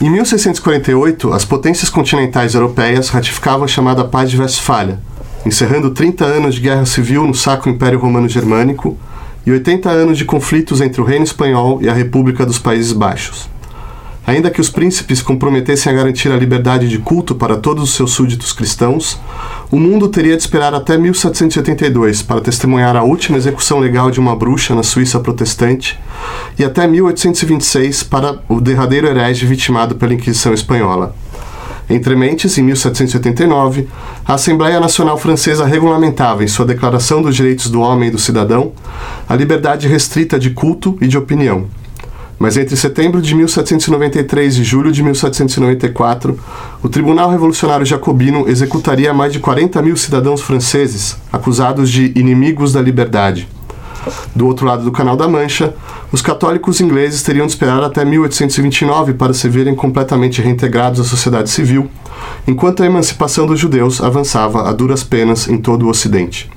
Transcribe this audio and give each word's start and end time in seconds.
Em 0.00 0.08
1648, 0.08 1.32
as 1.32 1.44
potências 1.44 1.90
continentais 1.90 2.54
europeias 2.54 3.08
ratificavam 3.08 3.64
a 3.64 3.68
chamada 3.68 4.04
Paz 4.04 4.30
de 4.30 4.40
Westfália, 4.40 5.00
encerrando 5.44 5.90
30 5.90 6.24
anos 6.24 6.54
de 6.54 6.60
guerra 6.60 6.86
civil 6.86 7.26
no 7.26 7.34
Sacro 7.34 7.68
Império 7.68 7.98
Romano 7.98 8.28
Germânico 8.28 8.96
e 9.44 9.50
80 9.50 9.90
anos 9.90 10.16
de 10.16 10.24
conflitos 10.24 10.80
entre 10.80 11.00
o 11.00 11.04
Reino 11.04 11.24
Espanhol 11.24 11.82
e 11.82 11.88
a 11.88 11.92
República 11.92 12.46
dos 12.46 12.60
Países 12.60 12.92
Baixos. 12.92 13.50
Ainda 14.28 14.50
que 14.50 14.60
os 14.60 14.68
príncipes 14.68 15.22
comprometessem 15.22 15.90
a 15.90 15.96
garantir 15.96 16.30
a 16.30 16.36
liberdade 16.36 16.86
de 16.86 16.98
culto 16.98 17.34
para 17.34 17.56
todos 17.56 17.84
os 17.84 17.94
seus 17.94 18.10
súditos 18.10 18.52
cristãos, 18.52 19.18
o 19.70 19.80
mundo 19.80 20.06
teria 20.06 20.36
de 20.36 20.42
esperar 20.42 20.74
até 20.74 20.98
1782 20.98 22.20
para 22.20 22.42
testemunhar 22.42 22.94
a 22.94 23.02
última 23.02 23.38
execução 23.38 23.78
legal 23.78 24.10
de 24.10 24.20
uma 24.20 24.36
bruxa 24.36 24.74
na 24.74 24.82
Suíça 24.82 25.18
protestante 25.18 25.98
e 26.58 26.62
até 26.62 26.86
1826 26.86 28.02
para 28.02 28.38
o 28.50 28.60
derradeiro 28.60 29.06
herege 29.06 29.46
vitimado 29.46 29.94
pela 29.94 30.12
Inquisição 30.12 30.52
Espanhola. 30.52 31.16
Entre 31.88 32.14
mentes, 32.14 32.58
em 32.58 32.62
1789, 32.64 33.88
a 34.26 34.34
Assembleia 34.34 34.78
Nacional 34.78 35.16
Francesa 35.16 35.64
regulamentava, 35.64 36.44
em 36.44 36.48
sua 36.48 36.66
Declaração 36.66 37.22
dos 37.22 37.34
Direitos 37.34 37.70
do 37.70 37.80
Homem 37.80 38.10
e 38.10 38.12
do 38.12 38.18
Cidadão, 38.18 38.72
a 39.26 39.34
liberdade 39.34 39.88
restrita 39.88 40.38
de 40.38 40.50
culto 40.50 40.98
e 41.00 41.08
de 41.08 41.16
opinião, 41.16 41.66
mas 42.38 42.56
entre 42.56 42.76
setembro 42.76 43.20
de 43.20 43.34
1793 43.34 44.58
e 44.58 44.64
julho 44.64 44.92
de 44.92 45.02
1794, 45.02 46.38
o 46.82 46.88
Tribunal 46.88 47.30
Revolucionário 47.30 47.84
Jacobino 47.84 48.48
executaria 48.48 49.12
mais 49.12 49.32
de 49.32 49.40
40 49.40 49.82
mil 49.82 49.96
cidadãos 49.96 50.40
franceses 50.40 51.16
acusados 51.32 51.90
de 51.90 52.12
inimigos 52.14 52.72
da 52.72 52.80
liberdade. 52.80 53.48
Do 54.34 54.46
outro 54.46 54.66
lado 54.66 54.84
do 54.84 54.92
Canal 54.92 55.16
da 55.16 55.26
Mancha, 55.26 55.74
os 56.12 56.22
católicos 56.22 56.80
ingleses 56.80 57.22
teriam 57.22 57.46
de 57.46 57.52
esperar 57.52 57.82
até 57.82 58.04
1829 58.04 59.14
para 59.14 59.34
se 59.34 59.48
verem 59.48 59.74
completamente 59.74 60.40
reintegrados 60.40 61.00
à 61.00 61.04
sociedade 61.04 61.50
civil, 61.50 61.90
enquanto 62.46 62.82
a 62.82 62.86
emancipação 62.86 63.46
dos 63.46 63.58
judeus 63.58 64.00
avançava 64.00 64.68
a 64.68 64.72
duras 64.72 65.02
penas 65.02 65.48
em 65.48 65.58
todo 65.58 65.86
o 65.86 65.90
Ocidente. 65.90 66.48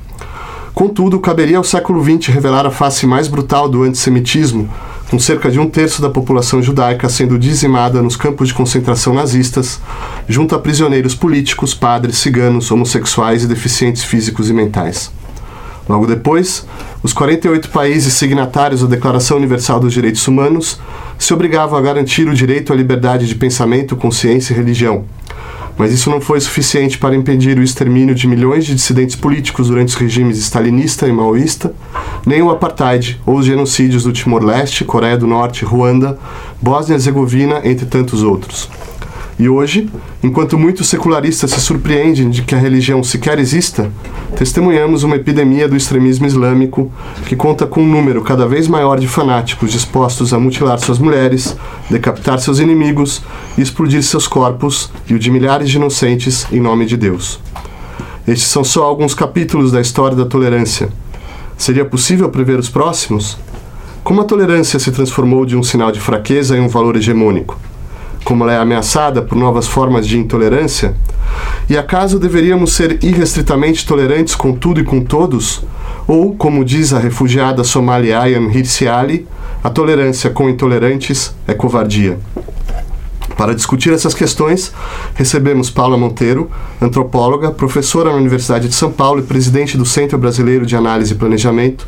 Contudo, 0.73 1.19
caberia 1.19 1.57
ao 1.57 1.63
século 1.63 2.01
XX 2.01 2.27
revelar 2.33 2.65
a 2.65 2.71
face 2.71 3.05
mais 3.05 3.27
brutal 3.27 3.67
do 3.67 3.83
antissemitismo 3.83 4.69
com 5.11 5.19
cerca 5.19 5.51
de 5.51 5.59
um 5.59 5.69
terço 5.69 6.01
da 6.01 6.09
população 6.09 6.63
judaica 6.63 7.09
sendo 7.09 7.37
dizimada 7.37 8.01
nos 8.01 8.15
campos 8.15 8.47
de 8.47 8.53
concentração 8.53 9.13
nazistas, 9.13 9.77
junto 10.25 10.55
a 10.55 10.59
prisioneiros 10.59 11.13
políticos, 11.13 11.73
padres, 11.73 12.17
ciganos, 12.17 12.71
homossexuais 12.71 13.43
e 13.43 13.47
deficientes 13.47 14.05
físicos 14.05 14.49
e 14.49 14.53
mentais. 14.53 15.11
Logo 15.89 16.07
depois, 16.07 16.65
os 17.03 17.11
48 17.11 17.67
países 17.71 18.13
signatários 18.13 18.83
da 18.83 18.87
Declaração 18.87 19.35
Universal 19.35 19.81
dos 19.81 19.91
Direitos 19.91 20.25
Humanos 20.25 20.79
se 21.19 21.33
obrigavam 21.33 21.77
a 21.77 21.81
garantir 21.81 22.29
o 22.29 22.33
direito 22.33 22.71
à 22.71 22.75
liberdade 22.75 23.27
de 23.27 23.35
pensamento, 23.35 23.97
consciência 23.97 24.53
e 24.53 24.55
religião, 24.55 25.03
mas 25.81 25.91
isso 25.91 26.11
não 26.11 26.21
foi 26.21 26.39
suficiente 26.39 26.99
para 26.99 27.15
impedir 27.15 27.57
o 27.57 27.63
extermínio 27.63 28.13
de 28.13 28.27
milhões 28.27 28.67
de 28.67 28.75
dissidentes 28.75 29.15
políticos 29.15 29.67
durante 29.67 29.87
os 29.87 29.95
regimes 29.95 30.37
stalinista 30.37 31.07
e 31.07 31.11
maoísta, 31.11 31.73
nem 32.23 32.39
o 32.39 32.51
apartheid 32.51 33.19
ou 33.25 33.37
os 33.37 33.47
genocídios 33.47 34.03
do 34.03 34.13
Timor-Leste, 34.13 34.85
Coreia 34.85 35.17
do 35.17 35.25
Norte, 35.25 35.65
Ruanda, 35.65 36.19
Bósnia-Herzegovina, 36.61 37.61
entre 37.63 37.87
tantos 37.87 38.21
outros. 38.21 38.69
E 39.39 39.49
hoje, 39.49 39.89
enquanto 40.23 40.57
muitos 40.57 40.87
secularistas 40.87 41.51
se 41.51 41.61
surpreendem 41.61 42.29
de 42.29 42.43
que 42.43 42.53
a 42.53 42.59
religião 42.59 43.01
sequer 43.03 43.39
exista, 43.39 43.91
testemunhamos 44.37 45.03
uma 45.03 45.15
epidemia 45.15 45.67
do 45.67 45.75
extremismo 45.75 46.27
islâmico 46.27 46.91
que 47.25 47.35
conta 47.35 47.65
com 47.65 47.81
um 47.81 47.87
número 47.87 48.21
cada 48.21 48.47
vez 48.47 48.67
maior 48.67 48.99
de 48.99 49.07
fanáticos 49.07 49.71
dispostos 49.71 50.33
a 50.33 50.39
mutilar 50.39 50.79
suas 50.79 50.99
mulheres, 50.99 51.55
decapitar 51.89 52.39
seus 52.39 52.59
inimigos 52.59 53.21
e 53.57 53.61
explodir 53.61 54.03
seus 54.03 54.27
corpos 54.27 54.91
e 55.07 55.13
o 55.13 55.19
de 55.19 55.31
milhares 55.31 55.69
de 55.69 55.77
inocentes 55.77 56.45
em 56.51 56.59
nome 56.59 56.85
de 56.85 56.97
Deus. 56.97 57.39
Estes 58.27 58.47
são 58.47 58.63
só 58.63 58.83
alguns 58.83 59.15
capítulos 59.15 59.71
da 59.71 59.81
história 59.81 60.15
da 60.15 60.25
tolerância. 60.25 60.89
Seria 61.57 61.85
possível 61.85 62.29
prever 62.29 62.59
os 62.59 62.69
próximos? 62.69 63.37
Como 64.03 64.21
a 64.21 64.23
tolerância 64.23 64.79
se 64.79 64.91
transformou 64.91 65.45
de 65.45 65.55
um 65.55 65.63
sinal 65.63 65.91
de 65.91 65.99
fraqueza 65.99 66.57
em 66.57 66.61
um 66.61 66.67
valor 66.67 66.95
hegemônico? 66.95 67.59
Como 68.23 68.43
ela 68.43 68.53
é 68.53 68.57
ameaçada 68.57 69.21
por 69.21 69.37
novas 69.37 69.67
formas 69.67 70.07
de 70.07 70.17
intolerância? 70.17 70.95
E 71.69 71.77
acaso 71.77 72.19
deveríamos 72.19 72.73
ser 72.73 73.03
irrestritamente 73.03 73.85
tolerantes 73.85 74.35
com 74.35 74.53
tudo 74.53 74.79
e 74.79 74.83
com 74.83 75.01
todos? 75.01 75.63
Ou, 76.07 76.35
como 76.35 76.65
diz 76.65 76.93
a 76.93 76.99
refugiada 76.99 77.63
somalia 77.63 78.19
Ayam 78.19 78.51
Hirsi 78.51 78.87
Ali, 78.87 79.27
a 79.63 79.69
tolerância 79.69 80.29
com 80.29 80.49
intolerantes 80.49 81.33
é 81.47 81.53
covardia? 81.53 82.19
Para 83.41 83.55
discutir 83.55 83.91
essas 83.91 84.13
questões, 84.13 84.71
recebemos 85.15 85.71
Paula 85.71 85.97
Monteiro, 85.97 86.47
antropóloga, 86.79 87.49
professora 87.49 88.11
na 88.11 88.17
Universidade 88.17 88.69
de 88.69 88.75
São 88.75 88.91
Paulo 88.91 89.19
e 89.19 89.23
presidente 89.23 89.75
do 89.75 89.83
Centro 89.83 90.15
Brasileiro 90.15 90.63
de 90.63 90.75
Análise 90.75 91.13
e 91.13 91.15
Planejamento, 91.15 91.87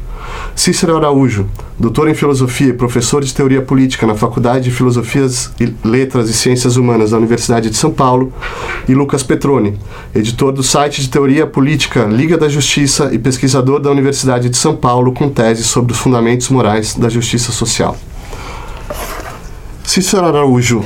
Cícero 0.56 0.98
Araújo, 0.98 1.46
doutor 1.78 2.10
em 2.10 2.16
filosofia 2.16 2.70
e 2.70 2.74
professor 2.74 3.24
de 3.24 3.32
teoria 3.32 3.62
política 3.62 4.08
na 4.08 4.16
Faculdade 4.16 4.64
de 4.64 4.72
Filosofias 4.72 5.52
e 5.60 5.72
Letras 5.88 6.28
e 6.28 6.34
Ciências 6.34 6.76
Humanas 6.76 7.12
da 7.12 7.18
Universidade 7.18 7.70
de 7.70 7.78
São 7.78 7.92
Paulo, 7.92 8.34
e 8.90 8.96
Lucas 8.96 9.22
Petroni, 9.22 9.78
editor 10.16 10.54
do 10.54 10.64
site 10.64 11.02
de 11.04 11.10
teoria 11.10 11.46
política 11.46 12.06
Liga 12.06 12.36
da 12.36 12.50
Justiça 12.50 13.12
e 13.14 13.20
pesquisador 13.20 13.80
da 13.80 13.92
Universidade 13.92 14.50
de 14.50 14.58
São 14.58 14.76
Paulo 14.76 15.14
com 15.14 15.30
tese 15.30 15.64
sobre 15.64 15.94
os 15.94 16.00
fundamentos 16.00 16.50
morais 16.50 16.96
da 16.96 17.10
justiça 17.10 17.52
social. 17.52 17.96
Cícero 19.84 20.26
Araújo, 20.26 20.84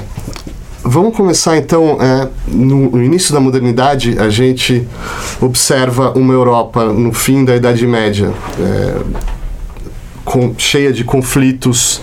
vamos 0.88 1.16
começar 1.16 1.58
então. 1.58 1.98
É, 2.02 2.28
no, 2.48 3.02
início 3.04 3.34
da 3.34 3.40
modernidade, 3.40 4.18
a 4.18 4.30
gente 4.30 4.88
observa 5.42 6.12
uma 6.18 6.34
Europa 6.34 6.86
no 6.86 7.14
fim 7.14 7.46
da 7.46 7.56
Idade 7.56 7.86
Média 7.86 8.32
é, 8.60 9.02
com, 10.24 10.54
cheia 10.58 10.92
de 10.92 11.04
conflitos 11.04 12.02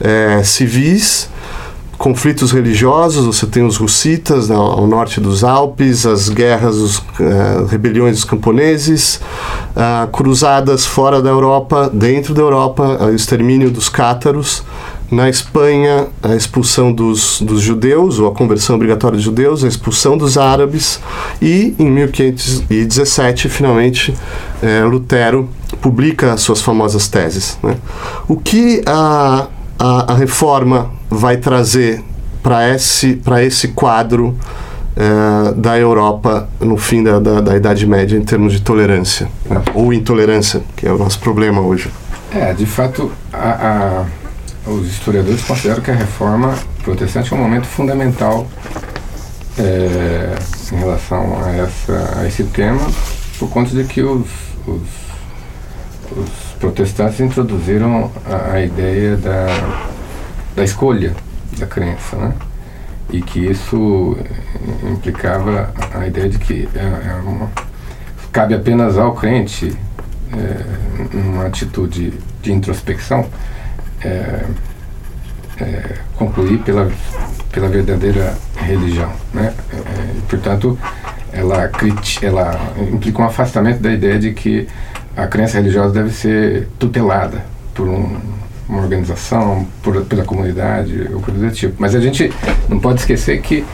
é, 0.00 0.42
civis, 0.42 1.30
conflitos 1.96 2.50
religiosos. 2.50 3.24
Você 3.24 3.46
tem 3.46 3.64
os 3.64 3.76
russitas 3.76 4.48
né, 4.48 4.56
ao 4.56 4.86
norte 4.86 5.20
dos 5.20 5.44
Alpes, 5.44 6.04
as 6.04 6.28
guerras, 6.28 6.76
os, 6.76 7.02
é, 7.20 7.70
rebeliões 7.70 8.16
dos 8.16 8.24
camponeses, 8.24 9.20
cruzadas 10.12 10.84
fora 10.84 11.22
da 11.22 11.30
Europa, 11.30 11.90
dentro 11.92 12.34
da 12.34 12.42
Europa, 12.42 12.98
o 13.06 13.14
extermínio 13.14 13.70
dos 13.70 13.88
cátaros. 13.88 14.62
Na 15.10 15.28
Espanha, 15.28 16.08
a 16.22 16.34
expulsão 16.34 16.92
dos, 16.92 17.40
dos 17.42 17.60
judeus, 17.60 18.18
ou 18.18 18.26
a 18.26 18.32
conversão 18.32 18.76
obrigatória 18.76 19.18
de 19.18 19.24
judeus, 19.24 19.62
a 19.62 19.68
expulsão 19.68 20.16
dos 20.16 20.38
árabes, 20.38 20.98
e 21.40 21.74
em 21.78 21.90
1517, 21.90 23.48
finalmente, 23.48 24.14
é, 24.62 24.82
Lutero 24.82 25.48
publica 25.80 26.36
suas 26.36 26.62
famosas 26.62 27.06
teses. 27.06 27.58
Né? 27.62 27.76
O 28.26 28.36
que 28.36 28.82
a, 28.86 29.48
a, 29.78 30.12
a 30.12 30.14
reforma 30.14 30.90
vai 31.10 31.36
trazer 31.36 32.02
para 32.42 32.74
esse, 32.74 33.20
esse 33.42 33.68
quadro 33.68 34.36
é, 34.96 35.52
da 35.54 35.78
Europa 35.78 36.48
no 36.60 36.76
fim 36.76 37.02
da, 37.02 37.18
da, 37.18 37.40
da, 37.40 37.56
Idade 37.56 37.86
Média 37.86 38.16
em 38.16 38.22
termos 38.22 38.52
de 38.52 38.60
tolerância, 38.60 39.28
né? 39.48 39.62
ou 39.74 39.92
intolerância, 39.92 40.62
que 40.76 40.86
é 40.86 40.92
o 40.92 40.98
nosso 40.98 41.18
problema 41.20 41.60
hoje? 41.60 41.90
É, 42.32 42.52
de 42.52 42.66
fato, 42.66 43.12
a, 43.32 44.02
a 44.02 44.04
os 44.66 44.86
historiadores 44.86 45.42
consideram 45.42 45.82
que 45.82 45.90
a 45.90 45.94
reforma 45.94 46.54
protestante 46.82 47.32
é 47.32 47.36
um 47.36 47.40
momento 47.40 47.66
fundamental 47.66 48.46
é, 49.58 50.34
em 50.72 50.76
relação 50.76 51.44
a, 51.44 51.50
essa, 51.50 52.20
a 52.20 52.26
esse 52.26 52.44
tema, 52.44 52.80
por 53.38 53.50
conta 53.50 53.70
de 53.70 53.84
que 53.84 54.02
os, 54.02 54.26
os, 54.66 54.82
os 56.16 56.30
protestantes 56.58 57.20
introduziram 57.20 58.10
a, 58.26 58.52
a, 58.52 58.60
ideia 58.62 59.16
da, 59.16 59.46
da 60.56 60.64
escolha 60.64 61.14
da 61.58 61.66
crença, 61.66 62.16
né? 62.16 62.32
e 63.10 63.20
que 63.20 63.40
isso 63.40 64.16
implicava 64.90 65.72
a 65.94 66.06
ideia 66.06 66.28
de 66.28 66.38
que 66.38 66.68
é, 66.74 67.10
é 67.10 67.14
uma, 67.22 67.50
cabe 68.32 68.54
apenas 68.54 68.96
ao 68.96 69.14
crente 69.14 69.76
é, 70.32 71.16
uma 71.16 71.46
atitude 71.46 72.14
de 72.42 72.52
introspecção 72.52 73.28
é, 74.04 74.44
é, 75.60 75.94
concluir 76.16 76.58
pela, 76.58 76.90
pela 77.52 77.68
verdadeira 77.68 78.34
religião. 78.56 79.10
Né? 79.32 79.52
É, 79.72 79.76
é 79.76 80.14
portanto, 80.28 80.78
ela, 81.32 81.70
ela 82.22 82.60
implica 82.92 83.22
um 83.22 83.24
afastamento 83.24 83.80
da 83.80 83.92
ideia 83.92 84.18
de 84.18 84.32
que 84.32 84.68
a 85.16 85.26
crença 85.26 85.58
religiosa 85.58 85.92
deve 85.94 86.10
ser 86.10 86.68
tutelada 86.78 87.44
por 87.74 87.88
um, 87.88 88.16
uma 88.68 88.82
organização, 88.82 89.66
por, 89.82 90.04
pela 90.04 90.24
comunidade 90.24 91.08
ou 91.12 91.20
coisa 91.20 91.40
do 91.40 91.52
tipo. 91.52 91.76
Mas 91.78 91.94
a 91.94 92.00
gente 92.00 92.32
não 92.68 92.78
pode 92.78 93.00
esquecer 93.00 93.40
que 93.40 93.64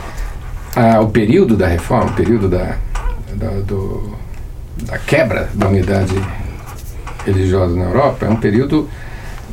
ah, 0.75 1.01
o 1.01 1.09
período 1.09 1.55
da 1.57 1.67
reforma, 1.67 2.11
o 2.11 2.13
período 2.13 2.47
da, 2.47 2.75
da, 3.35 3.49
do, 3.49 4.15
da 4.83 4.97
quebra 4.97 5.49
da 5.53 5.67
unidade 5.67 6.15
religiosa 7.25 7.75
na 7.75 7.85
Europa, 7.85 8.25
é 8.25 8.29
um 8.29 8.35
período 8.35 8.89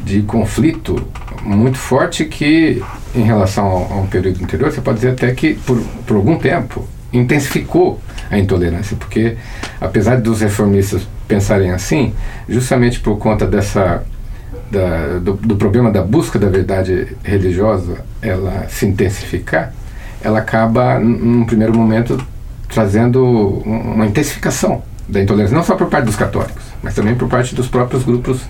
de 0.08 0.22
conflito 0.22 0.96
muito 1.42 1.76
forte 1.76 2.24
que, 2.24 2.82
em 3.14 3.22
relação 3.22 3.66
a 3.90 3.96
um 3.96 4.06
período 4.06 4.42
anterior, 4.42 4.72
você 4.72 4.80
pode 4.80 4.96
dizer 4.96 5.10
até 5.10 5.32
que, 5.32 5.54
por, 5.54 5.78
por 6.06 6.16
algum 6.16 6.38
tempo, 6.38 6.86
intensificou 7.12 8.00
a 8.30 8.38
intolerância, 8.38 8.96
porque, 8.96 9.36
apesar 9.80 10.20
dos 10.20 10.40
reformistas 10.40 11.06
pensarem 11.26 11.70
assim, 11.70 12.14
justamente 12.48 13.00
por 13.00 13.18
conta 13.18 13.46
dessa 13.46 14.02
da, 14.70 15.18
do, 15.18 15.34
do, 15.34 15.56
problema 15.56 15.90
da 15.90 16.02
busca 16.02 16.38
da 16.38 16.48
verdade 16.48 17.16
religiosa 17.22 18.04
ela 18.20 18.66
se 18.68 18.86
intensificar, 18.86 19.72
ela 20.22 20.40
acaba, 20.40 20.98
num 20.98 21.44
primeiro 21.44 21.74
momento, 21.74 22.18
trazendo 22.68 23.24
uma 23.24 24.06
intensificação 24.06 24.82
da 25.08 25.22
intolerância, 25.22 25.56
não 25.56 25.64
só 25.64 25.74
por 25.74 25.88
parte 25.88 26.04
dos 26.04 26.16
católicos, 26.16 26.62
mas 26.82 26.94
também 26.94 27.14
por 27.14 27.28
parte 27.28 27.54
dos 27.54 27.68
próprios 27.68 28.04
grupos 28.04 28.42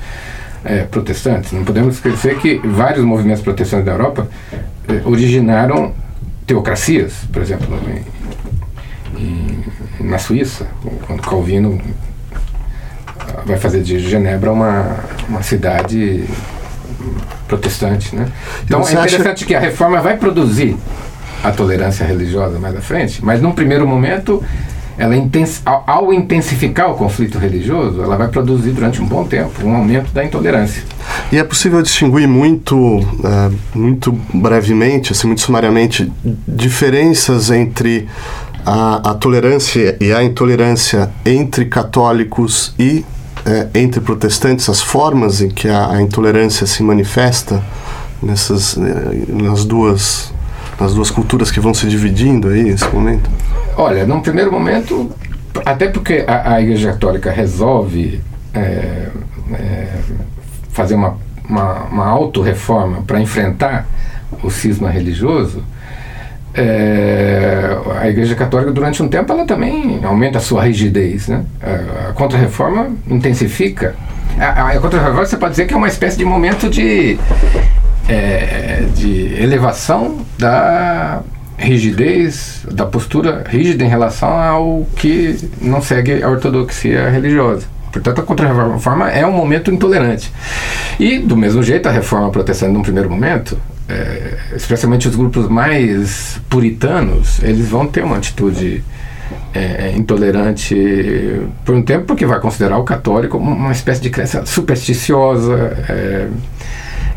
é, 0.68 0.84
protestantes. 0.84 1.52
Não 1.52 1.64
podemos 1.64 1.94
esquecer 1.94 2.36
que 2.38 2.60
vários 2.62 3.04
movimentos 3.04 3.42
protestantes 3.42 3.86
da 3.86 3.92
Europa 3.92 4.28
é, 4.86 5.00
originaram 5.08 5.94
teocracias, 6.46 7.14
por 7.32 7.40
exemplo, 7.40 7.78
em, 9.16 9.20
em, 9.20 10.06
na 10.06 10.18
Suíça, 10.18 10.66
quando 11.06 11.22
Calvino 11.22 11.80
vai 13.46 13.56
fazer 13.56 13.82
de 13.82 13.98
Genebra 13.98 14.52
uma, 14.52 14.96
uma 15.28 15.42
cidade 15.42 16.24
protestante, 17.46 18.14
né? 18.14 18.28
Então 18.64 18.80
é 18.80 18.92
interessante 18.92 19.26
acha... 19.26 19.46
que 19.46 19.54
a 19.54 19.60
reforma 19.60 20.00
vai 20.00 20.16
produzir 20.18 20.76
a 21.42 21.50
tolerância 21.50 22.04
religiosa 22.04 22.58
mais 22.58 22.76
à 22.76 22.80
frente, 22.80 23.24
mas 23.24 23.40
num 23.40 23.52
primeiro 23.52 23.86
momento 23.86 24.42
ela 24.98 25.14
ao, 25.86 26.12
intensificar 26.12 26.90
o 26.90 26.94
conflito 26.94 27.38
religioso, 27.38 28.02
ela 28.02 28.16
vai 28.16 28.28
produzir 28.28 28.72
durante 28.72 29.00
um 29.00 29.06
bom 29.06 29.24
tempo 29.24 29.64
um 29.64 29.74
aumento 29.74 30.12
da 30.12 30.24
intolerância. 30.24 30.82
E 31.30 31.38
é 31.38 31.44
possível 31.44 31.80
distinguir 31.80 32.26
muito, 32.26 32.76
uh, 32.76 33.54
muito 33.74 34.12
brevemente, 34.34 35.12
assim, 35.12 35.28
muito 35.28 35.42
sumariamente, 35.42 36.10
diferenças 36.46 37.50
entre 37.50 38.08
a, 38.66 39.10
a 39.10 39.14
tolerância 39.14 39.96
e 40.00 40.12
a 40.12 40.22
intolerância 40.22 41.10
entre 41.24 41.66
católicos 41.66 42.74
e 42.78 43.04
é, 43.46 43.68
entre 43.80 44.00
protestantes, 44.00 44.68
as 44.68 44.82
formas 44.82 45.40
em 45.40 45.48
que 45.48 45.68
a, 45.68 45.92
a 45.92 46.02
intolerância 46.02 46.66
se 46.66 46.82
manifesta 46.82 47.62
nessas 48.22 48.76
eh, 48.76 49.32
nas 49.32 49.64
duas 49.64 50.32
nas 50.78 50.92
duas 50.92 51.10
culturas 51.10 51.50
que 51.50 51.58
vão 51.58 51.72
se 51.72 51.86
dividindo 51.86 52.48
aí 52.48 52.64
nesse 52.64 52.86
momento? 52.92 53.30
Olha, 53.80 54.04
num 54.04 54.20
primeiro 54.20 54.50
momento, 54.50 55.08
até 55.64 55.86
porque 55.86 56.24
a, 56.26 56.54
a 56.54 56.60
Igreja 56.60 56.90
Católica 56.90 57.30
resolve 57.30 58.20
é, 58.52 59.06
é, 59.52 59.88
fazer 60.70 60.96
uma, 60.96 61.16
uma, 61.48 61.84
uma 61.84 62.06
auto-reforma 62.06 63.02
para 63.06 63.20
enfrentar 63.20 63.86
o 64.42 64.50
cisma 64.50 64.90
religioso, 64.90 65.62
é, 66.54 67.78
a 68.00 68.08
Igreja 68.08 68.34
Católica 68.34 68.72
durante 68.72 69.00
um 69.00 69.06
tempo 69.06 69.32
ela 69.32 69.44
também 69.44 70.00
aumenta 70.02 70.38
a 70.38 70.40
sua 70.40 70.64
rigidez, 70.64 71.28
né? 71.28 71.44
A, 71.62 72.08
a 72.08 72.12
Contra-Reforma 72.14 72.90
intensifica. 73.08 73.94
A, 74.40 74.70
a 74.70 74.80
Contra-Reforma 74.80 75.24
você 75.24 75.36
pode 75.36 75.52
dizer 75.52 75.66
que 75.68 75.74
é 75.74 75.76
uma 75.76 75.86
espécie 75.86 76.18
de 76.18 76.24
momento 76.24 76.68
de, 76.68 77.16
é, 78.08 78.86
de 78.96 79.40
elevação 79.40 80.26
da 80.36 81.22
rigidez, 81.58 82.64
da 82.70 82.86
postura 82.86 83.44
rígida 83.46 83.84
em 83.84 83.88
relação 83.88 84.30
ao 84.30 84.86
que 84.96 85.36
não 85.60 85.82
segue 85.82 86.22
a 86.22 86.28
ortodoxia 86.28 87.10
religiosa. 87.10 87.66
Portanto, 87.92 88.20
a 88.20 88.22
Contra-Reforma 88.22 89.10
é 89.10 89.26
um 89.26 89.32
momento 89.32 89.70
intolerante. 89.70 90.32
E, 91.00 91.18
do 91.18 91.36
mesmo 91.36 91.62
jeito, 91.62 91.88
a 91.88 91.92
Reforma 91.92 92.30
Protestante, 92.30 92.72
num 92.72 92.82
primeiro 92.82 93.10
momento, 93.10 93.58
é, 93.88 94.36
especialmente 94.54 95.08
os 95.08 95.16
grupos 95.16 95.48
mais 95.48 96.40
puritanos, 96.48 97.42
eles 97.42 97.68
vão 97.68 97.86
ter 97.86 98.04
uma 98.04 98.18
atitude 98.18 98.84
é, 99.54 99.92
intolerante 99.96 100.76
por 101.64 101.74
um 101.74 101.82
tempo, 101.82 102.04
porque 102.04 102.26
vai 102.26 102.40
considerar 102.40 102.78
o 102.78 102.84
católico 102.84 103.38
uma 103.38 103.72
espécie 103.72 104.00
de 104.00 104.10
crença 104.10 104.44
supersticiosa. 104.46 105.54
É, 105.88 106.28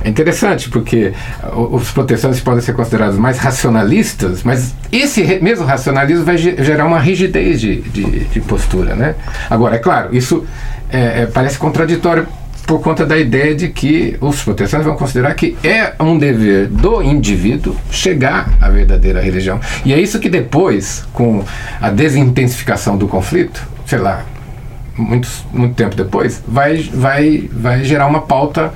é 0.03 0.09
interessante 0.09 0.69
porque 0.69 1.13
os 1.53 1.91
protestantes 1.91 2.39
podem 2.39 2.61
ser 2.61 2.73
considerados 2.73 3.17
mais 3.17 3.37
racionalistas, 3.37 4.43
mas 4.43 4.73
esse 4.91 5.23
mesmo 5.41 5.65
racionalismo 5.65 6.25
vai 6.25 6.37
gerar 6.37 6.85
uma 6.85 6.99
rigidez 6.99 7.61
de, 7.61 7.81
de, 7.81 8.25
de 8.25 8.41
postura. 8.41 8.95
Né? 8.95 9.15
Agora, 9.49 9.75
é 9.75 9.79
claro, 9.79 10.15
isso 10.15 10.45
é, 10.91 11.21
é, 11.21 11.25
parece 11.25 11.57
contraditório 11.57 12.27
por 12.65 12.79
conta 12.79 13.05
da 13.05 13.17
ideia 13.17 13.53
de 13.53 13.69
que 13.69 14.17
os 14.21 14.43
protestantes 14.43 14.85
vão 14.85 14.95
considerar 14.95 15.33
que 15.33 15.57
é 15.63 15.93
um 15.99 16.17
dever 16.17 16.67
do 16.67 17.01
indivíduo 17.01 17.75
chegar 17.89 18.49
à 18.61 18.69
verdadeira 18.69 19.21
religião. 19.21 19.59
E 19.83 19.93
é 19.93 19.99
isso 19.99 20.19
que 20.19 20.29
depois, 20.29 21.03
com 21.11 21.43
a 21.81 21.89
desintensificação 21.89 22.97
do 22.97 23.07
conflito, 23.07 23.61
sei 23.85 23.99
lá, 23.99 24.23
muito, 24.97 25.27
muito 25.53 25.75
tempo 25.75 25.95
depois, 25.95 26.41
vai, 26.47 26.77
vai, 26.93 27.49
vai 27.51 27.83
gerar 27.83 28.07
uma 28.07 28.21
pauta 28.21 28.73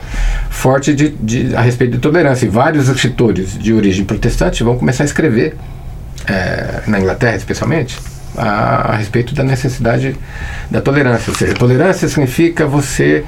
forte 0.50 0.94
de, 0.94 1.10
de, 1.10 1.56
a 1.56 1.62
respeito 1.62 1.94
de 1.94 2.00
tolerância. 2.00 2.46
E 2.46 2.50
vários 2.50 2.88
escritores 2.88 3.58
de 3.58 3.74
origem 3.74 4.06
protestante 4.06 4.64
vão 4.64 4.78
começar 4.78 5.04
a 5.04 5.06
escrever, 5.06 5.56
é, 6.28 6.82
na 6.88 7.00
Inglaterra 7.00 7.36
especialmente, 7.36 8.00
a, 8.38 8.94
a 8.94 8.96
respeito 8.96 9.34
da 9.34 9.44
necessidade 9.44 10.16
da 10.70 10.82
tolerância. 10.82 11.32
Ou 11.32 11.38
seja, 11.38 11.54
tolerância 11.54 12.08
significa 12.08 12.66
você 12.66 13.24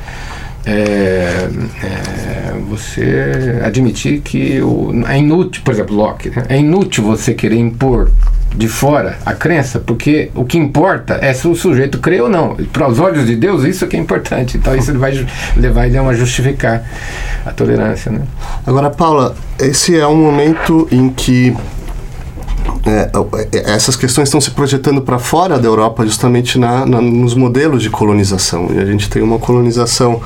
é, 0.67 1.49
é, 1.81 2.53
você 2.67 3.61
admitir 3.63 4.19
que 4.19 4.61
o, 4.61 4.91
é 5.07 5.17
inútil, 5.17 5.61
por 5.63 5.73
exemplo, 5.73 5.95
Locke, 5.95 6.29
né? 6.29 6.43
é 6.49 6.59
inútil 6.59 7.05
você 7.05 7.33
querer 7.33 7.57
impor 7.57 8.11
de 8.53 8.67
fora 8.67 9.17
a 9.25 9.33
crença, 9.33 9.79
porque 9.79 10.29
o 10.35 10.43
que 10.43 10.57
importa 10.57 11.19
é 11.21 11.33
se 11.33 11.47
o 11.47 11.55
sujeito 11.55 11.99
crê 11.99 12.19
ou 12.19 12.27
não. 12.27 12.55
Para 12.73 12.89
os 12.89 12.99
olhos 12.99 13.27
de 13.27 13.35
Deus, 13.35 13.63
isso 13.63 13.85
é 13.85 13.87
que 13.87 13.95
é 13.95 13.99
importante. 13.99 14.57
Então, 14.57 14.75
isso 14.75 14.97
vai 14.97 15.25
levar 15.55 15.87
ele 15.87 15.97
a 15.97 16.13
justificar 16.13 16.83
a 17.45 17.51
tolerância. 17.51 18.11
Né? 18.11 18.21
Agora, 18.65 18.89
Paula, 18.89 19.35
esse 19.59 19.97
é 19.97 20.07
um 20.07 20.17
momento 20.17 20.87
em 20.91 21.09
que 21.09 21.55
é, 22.85 23.11
é, 23.51 23.71
essas 23.71 23.95
questões 23.95 24.27
estão 24.27 24.39
se 24.39 24.51
projetando 24.51 25.01
para 25.01 25.19
fora 25.19 25.59
da 25.59 25.67
Europa 25.67 26.05
justamente 26.05 26.59
na, 26.59 26.85
na, 26.85 27.01
nos 27.01 27.33
modelos 27.33 27.81
de 27.81 27.89
colonização. 27.89 28.69
E 28.73 28.79
a 28.79 28.85
gente 28.85 29.09
tem 29.09 29.21
uma 29.21 29.39
colonização, 29.39 30.21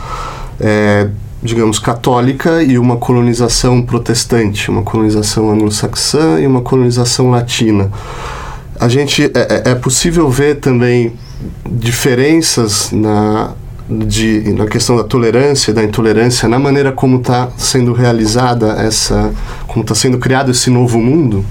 é, 0.59 1.07
digamos, 1.41 1.79
católica 1.79 2.61
e 2.63 2.77
uma 2.77 2.97
colonização 2.97 3.81
protestante, 3.81 4.69
uma 4.69 4.83
colonização 4.83 5.51
anglo-saxã 5.51 6.39
e 6.39 6.47
uma 6.47 6.61
colonização 6.61 7.29
latina. 7.29 7.91
A 8.79 8.87
gente 8.87 9.23
é, 9.23 9.29
é, 9.35 9.71
é 9.71 9.75
possível 9.75 10.29
ver 10.29 10.55
também 10.55 11.13
diferenças 11.65 12.91
na, 12.91 13.53
de, 13.89 14.53
na 14.53 14.65
questão 14.65 14.95
da 14.95 15.03
tolerância 15.03 15.73
da 15.73 15.83
intolerância, 15.83 16.47
na 16.47 16.59
maneira 16.59 16.91
como 16.91 17.17
está 17.17 17.49
sendo 17.57 17.93
realizada 17.93 18.73
essa, 18.73 19.31
como 19.67 19.83
está 19.83 19.93
sendo 19.93 20.17
criado 20.17 20.51
esse 20.51 20.69
novo 20.69 20.99
mundo? 20.99 21.45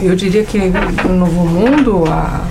Eu 0.00 0.14
diria 0.14 0.44
que 0.44 0.58
no 0.58 1.16
Novo 1.16 1.44
Mundo 1.44 2.04
a, 2.08 2.44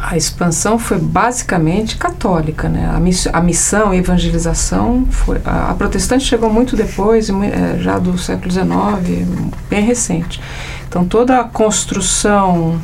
a 0.00 0.16
expansão 0.16 0.78
foi 0.78 0.98
basicamente 0.98 1.96
católica, 1.96 2.68
né? 2.68 2.90
A, 2.92 2.98
miss, 3.00 3.28
a 3.32 3.40
missão, 3.40 3.90
a 3.90 3.96
evangelização, 3.96 5.06
foi, 5.10 5.40
a, 5.44 5.70
a, 5.70 5.74
protestante 5.74 6.24
chegou 6.24 6.50
muito 6.50 6.76
depois, 6.76 7.28
é, 7.28 7.78
já 7.80 7.98
do 7.98 8.16
século 8.18 8.50
XIX, 8.50 9.28
bem 9.68 9.84
recente. 9.84 10.40
Então 10.88 11.04
toda 11.04 11.40
a 11.40 11.44
construção 11.44 12.80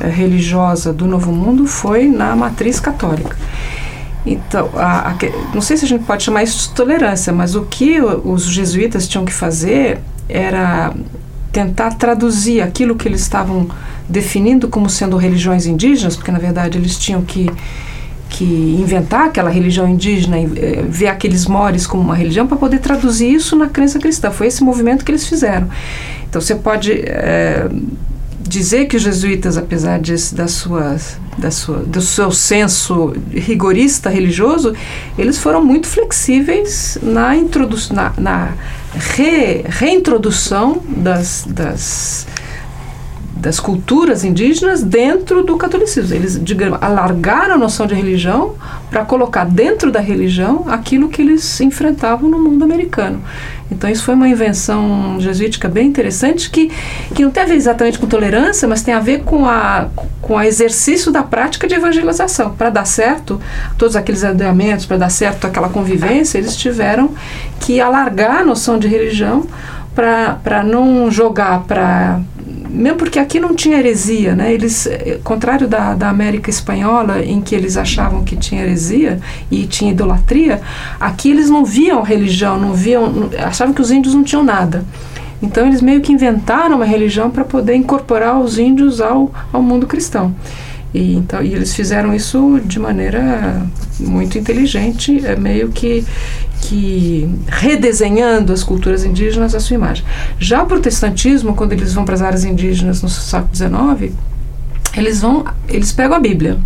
é, 0.00 0.08
religiosa 0.08 0.92
do 0.92 1.06
Novo 1.06 1.32
Mundo 1.32 1.66
foi 1.66 2.08
na 2.08 2.36
matriz 2.36 2.80
católica. 2.80 3.36
Então, 4.24 4.70
a, 4.74 5.10
a, 5.10 5.16
não 5.54 5.60
sei 5.60 5.76
se 5.76 5.84
a 5.84 5.88
gente 5.88 6.04
pode 6.04 6.24
chamar 6.24 6.42
isso 6.42 6.68
de 6.68 6.74
tolerância, 6.74 7.32
mas 7.32 7.54
o 7.54 7.62
que 7.62 8.00
os 8.00 8.44
jesuítas 8.44 9.06
tinham 9.06 9.24
que 9.24 9.32
fazer 9.32 10.00
era 10.28 10.92
tentar 11.56 11.92
traduzir 11.92 12.60
aquilo 12.60 12.94
que 12.94 13.08
eles 13.08 13.22
estavam 13.22 13.66
definindo 14.06 14.68
como 14.68 14.90
sendo 14.90 15.16
religiões 15.16 15.64
indígenas, 15.64 16.14
porque 16.14 16.30
na 16.30 16.38
verdade 16.38 16.76
eles 16.76 16.98
tinham 16.98 17.22
que 17.22 17.50
que 18.28 18.44
inventar 18.44 19.28
aquela 19.28 19.48
religião 19.48 19.88
indígena, 19.88 20.36
eh, 20.36 20.84
ver 20.86 21.06
aqueles 21.06 21.46
mores 21.46 21.86
como 21.86 22.02
uma 22.02 22.14
religião 22.14 22.46
para 22.46 22.56
poder 22.56 22.80
traduzir 22.80 23.32
isso 23.32 23.56
na 23.56 23.68
crença 23.68 23.98
cristã. 24.00 24.30
Foi 24.30 24.48
esse 24.48 24.62
movimento 24.64 25.04
que 25.04 25.10
eles 25.12 25.26
fizeram. 25.26 25.68
Então 26.28 26.40
você 26.40 26.56
pode 26.56 26.92
é, 26.92 27.70
dizer 28.46 28.86
que 28.86 28.96
os 28.96 29.02
jesuítas, 29.02 29.56
apesar 29.56 30.00
de, 30.00 30.12
das 30.34 30.50
suas, 30.50 31.18
da 31.38 31.52
sua, 31.52 31.78
do 31.78 32.02
seu 32.02 32.32
senso 32.32 33.14
rigorista 33.32 34.10
religioso, 34.10 34.74
eles 35.16 35.38
foram 35.38 35.64
muito 35.64 35.86
flexíveis 35.86 36.98
na, 37.00 37.36
introdu 37.36 37.76
na, 37.92 38.12
na 38.18 38.52
re, 38.96 39.64
reintrodução 39.68 40.82
das, 40.88 41.44
das 41.48 42.26
das 43.36 43.60
culturas 43.60 44.24
indígenas 44.24 44.82
dentro 44.82 45.44
do 45.44 45.56
catolicismo. 45.56 46.14
Eles 46.14 46.42
digamos, 46.42 46.78
alargaram 46.82 47.54
a 47.54 47.58
noção 47.58 47.86
de 47.86 47.94
religião 47.94 48.54
para 48.90 49.04
colocar 49.04 49.44
dentro 49.44 49.92
da 49.92 50.00
religião 50.00 50.64
aquilo 50.68 51.08
que 51.08 51.20
eles 51.20 51.60
enfrentavam 51.60 52.30
no 52.30 52.38
mundo 52.38 52.64
americano. 52.64 53.22
Então 53.70 53.90
isso 53.90 54.04
foi 54.04 54.14
uma 54.14 54.28
invenção 54.28 55.16
jesuítica 55.20 55.68
bem 55.68 55.86
interessante 55.88 56.48
que, 56.50 56.70
que 57.14 57.22
não 57.22 57.30
tem 57.30 57.42
a 57.42 57.46
ver 57.46 57.56
exatamente 57.56 57.98
com 57.98 58.06
tolerância, 58.06 58.66
mas 58.66 58.82
tem 58.82 58.94
a 58.94 59.00
ver 59.00 59.22
com 59.22 59.44
a 59.44 59.88
com 60.22 60.34
o 60.34 60.42
exercício 60.42 61.12
da 61.12 61.22
prática 61.22 61.68
de 61.68 61.74
evangelização. 61.74 62.50
Para 62.50 62.70
dar 62.70 62.84
certo 62.84 63.40
todos 63.78 63.94
aqueles 63.94 64.24
alinhamentos, 64.24 64.86
para 64.86 64.96
dar 64.96 65.08
certo 65.08 65.46
aquela 65.46 65.68
convivência, 65.68 66.38
eles 66.38 66.56
tiveram 66.56 67.10
que 67.60 67.80
alargar 67.80 68.40
a 68.40 68.44
noção 68.44 68.76
de 68.76 68.88
religião 68.88 69.46
para 69.94 70.62
não 70.64 71.10
jogar 71.10 71.62
para 71.62 72.20
mesmo 72.76 72.98
porque 72.98 73.18
aqui 73.18 73.40
não 73.40 73.54
tinha 73.54 73.78
heresia, 73.78 74.34
né? 74.34 74.52
Eles, 74.52 74.86
eh, 74.86 75.18
contrário 75.24 75.66
da, 75.66 75.94
da 75.94 76.08
América 76.08 76.50
espanhola, 76.50 77.22
em 77.24 77.40
que 77.40 77.54
eles 77.54 77.76
achavam 77.76 78.22
que 78.22 78.36
tinha 78.36 78.62
heresia 78.62 79.18
e 79.50 79.66
tinha 79.66 79.90
idolatria, 79.90 80.60
aqui 81.00 81.30
eles 81.30 81.48
não 81.48 81.64
viam 81.64 82.02
religião, 82.02 82.58
não 82.58 82.74
viam, 82.74 83.30
achavam 83.38 83.72
que 83.72 83.80
os 83.80 83.90
índios 83.90 84.14
não 84.14 84.22
tinham 84.22 84.44
nada. 84.44 84.84
Então 85.42 85.66
eles 85.66 85.80
meio 85.80 86.00
que 86.00 86.12
inventaram 86.12 86.76
uma 86.76 86.84
religião 86.84 87.30
para 87.30 87.44
poder 87.44 87.74
incorporar 87.74 88.38
os 88.38 88.58
índios 88.58 89.00
ao, 89.00 89.30
ao 89.52 89.62
mundo 89.62 89.86
cristão. 89.86 90.34
E, 90.96 91.14
então, 91.14 91.42
e 91.42 91.52
eles 91.52 91.74
fizeram 91.74 92.14
isso 92.14 92.58
de 92.64 92.78
maneira 92.78 93.66
muito 94.00 94.38
inteligente, 94.38 95.20
é 95.26 95.36
meio 95.36 95.68
que, 95.68 96.02
que 96.62 97.28
redesenhando 97.46 98.50
as 98.50 98.64
culturas 98.64 99.04
indígenas 99.04 99.54
à 99.54 99.60
sua 99.60 99.74
imagem. 99.74 100.02
Já 100.38 100.62
o 100.62 100.66
protestantismo, 100.66 101.54
quando 101.54 101.72
eles 101.72 101.92
vão 101.92 102.06
para 102.06 102.14
as 102.14 102.22
áreas 102.22 102.44
indígenas 102.44 103.02
no 103.02 103.10
século 103.10 103.54
XIX, 103.54 104.14
eles 104.96 105.20
vão, 105.20 105.44
eles 105.68 105.92
pegam 105.92 106.16
a 106.16 106.20
Bíblia. 106.20 106.58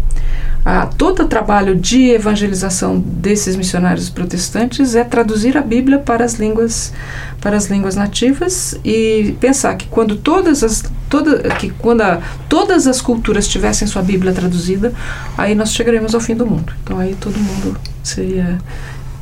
A, 0.62 0.84
todo 0.86 1.22
o 1.22 1.26
trabalho 1.26 1.74
de 1.74 2.10
evangelização 2.10 2.98
desses 2.98 3.56
missionários 3.56 4.10
protestantes 4.10 4.94
é 4.94 5.02
traduzir 5.02 5.56
a 5.56 5.62
Bíblia 5.62 5.98
para 5.98 6.22
as 6.22 6.34
línguas 6.34 6.92
para 7.40 7.56
as 7.56 7.70
línguas 7.70 7.96
nativas 7.96 8.78
e 8.84 9.34
pensar 9.40 9.74
que 9.76 9.86
quando 9.86 10.16
todas 10.16 10.62
as 10.62 10.84
toda, 11.08 11.48
que 11.54 11.70
quando 11.70 12.02
a, 12.02 12.20
todas 12.46 12.86
as 12.86 13.00
culturas 13.00 13.48
tivessem 13.48 13.88
sua 13.88 14.02
Bíblia 14.02 14.34
traduzida 14.34 14.92
aí 15.38 15.54
nós 15.54 15.72
chegaremos 15.72 16.14
ao 16.14 16.20
fim 16.20 16.34
do 16.36 16.46
mundo. 16.46 16.74
Então 16.84 16.98
aí 16.98 17.16
todo 17.18 17.38
mundo 17.38 17.74
seria 18.02 18.58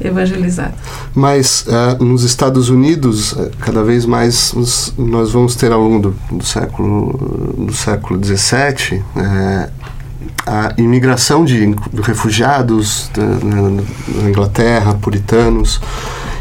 evangelizado 0.01 0.75
mas 1.15 1.67
uh, 1.67 2.03
nos 2.03 2.23
Estados 2.23 2.69
Unidos 2.69 3.33
uh, 3.33 3.51
cada 3.61 3.83
vez 3.83 4.05
mais 4.05 4.55
nós 4.97 5.33
vamos 5.33 5.57
ter 5.57 5.73
ao 5.73 5.81
longo 5.81 6.11
do, 6.11 6.37
do 6.37 6.45
século 6.45 7.57
do 7.67 7.73
século 7.73 8.19
17 8.19 9.03
a 10.49 10.73
imigração 10.79 11.45
de 11.45 11.75
refugiados 12.03 13.11
da, 13.15 13.23
na, 13.23 13.83
na, 14.23 14.31
Inglaterra, 14.31 14.95
puritanos, 14.95 15.81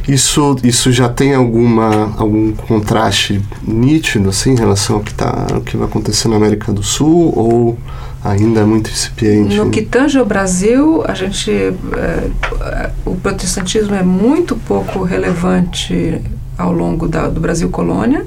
isso, 0.07 0.55
isso 0.63 0.91
já 0.93 1.09
tem 1.09 1.33
alguma, 1.33 2.13
algum 2.17 2.53
contraste 2.53 3.41
nítido 3.67 4.29
assim, 4.29 4.51
em 4.51 4.55
relação 4.55 4.97
ao 4.97 5.01
que, 5.01 5.13
tá, 5.13 5.47
ao 5.53 5.59
que 5.59 5.75
vai 5.75 5.87
acontecer 5.87 6.29
na 6.29 6.37
América 6.37 6.71
do 6.71 6.81
Sul 6.81 7.33
ou 7.35 7.77
ainda 8.23 8.61
é 8.61 8.65
muito 8.65 8.89
incipiente? 8.89 9.55
No 9.55 9.69
que 9.69 9.81
tange 9.81 10.17
ao 10.17 10.25
Brasil, 10.25 11.03
a 11.07 11.13
gente, 11.13 11.51
é, 11.51 12.89
o 13.05 13.15
protestantismo 13.15 13.95
é 13.95 14.03
muito 14.03 14.55
pouco 14.55 15.03
relevante 15.03 16.21
ao 16.57 16.71
longo 16.71 17.07
da, 17.07 17.27
do 17.27 17.39
Brasil 17.39 17.69
colônia. 17.69 18.25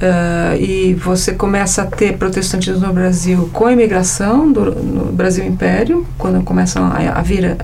Uh, 0.00 0.56
e 0.58 0.94
você 0.94 1.34
começa 1.34 1.82
a 1.82 1.84
ter 1.84 2.16
protestantismo 2.16 2.86
no 2.86 2.92
Brasil 2.94 3.50
com 3.52 3.66
a 3.66 3.72
imigração 3.72 4.50
do 4.50 4.74
no 4.74 5.12
Brasil 5.12 5.44
Império, 5.44 6.06
quando 6.16 6.42
começam 6.42 6.86
a, 6.86 7.18
a 7.18 7.20
vir 7.20 7.44
uh, 7.44 7.56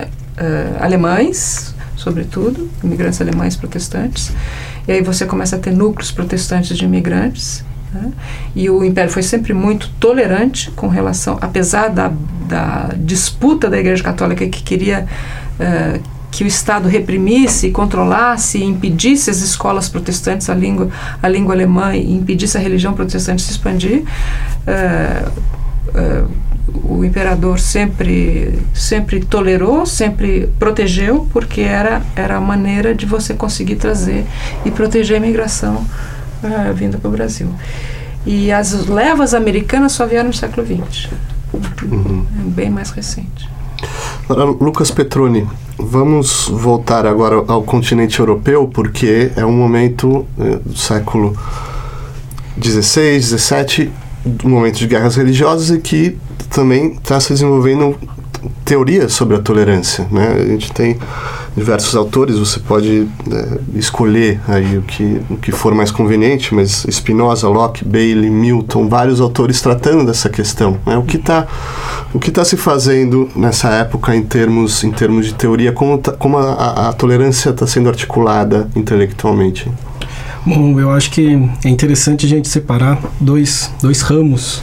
alemães, 0.79 1.73
sobretudo, 1.95 2.69
imigrantes 2.83 3.19
alemães 3.19 3.55
protestantes. 3.55 4.31
E 4.87 4.91
aí 4.91 5.01
você 5.01 5.25
começa 5.25 5.55
a 5.55 5.59
ter 5.59 5.71
núcleos 5.71 6.11
protestantes 6.11 6.77
de 6.77 6.85
imigrantes. 6.85 7.65
Né? 7.93 8.11
E 8.55 8.69
o 8.69 8.83
Império 8.83 9.11
foi 9.11 9.23
sempre 9.23 9.53
muito 9.53 9.89
tolerante 9.99 10.71
com 10.71 10.87
relação, 10.87 11.37
apesar 11.41 11.89
da, 11.89 12.11
da 12.47 12.91
disputa 12.97 13.69
da 13.69 13.77
Igreja 13.77 14.03
Católica 14.03 14.47
que 14.47 14.61
queria 14.61 15.07
uh, 15.59 16.17
que 16.29 16.43
o 16.43 16.47
Estado 16.47 16.87
reprimisse, 16.87 17.71
controlasse, 17.71 18.61
impedisse 18.63 19.29
as 19.29 19.41
escolas 19.41 19.89
protestantes, 19.89 20.49
a 20.49 20.53
língua, 20.53 20.89
a 21.21 21.27
língua 21.27 21.55
alemã, 21.55 21.95
e 21.95 22.13
impedisse 22.13 22.57
a 22.57 22.59
religião 22.59 22.93
protestante 22.93 23.41
se 23.41 23.51
expandir, 23.51 24.03
uh, 24.67 25.29
uh, 25.89 26.47
o 26.83 27.03
imperador 27.03 27.59
sempre, 27.59 28.59
sempre 28.73 29.21
tolerou, 29.21 29.85
sempre 29.85 30.49
protegeu, 30.59 31.27
porque 31.31 31.61
era, 31.61 32.01
era 32.15 32.35
a 32.35 32.41
maneira 32.41 32.93
de 32.93 33.05
você 33.05 33.33
conseguir 33.33 33.77
trazer 33.77 34.25
e 34.65 34.69
proteger 34.69 35.15
a 35.15 35.25
imigração 35.25 35.85
uh, 36.43 36.73
vinda 36.73 36.97
para 36.97 37.07
o 37.07 37.11
Brasil. 37.11 37.47
E 38.25 38.51
as 38.51 38.87
levas 38.87 39.33
americanas 39.33 39.93
só 39.93 40.05
vieram 40.05 40.27
no 40.27 40.33
século 40.33 40.65
XX. 40.65 41.09
Uhum. 41.83 42.25
É 42.39 42.49
bem 42.49 42.69
mais 42.69 42.89
recente. 42.91 43.49
Lucas 44.59 44.91
Petroni, 44.91 45.47
vamos 45.77 46.49
voltar 46.49 47.05
agora 47.05 47.43
ao 47.47 47.63
continente 47.63 48.19
europeu, 48.19 48.67
porque 48.67 49.31
é 49.35 49.45
um 49.45 49.53
momento 49.53 50.25
eh, 50.37 50.59
do 50.65 50.77
século 50.77 51.37
XVI, 52.61 53.21
XVII, 53.21 53.91
um 54.43 54.49
momento 54.49 54.77
de 54.77 54.87
guerras 54.87 55.15
religiosas 55.15 55.69
e 55.69 55.79
que 55.79 56.17
também 56.49 56.93
está 56.93 57.19
se 57.19 57.29
desenvolvendo 57.29 57.95
teorias 58.65 59.13
sobre 59.13 59.37
a 59.37 59.39
tolerância. 59.39 60.05
Né? 60.11 60.27
A 60.27 60.45
gente 60.45 60.73
tem 60.73 60.97
diversos 61.57 61.95
autores, 61.95 62.37
você 62.37 62.59
pode 62.59 63.07
é, 63.31 63.59
escolher 63.73 64.39
aí 64.47 64.77
o 64.77 64.83
que, 64.83 65.19
o 65.27 65.37
que 65.37 65.51
for 65.51 65.73
mais 65.73 65.89
conveniente, 65.89 66.53
mas 66.53 66.85
Spinoza, 66.91 67.49
Locke, 67.49 67.83
Bailey, 67.83 68.29
Milton, 68.29 68.87
vários 68.87 69.19
autores 69.19 69.59
tratando 69.59 70.05
dessa 70.05 70.29
questão. 70.29 70.77
Né? 70.85 70.95
O 70.95 71.01
que 71.01 71.17
está 71.17 71.47
o 72.13 72.19
que 72.19 72.29
tá 72.29 72.45
se 72.45 72.55
fazendo 72.55 73.27
nessa 73.35 73.69
época 73.69 74.15
em 74.15 74.21
termos, 74.21 74.83
em 74.83 74.91
termos 74.91 75.25
de 75.25 75.33
teoria, 75.33 75.71
como, 75.71 75.97
tá, 75.97 76.11
como 76.11 76.37
a, 76.37 76.89
a, 76.89 76.93
tolerância 76.93 77.49
está 77.49 77.65
sendo 77.65 77.89
articulada 77.89 78.69
intelectualmente? 78.75 79.69
Bom, 80.45 80.79
eu 80.79 80.91
acho 80.91 81.09
que 81.09 81.49
é 81.65 81.69
interessante 81.69 82.27
a 82.27 82.29
gente 82.29 82.47
separar 82.47 82.99
dois, 83.19 83.71
dois 83.81 84.01
ramos 84.01 84.61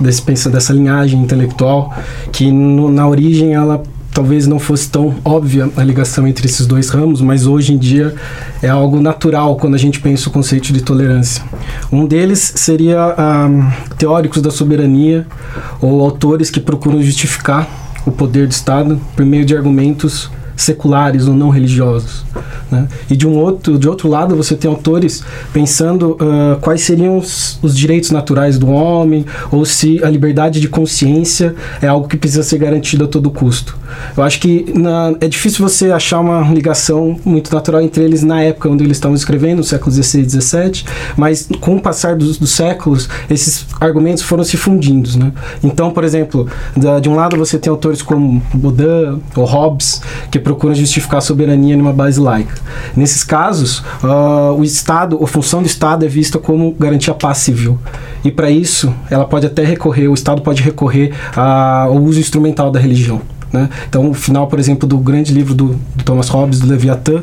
desse, 0.00 0.48
dessa 0.48 0.72
linhagem 0.72 1.20
intelectual 1.20 1.92
que 2.30 2.50
no, 2.50 2.88
na 2.90 3.08
origem 3.08 3.54
ela 3.54 3.82
talvez 4.12 4.46
não 4.46 4.58
fosse 4.58 4.88
tão 4.88 5.14
óbvia 5.24 5.70
a 5.76 5.82
ligação 5.82 6.26
entre 6.26 6.46
esses 6.46 6.66
dois 6.66 6.90
ramos, 6.90 7.20
mas 7.20 7.46
hoje 7.46 7.72
em 7.72 7.78
dia 7.78 8.14
é 8.62 8.68
algo 8.68 9.00
natural 9.00 9.56
quando 9.56 9.74
a 9.74 9.78
gente 9.78 10.00
pensa 10.00 10.28
o 10.28 10.32
conceito 10.32 10.72
de 10.72 10.82
tolerância. 10.82 11.42
Um 11.92 12.06
deles 12.06 12.52
seria 12.56 13.14
um, 13.18 13.70
teóricos 13.96 14.42
da 14.42 14.50
soberania 14.50 15.26
ou 15.80 16.00
autores 16.00 16.50
que 16.50 16.60
procuram 16.60 17.02
justificar 17.02 17.68
o 18.04 18.10
poder 18.10 18.46
do 18.46 18.52
Estado 18.52 19.00
por 19.14 19.24
meio 19.24 19.44
de 19.44 19.56
argumentos 19.56 20.30
seculares 20.58 21.26
ou 21.26 21.34
não 21.34 21.48
religiosos. 21.48 22.24
Né? 22.70 22.86
E 23.08 23.16
de 23.16 23.26
um 23.26 23.36
outro, 23.38 23.78
de 23.78 23.88
outro 23.88 24.08
lado, 24.08 24.36
você 24.36 24.54
tem 24.54 24.70
autores 24.70 25.22
pensando 25.52 26.12
uh, 26.12 26.58
quais 26.60 26.82
seriam 26.82 27.16
os, 27.16 27.58
os, 27.62 27.76
direitos 27.76 28.10
naturais 28.10 28.58
do 28.58 28.68
homem 28.68 29.24
ou 29.50 29.64
se 29.64 30.02
a 30.04 30.10
liberdade 30.10 30.60
de 30.60 30.68
consciência 30.68 31.54
é 31.80 31.86
algo 31.86 32.08
que 32.08 32.16
precisa 32.16 32.42
ser 32.42 32.58
garantido 32.58 33.04
a 33.04 33.08
todo 33.08 33.30
custo. 33.30 33.78
Eu 34.16 34.22
acho 34.22 34.40
que 34.40 34.66
na, 34.74 35.14
é 35.20 35.28
difícil 35.28 35.66
você 35.66 35.90
achar 35.90 36.20
uma 36.20 36.52
ligação 36.52 37.18
muito 37.24 37.54
natural 37.54 37.80
entre 37.80 38.04
eles 38.04 38.22
na 38.22 38.42
época 38.42 38.68
onde 38.68 38.84
eles 38.84 38.96
estavam 38.96 39.16
escrevendo, 39.16 39.58
no 39.58 39.64
século 39.64 39.90
XVI 39.90 40.22
e 40.22 40.28
XVII, 40.28 40.84
mas 41.16 41.48
com 41.60 41.76
o 41.76 41.80
passar 41.80 42.16
dos, 42.16 42.36
dos 42.36 42.50
séculos, 42.50 43.08
esses 43.30 43.64
argumentos 43.80 44.22
foram 44.22 44.44
se 44.44 44.56
fundindo. 44.56 45.18
Né? 45.18 45.32
Então, 45.62 45.90
por 45.90 46.04
exemplo, 46.04 46.46
da, 46.76 47.00
de 47.00 47.08
um 47.08 47.14
lado 47.14 47.36
você 47.36 47.58
tem 47.58 47.70
autores 47.70 48.02
como 48.02 48.42
Baudin 48.52 49.22
ou 49.36 49.44
Hobbes, 49.44 50.02
que 50.30 50.38
procuram 50.48 50.74
justificar 50.74 51.18
a 51.18 51.20
soberania 51.20 51.76
numa 51.76 51.92
base 51.92 52.18
laica. 52.18 52.54
Nesses 52.96 53.22
casos, 53.22 53.80
uh, 54.02 54.54
o 54.56 54.64
Estado, 54.64 55.22
a 55.22 55.26
função 55.26 55.60
do 55.60 55.66
Estado 55.66 56.06
é 56.06 56.08
vista 56.08 56.38
como 56.38 56.72
garantir 56.72 57.10
a 57.10 57.14
paz 57.14 57.38
civil. 57.38 57.78
E 58.24 58.30
para 58.30 58.50
isso, 58.50 58.94
ela 59.10 59.26
pode 59.26 59.44
até 59.44 59.62
recorrer, 59.62 60.08
o 60.08 60.14
Estado 60.14 60.40
pode 60.40 60.62
recorrer 60.62 61.12
ao 61.36 61.98
uso 61.98 62.18
instrumental 62.18 62.70
da 62.70 62.80
religião 62.80 63.20
Né? 63.52 63.68
Então, 63.88 64.10
o 64.10 64.14
final, 64.14 64.46
por 64.46 64.58
exemplo, 64.58 64.88
do 64.88 64.98
grande 64.98 65.32
livro 65.32 65.54
do, 65.54 65.78
do, 65.94 66.04
Thomas 66.04 66.28
Hobbes, 66.28 66.60
do 66.60 66.66
Leviatã, 66.66 67.22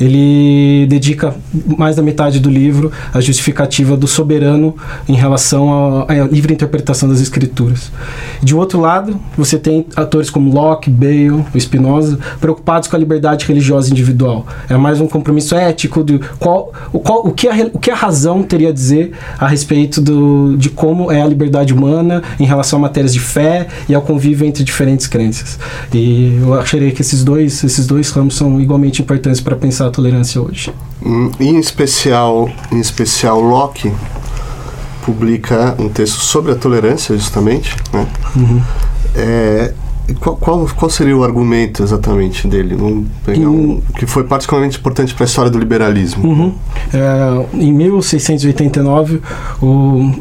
ele 0.00 0.86
dedica 0.88 1.34
mais 1.76 1.96
da 1.96 2.02
metade 2.02 2.38
do 2.38 2.48
livro 2.48 2.92
à 3.12 3.20
justificativa 3.20 3.96
do 3.96 4.06
soberano 4.06 4.74
em 5.08 5.14
relação 5.14 6.06
à 6.08 6.14
livre 6.30 6.52
interpretação 6.52 7.08
das 7.08 7.20
escrituras. 7.20 7.90
De 8.42 8.54
outro 8.54 8.80
lado, 8.80 9.18
você 9.36 9.58
tem 9.58 9.86
atores 9.96 10.30
como 10.30 10.52
Locke, 10.52 10.90
Bale, 10.90 11.44
Spinoza, 11.58 12.18
preocupados 12.40 12.88
com 12.88 12.96
a 12.96 12.98
liberdade 12.98 13.46
religiosa 13.46 13.90
individual. 13.90 14.46
É 14.68 14.76
mais 14.76 15.00
um 15.00 15.06
compromisso 15.06 15.54
ético 15.54 16.04
de 16.04 16.18
qual, 16.38 16.72
o, 16.92 16.98
qual, 16.98 17.26
o, 17.26 17.32
que, 17.32 17.48
a, 17.48 17.54
o 17.72 17.78
que 17.78 17.90
a 17.90 17.94
razão 17.94 18.42
teria 18.42 18.68
a 18.68 18.72
dizer 18.72 19.12
a 19.38 19.46
respeito 19.46 20.00
do, 20.00 20.56
de 20.56 20.70
como 20.70 21.10
é 21.10 21.20
a 21.20 21.26
liberdade 21.26 21.72
humana 21.72 22.22
em 22.38 22.44
relação 22.44 22.78
a 22.78 22.82
matérias 22.82 23.12
de 23.12 23.20
fé 23.20 23.66
e 23.88 23.94
ao 23.94 24.02
convívio 24.02 24.46
entre 24.46 24.62
diferentes 24.62 25.06
crenças. 25.06 25.58
E 25.92 26.38
eu 26.40 26.54
acharia 26.54 26.90
que 26.90 27.02
esses 27.02 27.22
dois, 27.22 27.62
esses 27.62 27.86
dois 27.86 28.10
ramos 28.10 28.36
são 28.36 28.60
igualmente 28.60 29.02
importantes 29.02 29.40
para 29.40 29.56
pensar 29.56 29.86
a 29.86 29.90
tolerância 29.90 30.40
hoje. 30.40 30.72
Hum, 31.04 31.30
em 31.38 31.58
especial, 31.58 32.50
em 32.72 32.80
especial 32.80 33.40
Locke 33.40 33.92
publica 35.04 35.76
um 35.78 35.88
texto 35.88 36.20
sobre 36.20 36.52
a 36.52 36.54
tolerância, 36.54 37.16
justamente, 37.16 37.76
né? 37.92 38.06
Uhum. 38.34 38.62
É, 39.14 39.72
qual, 40.20 40.36
qual, 40.36 40.68
qual, 40.76 40.90
seria 40.90 41.16
o 41.16 41.24
argumento 41.24 41.82
exatamente 41.82 42.46
dele? 42.46 42.74
Vamos 42.74 43.06
pegar 43.24 43.48
um, 43.48 43.80
que 43.96 44.04
foi 44.04 44.24
particularmente 44.24 44.78
importante 44.78 45.14
para 45.14 45.24
a 45.24 45.26
história 45.26 45.50
do 45.50 45.58
liberalismo. 45.58 46.28
Uhum. 46.28 46.54
É, 46.92 47.56
em 47.64 47.72
1689, 47.72 49.22
o, 49.62 50.12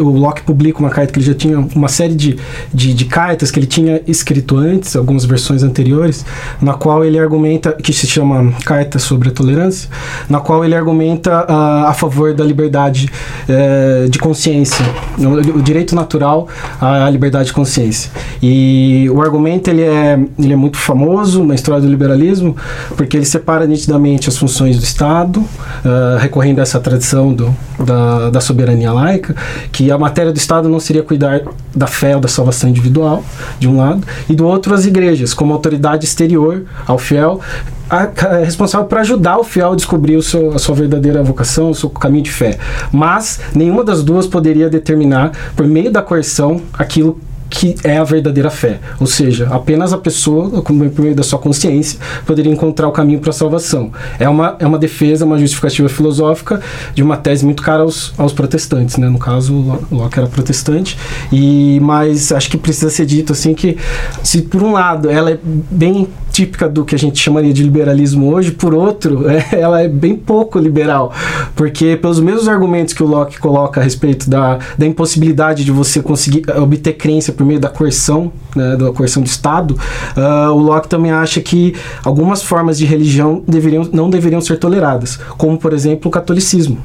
o 0.00 0.08
Locke 0.18 0.42
publica 0.42 0.80
uma 0.80 0.90
carta 0.90 1.12
que 1.12 1.20
ele 1.20 1.26
já 1.26 1.34
tinha 1.34 1.60
uma 1.76 1.86
série 1.86 2.14
de, 2.14 2.36
de, 2.72 2.92
de, 2.92 3.04
cartas 3.04 3.52
que 3.52 3.58
ele 3.60 3.66
tinha 3.66 4.02
escrito 4.06 4.56
antes, 4.56 4.96
algumas 4.96 5.24
versões 5.24 5.62
anteriores, 5.62 6.24
na 6.60 6.74
qual 6.74 7.04
ele 7.04 7.18
argumenta, 7.18 7.72
que 7.72 7.92
se 7.92 8.08
chama 8.08 8.52
Carta 8.64 8.98
sobre 8.98 9.28
a 9.28 9.32
Tolerância, 9.32 9.88
na 10.28 10.40
qual 10.40 10.64
ele 10.64 10.74
argumenta 10.74 11.46
uh, 11.48 11.86
a 11.86 11.94
favor 11.94 12.34
da 12.34 12.44
liberdade 12.44 13.08
uh, 13.48 14.08
de 14.08 14.18
consciência, 14.18 14.84
o, 15.18 15.58
o 15.58 15.62
direito 15.62 15.94
natural 15.94 16.48
à 16.80 17.08
liberdade 17.08 17.46
de 17.46 17.52
consciência. 17.52 18.10
E 18.42 19.03
o 19.08 19.20
argumento 19.20 19.68
ele 19.68 19.82
é, 19.82 20.18
ele 20.38 20.52
é 20.52 20.56
muito 20.56 20.76
famoso 20.76 21.44
na 21.44 21.54
história 21.54 21.80
do 21.80 21.88
liberalismo, 21.88 22.56
porque 22.96 23.16
ele 23.16 23.24
separa 23.24 23.66
nitidamente 23.66 24.28
as 24.28 24.36
funções 24.36 24.78
do 24.78 24.84
Estado, 24.84 25.40
uh, 25.40 26.18
recorrendo 26.18 26.60
a 26.60 26.62
essa 26.62 26.80
tradição 26.80 27.32
do, 27.32 27.54
da, 27.78 28.30
da 28.30 28.40
soberania 28.40 28.92
laica, 28.92 29.34
que 29.72 29.90
a 29.90 29.98
matéria 29.98 30.32
do 30.32 30.36
Estado 30.36 30.68
não 30.68 30.80
seria 30.80 31.02
cuidar 31.02 31.42
da 31.74 31.86
fé 31.86 32.14
ou 32.14 32.20
da 32.20 32.28
salvação 32.28 32.70
individual, 32.70 33.24
de 33.58 33.68
um 33.68 33.78
lado, 33.78 34.02
e 34.28 34.34
do 34.34 34.46
outro 34.46 34.74
as 34.74 34.86
igrejas, 34.86 35.34
como 35.34 35.52
autoridade 35.52 36.04
exterior 36.04 36.64
ao 36.86 36.98
fiel, 36.98 37.40
a, 37.88 38.08
a, 38.26 38.38
responsável 38.38 38.86
por 38.86 38.98
ajudar 38.98 39.38
o 39.38 39.44
fiel 39.44 39.72
a 39.72 39.76
descobrir 39.76 40.16
o 40.16 40.22
seu, 40.22 40.52
a 40.52 40.58
sua 40.58 40.74
verdadeira 40.74 41.22
vocação, 41.22 41.70
o 41.70 41.74
seu 41.74 41.90
caminho 41.90 42.24
de 42.24 42.32
fé. 42.32 42.58
Mas 42.92 43.40
nenhuma 43.54 43.84
das 43.84 44.02
duas 44.02 44.26
poderia 44.26 44.68
determinar, 44.68 45.32
por 45.54 45.66
meio 45.66 45.90
da 45.90 46.02
coerção, 46.02 46.60
aquilo 46.72 47.18
que 47.54 47.76
é 47.84 47.98
a 47.98 48.04
verdadeira 48.04 48.50
fé. 48.50 48.80
Ou 48.98 49.06
seja, 49.06 49.46
apenas 49.48 49.92
a 49.92 49.98
pessoa, 49.98 50.60
por 50.60 50.72
meio 50.72 51.14
da 51.14 51.22
sua 51.22 51.38
consciência, 51.38 52.00
poderia 52.26 52.52
encontrar 52.52 52.88
o 52.88 52.90
caminho 52.92 53.20
para 53.20 53.30
a 53.30 53.32
salvação. 53.32 53.92
É 54.18 54.28
uma, 54.28 54.56
é 54.58 54.66
uma 54.66 54.78
defesa, 54.78 55.24
uma 55.24 55.38
justificativa 55.38 55.88
filosófica 55.88 56.60
de 56.94 57.02
uma 57.02 57.16
tese 57.16 57.44
muito 57.44 57.62
cara 57.62 57.82
aos, 57.82 58.12
aos 58.18 58.32
protestantes. 58.32 58.96
Né? 58.96 59.08
No 59.08 59.20
caso, 59.20 59.78
Locke 59.90 60.18
era 60.18 60.26
protestante. 60.26 60.98
E, 61.32 61.78
mas 61.80 62.32
acho 62.32 62.50
que 62.50 62.56
precisa 62.56 62.90
ser 62.90 63.06
dito 63.06 63.32
assim 63.32 63.54
que, 63.54 63.78
se 64.24 64.42
por 64.42 64.60
um 64.60 64.72
lado 64.72 65.08
ela 65.08 65.30
é 65.30 65.38
bem 65.70 66.08
típica 66.34 66.68
do 66.68 66.84
que 66.84 66.96
a 66.96 66.98
gente 66.98 67.20
chamaria 67.20 67.52
de 67.52 67.62
liberalismo 67.62 68.34
hoje, 68.34 68.50
por 68.50 68.74
outro, 68.74 69.24
é, 69.30 69.46
ela 69.52 69.80
é 69.80 69.86
bem 69.86 70.16
pouco 70.16 70.58
liberal, 70.58 71.12
porque 71.54 71.96
pelos 71.96 72.18
mesmos 72.18 72.48
argumentos 72.48 72.92
que 72.92 73.04
o 73.04 73.06
Locke 73.06 73.38
coloca 73.38 73.80
a 73.80 73.84
respeito 73.84 74.28
da, 74.28 74.58
da 74.76 74.84
impossibilidade 74.84 75.64
de 75.64 75.70
você 75.70 76.02
conseguir 76.02 76.42
obter 76.58 76.94
crença 76.94 77.30
por 77.30 77.46
meio 77.46 77.60
da 77.60 77.68
coerção, 77.68 78.32
né, 78.56 78.76
da 78.76 78.92
coerção 78.92 79.22
do 79.22 79.26
Estado, 79.26 79.78
uh, 80.16 80.50
o 80.50 80.58
Locke 80.58 80.88
também 80.88 81.12
acha 81.12 81.40
que 81.40 81.72
algumas 82.02 82.42
formas 82.42 82.78
de 82.78 82.84
religião 82.84 83.44
deveriam, 83.46 83.88
não 83.92 84.10
deveriam 84.10 84.40
ser 84.40 84.58
toleradas, 84.58 85.16
como 85.38 85.56
por 85.56 85.72
exemplo 85.72 86.08
o 86.08 86.10
catolicismo 86.10 86.82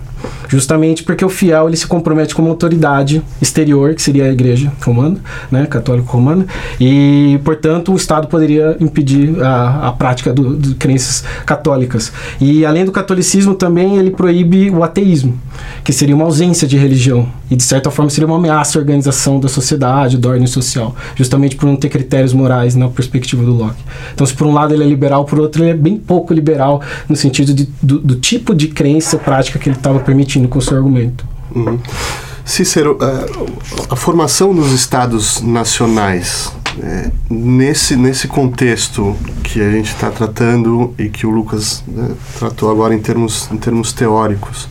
justamente 0.47 1.03
porque 1.03 1.23
o 1.23 1.29
fiel 1.29 1.67
ele 1.67 1.77
se 1.77 1.87
compromete 1.87 2.33
com 2.33 2.41
uma 2.41 2.51
autoridade 2.51 3.21
exterior, 3.41 3.93
que 3.93 4.01
seria 4.01 4.25
a 4.25 4.31
igreja 4.31 4.71
romana, 4.83 5.17
né, 5.51 5.65
católico 5.65 6.11
romana, 6.11 6.45
e, 6.79 7.39
portanto, 7.43 7.93
o 7.93 7.95
Estado 7.95 8.27
poderia 8.27 8.75
impedir 8.79 9.41
a, 9.41 9.89
a 9.89 9.91
prática 9.91 10.33
de 10.33 10.75
crenças 10.75 11.23
católicas. 11.45 12.11
E, 12.39 12.65
além 12.65 12.85
do 12.85 12.91
catolicismo, 12.91 13.53
também 13.55 13.97
ele 13.97 14.11
proíbe 14.11 14.69
o 14.69 14.83
ateísmo, 14.83 15.39
que 15.83 15.93
seria 15.93 16.15
uma 16.15 16.25
ausência 16.25 16.67
de 16.67 16.77
religião, 16.77 17.27
e, 17.49 17.55
de 17.55 17.63
certa 17.63 17.89
forma, 17.89 18.09
seria 18.09 18.27
uma 18.27 18.37
ameaça 18.37 18.77
à 18.77 18.79
organização 18.79 19.39
da 19.39 19.47
sociedade, 19.47 20.17
da 20.17 20.29
ordem 20.29 20.47
social, 20.47 20.95
justamente 21.15 21.55
por 21.55 21.65
não 21.65 21.75
ter 21.75 21.89
critérios 21.89 22.33
morais 22.33 22.75
na 22.75 22.87
perspectiva 22.87 23.43
do 23.43 23.53
Locke. 23.53 23.81
Então, 24.13 24.25
se 24.25 24.33
por 24.33 24.45
um 24.45 24.53
lado 24.53 24.73
ele 24.73 24.83
é 24.83 24.87
liberal, 24.87 25.25
por 25.25 25.39
outro 25.39 25.63
ele 25.63 25.71
é 25.71 25.75
bem 25.75 25.97
pouco 25.97 26.33
liberal, 26.33 26.81
no 27.07 27.15
sentido 27.15 27.53
de, 27.53 27.69
do, 27.81 27.99
do 27.99 28.15
tipo 28.15 28.53
de 28.53 28.67
crença 28.67 29.17
prática 29.17 29.57
que 29.57 29.69
ele 29.69 29.77
estava 29.77 29.99
permitindo 29.99 30.47
com 30.47 30.59
o 30.59 30.61
seu 30.61 30.77
argumento. 30.77 31.25
Uhum. 31.55 31.79
Cícero, 32.49 32.97
a, 32.99 33.05
é, 33.05 33.25
a, 33.91 33.95
formação 33.95 34.53
nos 34.53 34.71
estados 34.71 35.39
nacionais, 35.39 36.51
é, 36.81 37.11
nesse, 37.29 37.95
nesse 37.95 38.27
contexto 38.27 39.15
que 39.43 39.61
a 39.61 39.69
gente 39.69 39.93
está 39.93 40.09
tratando 40.09 40.93
e 40.97 41.09
que 41.09 41.27
o 41.27 41.29
Lucas 41.29 41.83
né, 41.87 42.09
tratou 42.39 42.71
agora 42.71 42.95
em 42.95 42.99
termos, 42.99 43.47
em 43.51 43.57
termos 43.57 43.93
teóricos, 43.93 44.67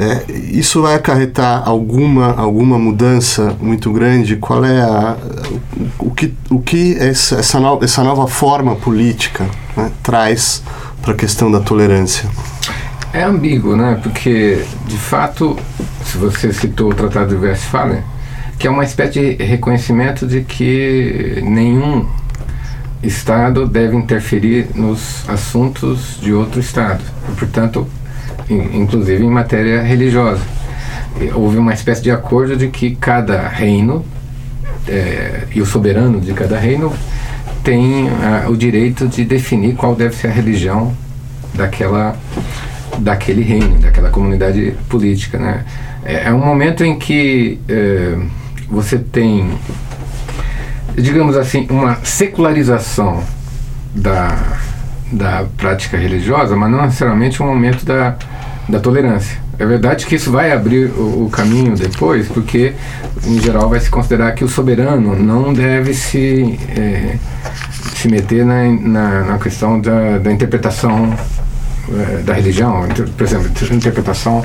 é, 0.00 0.32
isso 0.32 0.80
vai 0.80 0.94
acarretar 0.94 1.68
alguma, 1.68 2.32
alguma 2.32 2.78
mudança 2.78 3.54
muito 3.60 3.92
grande? 3.92 4.36
Qual 4.36 4.64
é 4.64 4.80
a, 4.80 5.14
o, 5.98 6.10
que, 6.10 6.32
o 6.48 6.58
que 6.58 6.96
essa, 6.96 7.36
essa, 7.36 7.60
no, 7.60 7.84
essa 7.84 8.02
nova 8.02 8.26
forma 8.26 8.74
política 8.76 9.44
né, 9.76 9.90
traz 10.02 10.62
para 11.02 11.12
a 11.12 11.14
questão 11.14 11.52
da 11.52 11.60
tolerância? 11.60 12.30
É 13.12 13.24
ambíguo, 13.24 13.76
né? 13.76 14.00
Porque, 14.02 14.64
de 14.86 14.96
fato, 14.96 15.58
se 16.02 16.16
você 16.16 16.50
citou 16.50 16.92
o 16.92 16.94
Tratado 16.94 17.36
de 17.36 17.44
Westphalen, 17.44 18.02
que 18.58 18.66
é 18.66 18.70
uma 18.70 18.84
espécie 18.84 19.36
de 19.36 19.44
reconhecimento 19.44 20.26
de 20.26 20.40
que 20.40 21.42
nenhum 21.44 22.08
Estado 23.02 23.68
deve 23.68 23.96
interferir 23.96 24.68
nos 24.74 25.28
assuntos 25.28 26.18
de 26.22 26.32
outro 26.32 26.58
Estado. 26.58 27.02
Portanto, 27.38 27.86
inclusive 28.50 29.24
em 29.24 29.30
matéria 29.30 29.82
religiosa. 29.82 30.42
Houve 31.34 31.58
uma 31.58 31.74
espécie 31.74 32.02
de 32.02 32.10
acordo 32.10 32.56
de 32.56 32.68
que 32.68 32.96
cada 32.96 33.48
reino 33.48 34.04
é, 34.88 35.44
e 35.54 35.60
o 35.60 35.66
soberano 35.66 36.20
de 36.20 36.32
cada 36.32 36.58
reino 36.58 36.92
tem 37.62 38.08
ah, 38.22 38.48
o 38.48 38.56
direito 38.56 39.06
de 39.06 39.24
definir 39.24 39.74
qual 39.74 39.94
deve 39.94 40.14
ser 40.14 40.28
a 40.28 40.30
religião 40.30 40.94
daquela 41.54 42.16
daquele 42.98 43.42
reino, 43.42 43.78
daquela 43.78 44.10
comunidade 44.10 44.74
política. 44.88 45.38
Né? 45.38 45.64
É, 46.04 46.28
é 46.28 46.32
um 46.32 46.44
momento 46.44 46.84
em 46.84 46.98
que 46.98 47.58
é, 47.68 48.18
você 48.68 48.98
tem, 48.98 49.50
digamos 50.94 51.36
assim, 51.36 51.66
uma 51.70 51.96
secularização 52.04 53.22
da, 53.94 54.36
da 55.12 55.44
prática 55.56 55.96
religiosa, 55.96 56.56
mas 56.56 56.70
não 56.70 56.82
necessariamente 56.82 57.42
um 57.42 57.46
momento 57.46 57.84
da, 57.84 58.16
da 58.70 58.80
tolerância. 58.80 59.38
É 59.58 59.66
verdade 59.66 60.06
que 60.06 60.14
isso 60.14 60.30
vai 60.30 60.52
abrir 60.52 60.86
o, 60.90 61.26
o, 61.26 61.30
caminho 61.30 61.76
depois, 61.76 62.28
porque, 62.28 62.72
em 63.26 63.40
geral, 63.40 63.68
vai 63.68 63.80
se 63.80 63.90
considerar 63.90 64.32
que 64.32 64.44
o 64.44 64.48
soberano 64.48 65.14
não 65.14 65.52
deve 65.52 65.92
se, 65.92 66.58
é, 66.76 67.16
se 67.94 68.08
meter 68.08 68.44
na, 68.44 68.64
na, 68.64 69.24
na 69.24 69.38
questão 69.38 69.80
da, 69.80 70.18
da 70.18 70.32
interpretação 70.32 71.14
é, 71.92 72.22
da 72.22 72.32
religião, 72.34 72.86
por 73.16 73.26
exemplo, 73.26 73.50
interpretação 73.72 74.44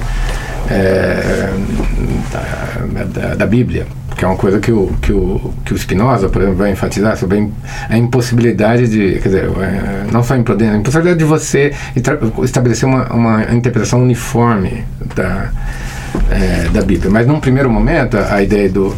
é, 0.69 1.49
da, 2.31 3.03
da, 3.03 3.35
da, 3.35 3.45
Bíblia, 3.45 3.85
que 4.15 4.23
é 4.23 4.27
uma 4.27 4.37
coisa 4.37 4.59
que 4.59 4.71
o, 4.71 4.87
que 5.01 5.11
o, 5.11 5.53
que 5.65 5.73
o 5.73 5.77
Spinoza, 5.77 6.29
por 6.29 6.41
exemplo, 6.41 6.59
vai 6.59 6.71
enfatizar 6.71 7.17
sobre 7.17 7.49
a 7.89 7.97
impossibilidade 7.97 8.87
de, 8.87 9.19
quer 9.19 9.29
dizer, 9.29 9.43
é, 9.43 10.11
não 10.11 10.23
só 10.23 10.35
a 10.35 10.37
impossibilidade 10.37 11.17
de 11.17 11.25
você 11.25 11.73
estabelecer 12.43 12.87
uma, 12.87 13.11
uma 13.13 13.43
interpretação 13.53 14.01
uniforme 14.01 14.85
da, 15.15 15.51
é, 16.29 16.69
da 16.69 16.81
Bíblia. 16.81 17.11
Mas 17.11 17.27
num 17.27 17.39
primeiro 17.39 17.69
momento, 17.69 18.17
a 18.17 18.41
ideia 18.41 18.69
do 18.69 18.95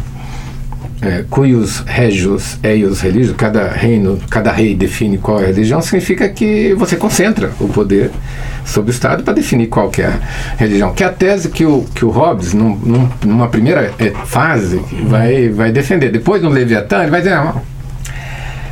é, 1.00 1.24
cuius 1.30 1.80
regios 1.86 2.58
eius 2.62 3.00
religio, 3.00 3.34
cada 3.34 3.68
reino, 3.68 4.18
cada 4.28 4.50
rei 4.52 4.74
define 4.74 5.18
qual 5.18 5.40
é 5.40 5.44
a 5.44 5.46
religião, 5.46 5.80
significa 5.80 6.28
que 6.28 6.74
você 6.74 6.96
concentra 6.96 7.52
o 7.60 7.68
poder 7.68 8.10
sobre 8.64 8.90
o 8.90 8.92
Estado 8.92 9.22
para 9.22 9.32
definir 9.32 9.68
qual 9.68 9.90
é 9.98 10.04
a 10.04 10.18
religião. 10.56 10.92
Que 10.92 11.02
é 11.02 11.06
a 11.06 11.12
tese 11.12 11.48
que 11.48 11.64
o, 11.64 11.84
que 11.94 12.04
o 12.04 12.10
Hobbes, 12.10 12.52
num, 12.52 12.76
num, 12.76 13.10
numa 13.24 13.48
primeira 13.48 13.92
é, 13.98 14.10
fase, 14.26 14.80
vai, 15.04 15.48
vai 15.48 15.72
defender. 15.72 16.10
Depois, 16.10 16.42
no 16.42 16.48
Leviatã, 16.48 17.02
ele 17.02 17.10
vai 17.10 17.20
dizer, 17.20 17.36
não, 17.36 17.60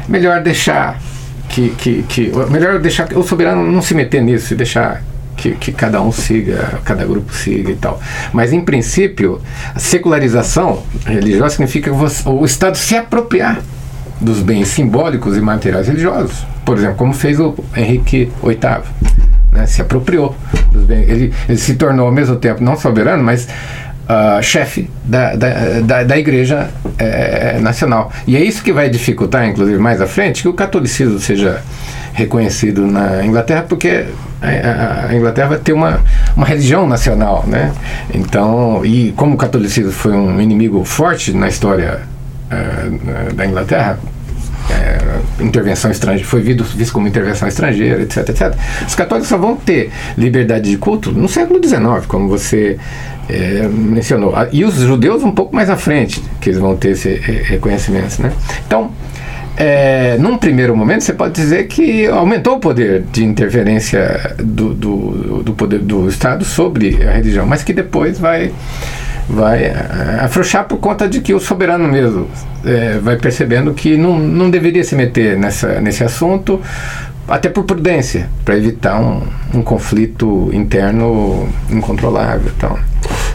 melhor 0.09 0.43
deixar 0.43 1.01
que, 1.49 1.71
que, 1.71 2.03
que 2.03 2.33
melhor 2.51 2.79
deixar 2.79 3.11
o 3.17 3.23
soberano 3.23 3.71
não 3.71 3.81
se 3.81 3.95
meter 3.95 4.21
nisso 4.23 4.53
e 4.53 4.57
deixar 4.57 5.03
que, 5.37 5.53
que, 5.53 5.73
cada 5.73 6.01
um 6.01 6.11
siga, 6.11 6.81
cada 6.85 7.05
grupo 7.05 7.33
siga 7.33 7.71
e 7.71 7.77
tal. 7.77 8.01
Mas, 8.33 8.53
em 8.53 8.61
princípio, 8.61 9.41
a 9.75 9.79
secularização 9.79 10.83
religiosa 11.05 11.51
significa 11.51 11.93
você, 11.93 12.29
o 12.29 12.45
Estado 12.45 12.77
se 12.77 12.97
apropriar 12.97 13.61
dos 14.21 14.41
bens 14.41 14.69
simbólicos 14.69 15.37
e 15.37 15.41
materiais 15.41 15.89
religiosos. 15.89 16.47
Por 16.65 16.79
exemplo, 16.79 16.97
como 16.97 17.13
fez 17.13 17.39
o 17.39 17.55
Henrique 17.77 18.31
VIII. 18.43 18.83
Né, 19.53 19.67
se 19.67 19.81
apropriou 19.81 20.35
dos 20.73 20.85
bens. 20.85 21.09
Ele, 21.09 21.33
ele 21.49 21.59
se 21.59 21.75
tornou, 21.75 22.07
ao 22.07 22.13
mesmo 22.13 22.37
tempo, 22.37 22.63
não 22.63 22.77
soberano, 22.77 23.23
mas 23.23 23.47
uh, 24.07 24.43
chefe 24.43 24.91
da, 25.05 25.35
da, 25.35 25.81
da, 25.81 26.05
da 26.05 26.19
Igreja 26.19 26.71
é, 26.99 27.59
Nacional. 27.61 28.11
E 28.27 28.37
é 28.37 28.43
isso 28.43 28.63
que 28.63 28.73
vai 28.73 28.89
dificultar, 28.89 29.47
inclusive, 29.47 29.79
mais 29.79 30.01
à 30.01 30.07
frente, 30.07 30.43
que 30.43 30.49
o 30.49 30.55
catolicismo 30.55 31.19
seja 31.19 31.63
reconhecido 32.13 32.87
na 32.87 33.25
Inglaterra, 33.25 33.65
porque 33.69 34.07
a, 34.47 35.15
Inglaterra 35.15 35.49
vai 35.49 35.59
ter 35.59 35.73
uma, 35.73 36.01
uma 36.37 36.47
religião 36.47 36.87
nacional, 36.87 37.45
né? 37.47 37.73
Então, 38.13 38.85
e 38.85 39.13
como 39.13 39.35
o 39.35 39.37
catolicismo 39.37 39.93
foi 39.93 40.13
um 40.13 40.41
inimigo 40.41 40.85
forte 40.85 41.33
na 41.33 41.49
história 41.49 42.01
uh, 42.51 43.35
da 43.35 43.47
Inglaterra, 43.47 43.99
é, 44.71 45.43
intervenção 45.43 45.91
estrangeira, 45.91 46.29
foi 46.29 46.41
visto, 46.41 46.65
visto 46.65 46.93
como 46.93 47.07
intervenção 47.07 47.47
estrangeira, 47.47 48.03
etc, 48.03 48.29
etc. 48.29 48.55
Os 48.87 48.95
católicos 48.95 49.29
só 49.29 49.39
vão 49.39 49.57
ter 49.57 49.93
liberdade 50.17 50.71
de 50.71 50.77
culto 50.77 51.13
no 51.13 51.29
século 51.29 51.61
XIX, 51.63 52.07
como 52.09 52.29
você 52.29 52.77
é, 53.29 53.69
mencionou. 53.69 54.35
E 54.53 54.65
os 54.65 54.75
judeus 54.75 55.23
um 55.23 55.31
pouco 55.31 55.55
mais 55.55 55.71
à 55.71 55.77
frente, 55.77 56.23
que 56.41 56.51
eles 56.51 56.61
vão 56.61 56.77
ter 56.77 56.91
esse 56.91 57.15
reconhecimento. 57.15 58.21
Né? 58.21 58.33
Então, 58.67 58.91
é, 59.57 60.17
num 60.19 60.37
primeiro 60.37 60.77
momento, 60.77 61.03
você 61.03 61.13
pode 61.13 61.35
dizer 61.35 61.67
que 61.67 62.07
aumentou 62.07 62.57
o 62.57 62.61
poder 62.61 63.05
de 63.13 63.25
interferência 63.25 64.35
do, 64.39 64.75
do, 64.75 65.43
do 65.43 65.53
poder 65.55 65.81
do 65.81 66.09
Estado 66.09 66.45
sobre 66.45 67.03
a 67.07 67.13
religião, 67.13 67.47
mas 67.47 67.63
que 67.63 67.73
depois 67.73 68.19
vai 68.19 68.53
vai 69.29 69.65
é, 69.65 70.21
afrouxar 70.21 70.67
por 70.67 70.79
conta 70.79 71.09
de 71.09 71.21
que 71.21 71.35
o 71.35 71.41
soberano 71.41 71.89
mesmo 71.89 72.29
é, 72.65 72.99
vai 72.99 73.17
percebendo 73.17 73.75
que 73.75 73.97
não, 73.97 74.19
não 74.19 74.49
deveria 74.49 74.85
se 74.85 74.95
meter 74.95 75.37
nessa, 75.37 75.81
nesse 75.81 76.05
assunto, 76.05 76.61
até 77.29 77.49
por 77.49 77.65
prudência, 77.65 78.29
para 78.45 78.57
evitar 78.57 79.01
um, 79.01 79.23
um 79.53 79.63
conflito 79.63 80.49
interno 80.53 81.49
incontrolável. 81.69 82.53
Então. 82.57 82.79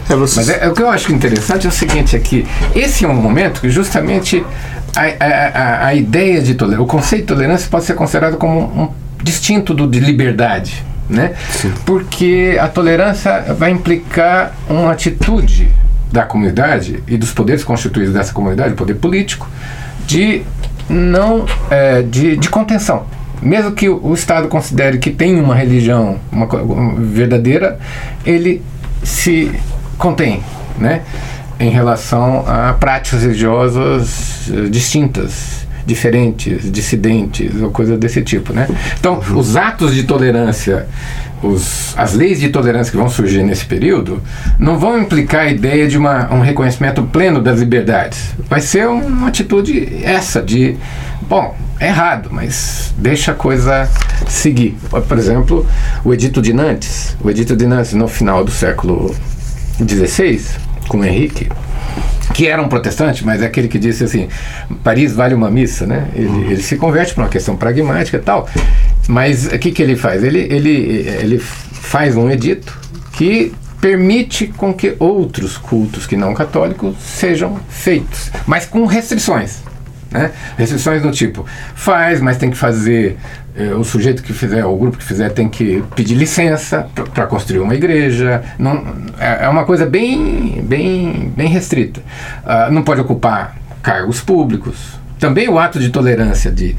É, 0.09 0.15
você... 0.15 0.39
Mas 0.39 0.49
é, 0.49 0.65
é, 0.65 0.69
o 0.69 0.73
que 0.73 0.81
eu 0.81 0.89
acho 0.89 1.11
interessante 1.11 1.65
é 1.65 1.69
o 1.69 1.73
seguinte 1.73 2.15
aqui, 2.15 2.45
esse 2.73 3.03
é 3.03 3.07
um 3.07 3.15
momento 3.15 3.61
que 3.61 3.69
justamente 3.69 4.43
a, 4.95 5.25
a, 5.25 5.85
a 5.87 5.95
ideia 5.95 6.41
de 6.41 6.55
tolerância, 6.55 6.83
o 6.83 6.87
conceito 6.87 7.21
de 7.21 7.27
tolerância 7.27 7.69
pode 7.69 7.85
ser 7.85 7.93
considerado 7.95 8.37
como 8.37 8.59
um, 8.59 8.89
distinto 9.23 9.73
do 9.73 9.87
de 9.87 9.99
liberdade, 9.99 10.83
né? 11.09 11.33
Porque 11.85 12.57
a 12.59 12.67
tolerância 12.67 13.53
vai 13.57 13.71
implicar 13.71 14.53
uma 14.69 14.91
atitude 14.91 15.69
da 16.11 16.23
comunidade 16.23 17.03
e 17.07 17.17
dos 17.17 17.31
poderes 17.31 17.63
constituídos 17.63 18.13
dessa 18.13 18.33
comunidade, 18.33 18.73
o 18.73 18.75
poder 18.75 18.95
político, 18.95 19.47
de 20.05 20.43
não 20.89 21.45
é, 21.69 22.01
de, 22.01 22.35
de 22.35 22.49
contenção 22.49 23.05
mesmo 23.41 23.71
que 23.71 23.89
o 23.89 24.13
Estado 24.13 24.47
considere 24.47 24.99
que 24.99 25.09
tem 25.09 25.39
uma 25.41 25.55
religião 25.55 26.19
uma, 26.31 26.45
uma 26.45 26.95
verdadeira, 27.01 27.79
ele 28.23 28.61
se 29.03 29.51
contém, 29.97 30.43
né? 30.77 31.01
Em 31.61 31.69
relação 31.69 32.43
a 32.47 32.73
práticas 32.73 33.21
religiosas 33.21 34.49
eh, 34.51 34.69
distintas, 34.69 35.67
diferentes, 35.85 36.71
dissidentes 36.71 37.61
ou 37.61 37.69
coisas 37.69 37.97
desse 37.99 38.21
tipo, 38.21 38.51
né? 38.51 38.67
Então, 38.99 39.19
uhum. 39.19 39.37
os 39.37 39.55
atos 39.55 39.93
de 39.93 40.03
tolerância, 40.03 40.87
os, 41.43 41.97
as 41.97 42.13
leis 42.13 42.39
de 42.39 42.49
tolerância 42.49 42.91
que 42.91 42.97
vão 42.97 43.09
surgir 43.09 43.43
nesse 43.43 43.65
período, 43.65 44.21
não 44.57 44.77
vão 44.77 44.99
implicar 44.99 45.41
a 45.41 45.51
ideia 45.51 45.87
de 45.87 45.97
uma, 45.97 46.33
um 46.33 46.41
reconhecimento 46.41 47.03
pleno 47.03 47.41
das 47.41 47.59
liberdades. 47.59 48.31
Vai 48.49 48.61
ser 48.61 48.87
uma 48.87 49.27
atitude 49.27 50.03
essa 50.03 50.41
de, 50.41 50.75
bom, 51.27 51.55
é 51.79 51.87
errado, 51.87 52.29
mas 52.31 52.93
deixa 52.97 53.31
a 53.31 53.35
coisa 53.35 53.89
seguir. 54.27 54.77
Por 55.07 55.17
exemplo, 55.17 55.65
o 56.03 56.13
Edito 56.13 56.41
de 56.41 56.53
Nantes, 56.53 57.15
o 57.23 57.29
Edito 57.29 57.55
de 57.55 57.65
Nantes 57.65 57.93
no 57.93 58.07
final 58.07 58.43
do 58.43 58.51
século 58.51 59.15
XVI, 59.79 60.41
com 60.91 61.05
Henrique, 61.05 61.47
que 62.33 62.47
era 62.47 62.61
um 62.61 62.67
protestante, 62.67 63.25
mas 63.25 63.41
é 63.41 63.45
aquele 63.45 63.69
que 63.69 63.79
disse 63.79 64.03
assim: 64.03 64.27
Paris 64.83 65.13
vale 65.13 65.33
uma 65.33 65.49
missa, 65.49 65.87
né? 65.87 66.09
Ele, 66.13 66.27
uhum. 66.27 66.51
ele 66.51 66.61
se 66.61 66.75
converte 66.75 67.13
para 67.13 67.23
uma 67.23 67.29
questão 67.29 67.55
pragmática 67.55 68.17
e 68.17 68.19
tal. 68.19 68.49
Mas 69.07 69.45
o 69.45 69.57
que, 69.57 69.71
que 69.71 69.81
ele 69.81 69.95
faz? 69.95 70.21
Ele, 70.21 70.39
ele, 70.39 71.07
ele 71.21 71.39
faz 71.39 72.17
um 72.17 72.29
edito 72.29 72.77
que 73.13 73.53
permite 73.79 74.47
com 74.47 74.73
que 74.73 74.97
outros 74.99 75.57
cultos 75.57 76.05
que 76.05 76.17
não 76.17 76.33
católicos 76.33 76.97
sejam 76.99 77.57
feitos, 77.69 78.29
mas 78.45 78.65
com 78.65 78.85
restrições. 78.85 79.63
Né? 80.11 80.31
Restrições 80.57 81.01
do 81.01 81.09
tipo, 81.09 81.45
faz, 81.73 82.19
mas 82.19 82.37
tem 82.37 82.51
que 82.51 82.57
fazer, 82.57 83.17
eh, 83.55 83.73
o 83.73 83.83
sujeito 83.83 84.21
que 84.21 84.33
fizer, 84.33 84.65
o 84.65 84.75
grupo 84.75 84.97
que 84.97 85.05
fizer, 85.05 85.29
tem 85.29 85.47
que 85.47 85.81
pedir 85.95 86.15
licença 86.15 86.85
para 87.13 87.25
construir 87.25 87.59
uma 87.59 87.73
igreja. 87.73 88.43
Não, 88.59 88.85
é, 89.17 89.45
é, 89.45 89.49
uma 89.49 89.63
coisa 89.63 89.85
bem, 89.85 90.61
bem, 90.67 91.31
bem 91.35 91.47
restrita. 91.47 92.01
Uh, 92.43 92.71
não 92.73 92.83
pode 92.83 92.99
ocupar 92.99 93.55
cargos 93.81 94.19
públicos. 94.19 94.99
Também 95.17 95.47
o 95.47 95.57
ato 95.57 95.79
de 95.79 95.89
tolerância 95.89 96.51
de, 96.51 96.75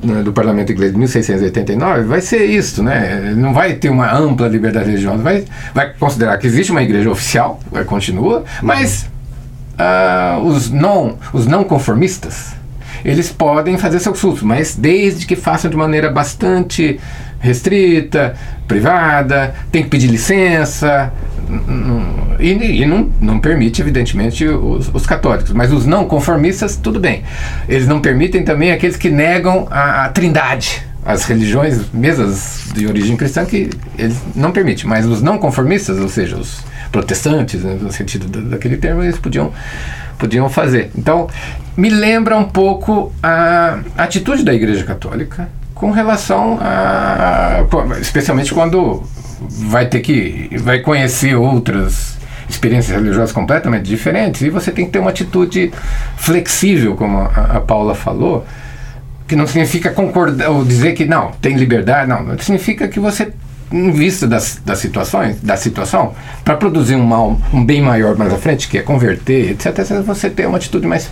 né, 0.00 0.22
do 0.22 0.32
Parlamento 0.32 0.70
Inglês 0.70 0.92
de 0.92 0.98
1689 0.98 2.02
vai 2.04 2.20
ser 2.20 2.44
isso, 2.44 2.80
né? 2.80 3.34
Não 3.36 3.52
vai 3.52 3.74
ter 3.74 3.88
uma 3.88 4.12
ampla 4.14 4.46
liberdade 4.46 4.90
religiosa, 4.90 5.20
vai, 5.20 5.44
vai 5.74 5.92
considerar 5.94 6.38
que 6.38 6.46
existe 6.46 6.70
uma 6.70 6.82
igreja 6.82 7.10
oficial, 7.10 7.58
continua, 7.86 8.44
mas 8.62 9.08
uh, 9.78 10.40
os 10.44 10.70
não 10.70 11.18
os 11.32 11.46
não 11.46 11.64
conformistas 11.64 12.57
eles 13.04 13.30
podem 13.30 13.78
fazer 13.78 14.00
seus 14.00 14.20
cultos, 14.20 14.42
mas 14.42 14.74
desde 14.74 15.26
que 15.26 15.36
façam 15.36 15.70
de 15.70 15.76
maneira 15.76 16.10
bastante 16.10 16.98
restrita, 17.40 18.34
privada, 18.66 19.54
tem 19.70 19.82
que 19.82 19.88
pedir 19.88 20.08
licença, 20.08 21.12
e, 22.38 22.82
e 22.82 22.86
não, 22.86 23.10
não 23.20 23.38
permite, 23.38 23.80
evidentemente, 23.80 24.46
os, 24.46 24.90
os, 24.92 25.06
católicos. 25.06 25.52
Mas 25.52 25.72
os 25.72 25.86
não 25.86 26.04
conformistas, 26.04 26.76
tudo 26.76 27.00
bem. 27.00 27.22
Eles 27.68 27.86
não 27.86 28.00
permitem 28.00 28.42
também 28.42 28.70
aqueles 28.70 28.96
que 28.96 29.08
negam 29.10 29.66
a, 29.70 30.04
a 30.04 30.08
trindade, 30.10 30.82
as 31.04 31.24
religiões 31.24 31.90
mesas 31.92 32.68
de 32.74 32.86
origem 32.86 33.16
cristã 33.16 33.44
que 33.44 33.70
eles 33.96 34.16
não 34.34 34.52
permitem. 34.52 34.86
Mas 34.86 35.06
os 35.06 35.22
não 35.22 35.38
conformistas, 35.38 35.98
ou 35.98 36.08
seja, 36.08 36.36
os 36.36 36.60
protestantes, 36.90 37.62
né, 37.62 37.78
no 37.80 37.92
sentido 37.92 38.26
daquele 38.42 38.76
termo, 38.76 39.02
eles 39.02 39.18
podiam 39.18 39.52
podiam 40.18 40.48
fazer. 40.48 40.90
Então, 40.96 41.28
me 41.76 41.88
lembra 41.88 42.36
um 42.36 42.44
pouco 42.44 43.12
a 43.22 43.78
atitude 43.96 44.42
da 44.42 44.52
Igreja 44.52 44.84
Católica 44.84 45.48
com 45.74 45.90
relação 45.90 46.58
a. 46.60 47.64
especialmente 48.00 48.52
quando 48.52 49.04
vai 49.40 49.86
ter 49.86 50.00
que. 50.00 50.50
vai 50.58 50.80
conhecer 50.80 51.36
outras 51.36 52.18
experiências 52.48 52.96
religiosas 52.96 53.30
completamente 53.30 53.84
diferentes 53.84 54.40
e 54.40 54.50
você 54.50 54.72
tem 54.72 54.86
que 54.86 54.90
ter 54.90 54.98
uma 54.98 55.10
atitude 55.10 55.70
flexível, 56.16 56.96
como 56.96 57.18
a, 57.18 57.56
a 57.56 57.60
Paula 57.60 57.94
falou, 57.94 58.44
que 59.26 59.36
não 59.36 59.46
significa 59.46 59.90
concordar 59.90 60.48
ou 60.50 60.64
dizer 60.64 60.94
que 60.94 61.04
não, 61.04 61.30
tem 61.42 61.56
liberdade, 61.56 62.08
não, 62.08 62.36
significa 62.38 62.88
que 62.88 62.98
você 62.98 63.32
em 63.70 63.90
vista 63.92 64.26
das, 64.26 64.60
das 64.64 64.78
situações, 64.78 65.40
da 65.40 65.56
situação, 65.56 66.14
para 66.44 66.56
produzir 66.56 66.96
um 66.96 67.04
mal, 67.04 67.38
um 67.52 67.64
bem 67.64 67.82
maior 67.82 68.16
mais 68.16 68.32
à 68.32 68.36
frente, 68.36 68.68
que 68.68 68.78
é 68.78 68.82
converter, 68.82 69.50
etc, 69.50 70.02
você 70.04 70.30
tem 70.30 70.46
uma 70.46 70.56
atitude 70.56 70.86
mais 70.86 71.10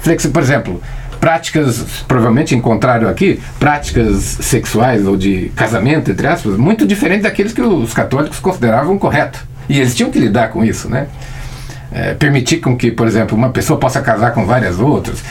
flexível. 0.00 0.32
Por 0.32 0.42
exemplo, 0.42 0.82
práticas, 1.20 2.04
provavelmente 2.06 2.54
encontraram 2.54 3.08
aqui, 3.08 3.40
práticas 3.58 4.38
sexuais 4.40 5.06
ou 5.06 5.16
de 5.16 5.50
casamento, 5.54 6.10
entre 6.10 6.26
aspas, 6.26 6.56
muito 6.56 6.86
diferentes 6.86 7.24
daqueles 7.24 7.52
que 7.52 7.62
os 7.62 7.92
católicos 7.92 8.38
consideravam 8.40 8.98
correto. 8.98 9.46
E 9.68 9.78
eles 9.78 9.94
tinham 9.94 10.10
que 10.10 10.18
lidar 10.18 10.48
com 10.48 10.64
isso, 10.64 10.88
né? 10.88 11.08
É, 11.92 12.14
permitir 12.14 12.58
com 12.58 12.76
que, 12.76 12.90
por 12.90 13.06
exemplo, 13.06 13.36
uma 13.36 13.50
pessoa 13.50 13.78
possa 13.78 14.00
casar 14.00 14.32
com 14.32 14.44
várias 14.44 14.78
outras. 14.78 15.22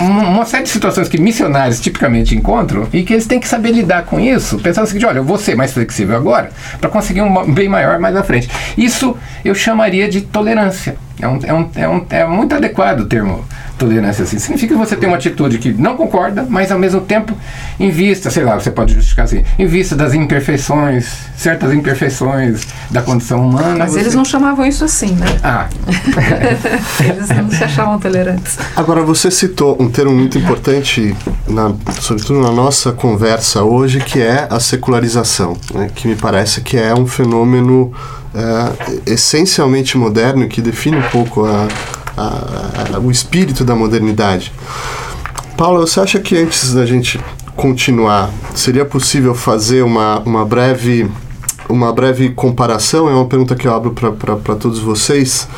Uma 0.00 0.44
série 0.44 0.64
de 0.64 0.70
situações 0.70 1.08
que 1.08 1.18
missionários 1.18 1.80
tipicamente 1.80 2.36
encontram 2.36 2.88
e 2.92 3.02
que 3.02 3.12
eles 3.12 3.26
têm 3.26 3.38
que 3.38 3.48
saber 3.48 3.72
lidar 3.72 4.04
com 4.04 4.18
isso, 4.18 4.58
pensando 4.58 4.84
o 4.84 4.86
seguinte: 4.86 5.06
olha, 5.06 5.18
eu 5.18 5.24
vou 5.24 5.38
ser 5.38 5.54
mais 5.54 5.72
flexível 5.72 6.16
agora 6.16 6.50
para 6.80 6.90
conseguir 6.90 7.22
um 7.22 7.52
bem 7.52 7.68
maior 7.68 7.98
mais 7.98 8.16
à 8.16 8.22
frente. 8.22 8.48
Isso 8.76 9.16
eu 9.44 9.54
chamaria 9.54 10.08
de 10.08 10.22
tolerância. 10.22 10.96
É, 11.20 11.28
um, 11.28 11.38
é, 11.44 11.54
um, 11.54 11.70
é, 11.76 11.88
um, 11.88 12.06
é 12.10 12.26
muito 12.26 12.54
adequado 12.54 13.00
o 13.00 13.06
termo 13.06 13.44
tolerância 13.82 14.22
assim. 14.22 14.38
Significa 14.38 14.74
que 14.74 14.78
você 14.78 14.96
tem 14.96 15.08
uma 15.08 15.16
atitude 15.16 15.58
que 15.58 15.72
não 15.72 15.96
concorda, 15.96 16.46
mas 16.48 16.70
ao 16.70 16.78
mesmo 16.78 17.00
tempo, 17.00 17.36
em 17.78 17.90
vista, 17.90 18.30
sei 18.30 18.44
lá, 18.44 18.58
você 18.58 18.70
pode 18.70 18.94
justificar 18.94 19.24
assim, 19.24 19.44
em 19.58 19.66
vista 19.66 19.96
das 19.96 20.14
imperfeições, 20.14 21.12
certas 21.36 21.72
imperfeições 21.72 22.66
da 22.90 23.02
condição 23.02 23.44
humana. 23.44 23.76
Mas 23.78 23.92
você... 23.92 24.00
eles 24.00 24.14
não 24.14 24.24
chamavam 24.24 24.64
isso 24.64 24.84
assim, 24.84 25.12
né? 25.14 25.26
Ah. 25.42 25.68
eles 27.04 27.28
não 27.28 27.50
se 27.50 27.64
achavam 27.64 27.98
tolerantes. 27.98 28.58
Agora, 28.76 29.02
você 29.02 29.30
citou 29.30 29.76
um 29.80 29.90
termo 29.90 30.12
muito 30.12 30.38
importante, 30.38 31.14
na, 31.48 31.74
sobretudo 32.00 32.40
na 32.40 32.52
nossa 32.52 32.92
conversa 32.92 33.62
hoje, 33.62 34.00
que 34.00 34.20
é 34.20 34.46
a 34.48 34.60
secularização, 34.60 35.56
né? 35.74 35.90
que 35.92 36.06
me 36.06 36.14
parece 36.14 36.60
que 36.60 36.78
é 36.78 36.94
um 36.94 37.06
fenômeno 37.06 37.92
é, 38.34 39.12
essencialmente 39.12 39.98
moderno 39.98 40.46
que 40.46 40.62
define 40.62 40.96
um 40.96 41.08
pouco 41.10 41.44
a 41.44 41.68
a, 42.22 42.96
a, 42.96 42.98
o 42.98 43.10
espírito 43.10 43.64
da 43.64 43.74
modernidade. 43.74 44.52
Paula, 45.56 45.80
você 45.80 46.00
acha 46.00 46.18
que 46.18 46.36
antes 46.36 46.74
da 46.74 46.84
gente 46.86 47.20
continuar, 47.56 48.30
seria 48.54 48.84
possível 48.84 49.34
fazer 49.34 49.82
uma, 49.82 50.18
uma 50.20 50.44
breve 50.44 51.08
uma 51.68 51.92
breve 51.92 52.30
comparação? 52.30 53.08
É 53.08 53.14
uma 53.14 53.26
pergunta 53.26 53.54
que 53.54 53.66
eu 53.66 53.74
abro 53.74 53.92
para 53.92 54.56
todos 54.56 54.78
vocês. 54.78 55.48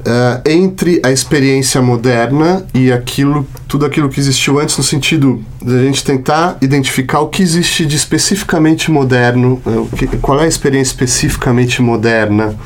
Uh, 0.00 0.48
entre 0.48 0.98
a 1.04 1.10
experiência 1.10 1.82
moderna 1.82 2.64
e 2.72 2.90
aquilo, 2.90 3.46
tudo 3.68 3.84
aquilo 3.84 4.08
que 4.08 4.18
existiu 4.18 4.58
antes, 4.58 4.76
no 4.78 4.82
sentido 4.82 5.44
de 5.60 5.74
a 5.74 5.82
gente 5.82 6.02
tentar 6.02 6.56
identificar 6.62 7.20
o 7.20 7.28
que 7.28 7.42
existe 7.42 7.84
de 7.84 7.96
especificamente 7.96 8.90
moderno, 8.90 9.60
uh, 9.66 9.88
que, 9.94 10.06
qual 10.16 10.40
é 10.40 10.44
a 10.44 10.48
experiência 10.48 10.92
especificamente 10.92 11.82
moderna 11.82 12.56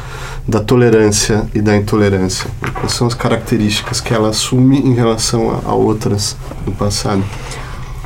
da 0.47 0.61
tolerância 0.61 1.47
e 1.55 1.61
da 1.61 1.77
intolerância. 1.77 2.51
Quais 2.75 2.93
são 2.93 3.07
as 3.07 3.15
características 3.15 4.01
que 4.01 4.13
ela 4.13 4.29
assume 4.29 4.79
em 4.79 4.95
relação 4.95 5.51
a, 5.51 5.71
a 5.71 5.75
outras 5.75 6.37
no 6.67 6.73
passado? 6.73 7.25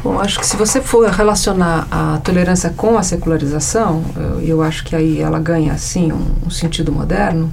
Bom, 0.03 0.21
acho 0.21 0.39
que 0.39 0.47
se 0.47 0.57
você 0.57 0.81
for 0.81 1.09
relacionar 1.11 1.89
a 1.91 2.21
tolerância 2.23 2.73
com 2.77 2.97
a 2.97 3.03
secularização, 3.03 4.05
eu, 4.17 4.41
eu 4.41 4.63
acho 4.63 4.85
que 4.85 4.95
aí 4.95 5.21
ela 5.21 5.41
ganha, 5.41 5.77
sim, 5.77 6.13
um, 6.13 6.47
um 6.47 6.51
sentido 6.51 6.93
moderno. 6.93 7.53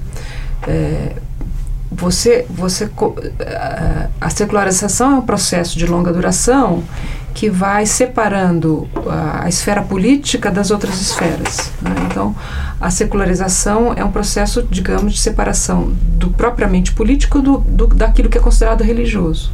É, 0.68 1.14
você, 1.92 2.46
você, 2.50 2.90
eh, 3.40 4.08
a 4.20 4.30
secularização 4.30 5.14
é 5.14 5.16
um 5.16 5.22
processo 5.22 5.78
de 5.78 5.86
longa 5.86 6.12
duração 6.12 6.84
que 7.36 7.50
vai 7.50 7.86
separando 7.86 8.88
a, 9.08 9.44
a 9.44 9.50
esfera 9.50 9.82
política 9.82 10.50
das 10.50 10.72
outras 10.72 11.02
esferas. 11.02 11.70
Né? 11.82 11.92
Então, 12.10 12.34
a 12.80 12.90
secularização 12.90 13.94
é 13.94 14.04
um 14.04 14.12
processo, 14.12 14.64
digamos, 14.64 15.14
de 15.14 15.20
separação 15.20 15.92
do 16.02 16.30
propriamente 16.30 16.94
político 16.94 17.42
do, 17.42 17.58
do, 17.58 17.88
daquilo 17.88 18.30
que 18.30 18.38
é 18.38 18.42
considerado 18.42 18.84
religioso. 18.84 19.52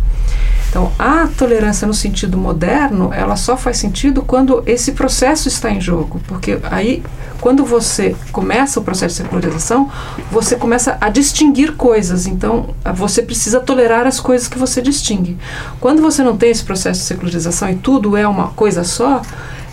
Então, 0.72 0.90
a 0.98 1.28
tolerância 1.28 1.86
no 1.86 1.94
sentido 1.94 2.38
moderno, 2.38 3.12
ela 3.14 3.36
só 3.36 3.58
faz 3.58 3.76
sentido 3.76 4.22
quando 4.22 4.64
esse 4.66 4.94
processo 4.94 5.50
está 5.50 5.70
em 5.70 5.82
jogo, 5.82 6.22
porque 6.26 6.60
aí, 6.64 7.04
quando 7.42 7.66
você 7.66 8.16
começa 8.32 8.80
o 8.80 8.84
processo 8.84 9.16
de 9.16 9.24
secularização, 9.24 9.92
você 10.32 10.56
começa 10.56 10.98
a 11.02 11.10
distinguir 11.10 11.74
coisas. 11.74 12.26
Então, 12.26 12.74
você 12.96 13.22
precisa 13.22 13.60
tolerar 13.60 14.08
as 14.08 14.22
coisas 14.22 14.48
que 14.48 14.58
você 14.58 14.82
distingue. 14.82 15.38
Quando 15.82 16.02
você 16.02 16.24
não 16.24 16.38
tem 16.38 16.52
esse 16.52 16.64
processo 16.64 17.02
de 17.02 17.06
secularização 17.06 17.68
e 17.72 17.76
tudo 17.76 18.16
é 18.18 18.28
uma 18.28 18.50
coisa 18.50 18.84
só, 18.84 19.22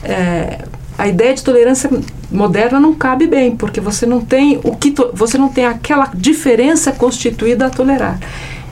é, 0.02 0.64
a 0.96 1.06
ideia 1.06 1.34
de 1.34 1.42
tolerância 1.42 1.90
moderna 2.30 2.80
não 2.80 2.94
cabe 2.94 3.26
bem, 3.26 3.54
porque 3.56 3.80
você 3.80 4.04
não 4.04 4.20
tem 4.20 4.60
o 4.64 4.74
que 4.74 4.92
você 5.12 5.38
não 5.38 5.48
tem 5.48 5.64
aquela 5.64 6.10
diferença 6.14 6.90
constituída 6.92 7.66
a 7.66 7.70
tolerar. 7.70 8.18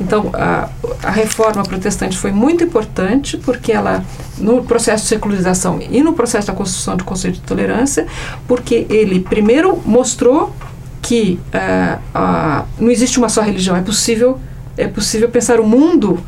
Então, 0.00 0.30
a, 0.34 0.68
a 1.02 1.10
reforma 1.10 1.62
protestante 1.62 2.18
foi 2.18 2.30
muito 2.30 2.64
importante, 2.64 3.36
porque 3.38 3.72
ela, 3.72 4.04
no 4.38 4.62
processo 4.62 5.04
de 5.04 5.08
secularização 5.08 5.80
e 5.80 6.02
no 6.02 6.12
processo 6.12 6.48
da 6.48 6.52
construção 6.52 6.96
do 6.96 7.04
conceito 7.04 7.36
de 7.36 7.42
tolerância, 7.42 8.06
porque 8.46 8.86
ele 8.90 9.20
primeiro 9.20 9.80
mostrou 9.86 10.54
que 11.00 11.38
uh, 11.54 11.98
uh, 12.18 12.66
não 12.78 12.90
existe 12.90 13.18
uma 13.18 13.28
só 13.28 13.40
religião, 13.40 13.76
é 13.76 13.80
possível, 13.80 14.38
é 14.76 14.86
possível 14.86 15.28
pensar 15.30 15.60
o 15.60 15.66
mundo 15.66 16.22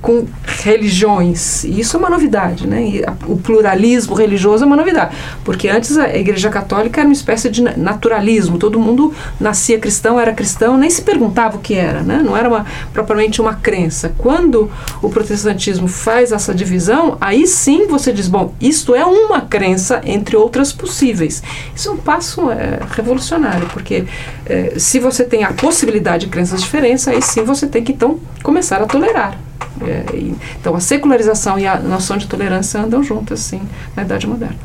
com 0.00 0.26
religiões. 0.62 1.64
Isso 1.64 1.96
é 1.96 2.00
uma 2.00 2.10
novidade, 2.10 2.66
né? 2.66 2.82
E 2.82 3.04
o 3.26 3.36
pluralismo 3.36 4.14
religioso 4.14 4.64
é 4.64 4.66
uma 4.66 4.76
novidade, 4.76 5.14
porque 5.44 5.68
antes 5.68 5.96
a 5.98 6.16
Igreja 6.16 6.48
Católica 6.48 7.00
era 7.00 7.08
uma 7.08 7.12
espécie 7.12 7.50
de 7.50 7.62
naturalismo. 7.62 8.58
Todo 8.58 8.78
mundo 8.78 9.12
nascia 9.38 9.78
cristão, 9.78 10.18
era 10.18 10.32
cristão, 10.32 10.76
nem 10.76 10.88
se 10.88 11.02
perguntava 11.02 11.56
o 11.56 11.60
que 11.60 11.74
era, 11.74 12.02
né? 12.02 12.22
Não 12.24 12.36
era 12.36 12.48
uma, 12.48 12.66
propriamente 12.92 13.40
uma 13.40 13.54
crença. 13.54 14.14
Quando 14.16 14.70
o 15.02 15.08
protestantismo 15.08 15.86
faz 15.86 16.32
essa 16.32 16.54
divisão, 16.54 17.16
aí 17.20 17.46
sim 17.46 17.86
você 17.86 18.12
diz, 18.12 18.28
bom, 18.28 18.54
isto 18.60 18.94
é 18.94 19.04
uma 19.04 19.42
crença 19.42 20.00
entre 20.04 20.36
outras 20.36 20.72
possíveis. 20.72 21.42
Isso 21.74 21.88
é 21.88 21.92
um 21.92 21.96
passo 21.96 22.50
é, 22.50 22.80
revolucionário, 22.90 23.68
porque 23.72 24.04
é, 24.46 24.74
se 24.78 24.98
você 24.98 25.24
tem 25.24 25.44
a 25.44 25.52
possibilidade 25.52 26.26
de 26.26 26.32
crenças 26.32 26.62
diferentes, 26.62 27.06
aí 27.06 27.20
sim 27.20 27.44
você 27.44 27.66
tem 27.66 27.84
que 27.84 27.92
então 27.92 28.18
começar 28.42 28.80
a 28.80 28.86
tolerar. 28.86 29.49
É, 29.82 30.04
e, 30.14 30.34
então 30.60 30.74
a 30.74 30.80
secularização 30.80 31.58
e 31.58 31.66
a 31.66 31.78
noção 31.78 32.16
de 32.16 32.26
tolerância 32.26 32.80
andam 32.80 33.02
juntas, 33.02 33.40
sim, 33.40 33.60
na 33.96 34.02
Idade 34.02 34.26
Moderna. 34.26 34.56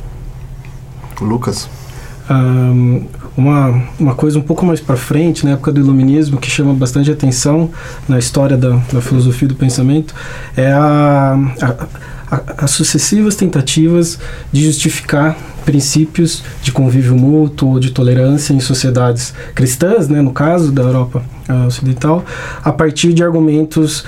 Lucas? 1.22 1.70
Um, 2.30 3.06
uma, 3.38 3.84
uma 4.00 4.16
coisa 4.16 4.40
um 4.40 4.42
pouco 4.42 4.66
mais 4.66 4.80
para 4.80 4.96
frente, 4.96 5.46
na 5.46 5.52
época 5.52 5.72
do 5.72 5.80
Iluminismo, 5.80 6.38
que 6.38 6.50
chama 6.50 6.74
bastante 6.74 7.12
atenção 7.12 7.70
na 8.08 8.18
história 8.18 8.58
da, 8.58 8.78
da 8.92 9.02
filosofia 9.02 9.48
do 9.48 9.56
pensamento, 9.56 10.14
é 10.56 10.72
a, 10.72 11.38
a, 11.62 12.36
a, 12.36 12.42
as 12.66 12.72
sucessivas 12.72 13.36
tentativas 13.36 14.18
de 14.52 14.66
justificar 14.66 15.38
princípios 15.66 16.44
de 16.62 16.72
convívio 16.72 17.16
mútuo 17.16 17.72
ou 17.72 17.80
de 17.80 17.90
tolerância 17.90 18.54
em 18.54 18.60
sociedades 18.60 19.34
cristãs, 19.54 20.08
né, 20.08 20.22
no 20.22 20.32
caso 20.32 20.72
da 20.72 20.84
Europa 20.84 21.24
uh, 21.50 21.66
ocidental, 21.66 22.24
a 22.64 22.72
partir 22.72 23.14
de 23.14 23.24
argumentos 23.24 24.06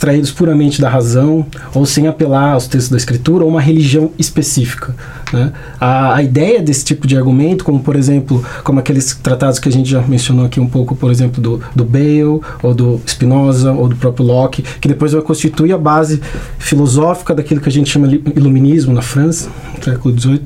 extraídos 0.00 0.30
puramente 0.30 0.80
da 0.80 0.88
razão 0.88 1.44
ou 1.74 1.84
sem 1.84 2.08
apelar 2.08 2.54
aos 2.54 2.66
textos 2.66 2.88
da 2.88 2.96
escritura 2.96 3.44
ou 3.44 3.50
uma 3.50 3.60
religião 3.60 4.10
específica. 4.18 4.94
Né? 5.30 5.52
A, 5.78 6.14
a 6.14 6.22
ideia 6.22 6.62
desse 6.62 6.86
tipo 6.86 7.06
de 7.06 7.18
argumento, 7.18 7.62
como 7.62 7.80
por 7.80 7.94
exemplo, 7.94 8.42
como 8.64 8.80
aqueles 8.80 9.14
tratados 9.22 9.58
que 9.58 9.68
a 9.68 9.72
gente 9.72 9.90
já 9.90 10.00
mencionou 10.00 10.46
aqui 10.46 10.58
um 10.58 10.66
pouco, 10.66 10.96
por 10.96 11.10
exemplo, 11.10 11.42
do, 11.42 11.60
do 11.76 11.84
Bale, 11.84 12.40
ou 12.62 12.72
do 12.74 12.98
Spinoza, 13.06 13.72
ou 13.72 13.88
do 13.88 13.96
próprio 13.96 14.24
Locke, 14.24 14.62
que 14.62 14.88
depois 14.88 15.12
vai 15.12 15.20
constituir 15.20 15.74
a 15.74 15.78
base 15.78 16.22
filosófica 16.58 17.34
daquilo 17.34 17.60
que 17.60 17.68
a 17.68 17.72
gente 17.72 17.90
chama 17.90 18.08
de 18.08 18.22
iluminismo 18.34 18.94
na 18.94 19.02
França, 19.02 19.50
no 19.76 19.84
século 19.84 20.18
XVIII, 20.18 20.40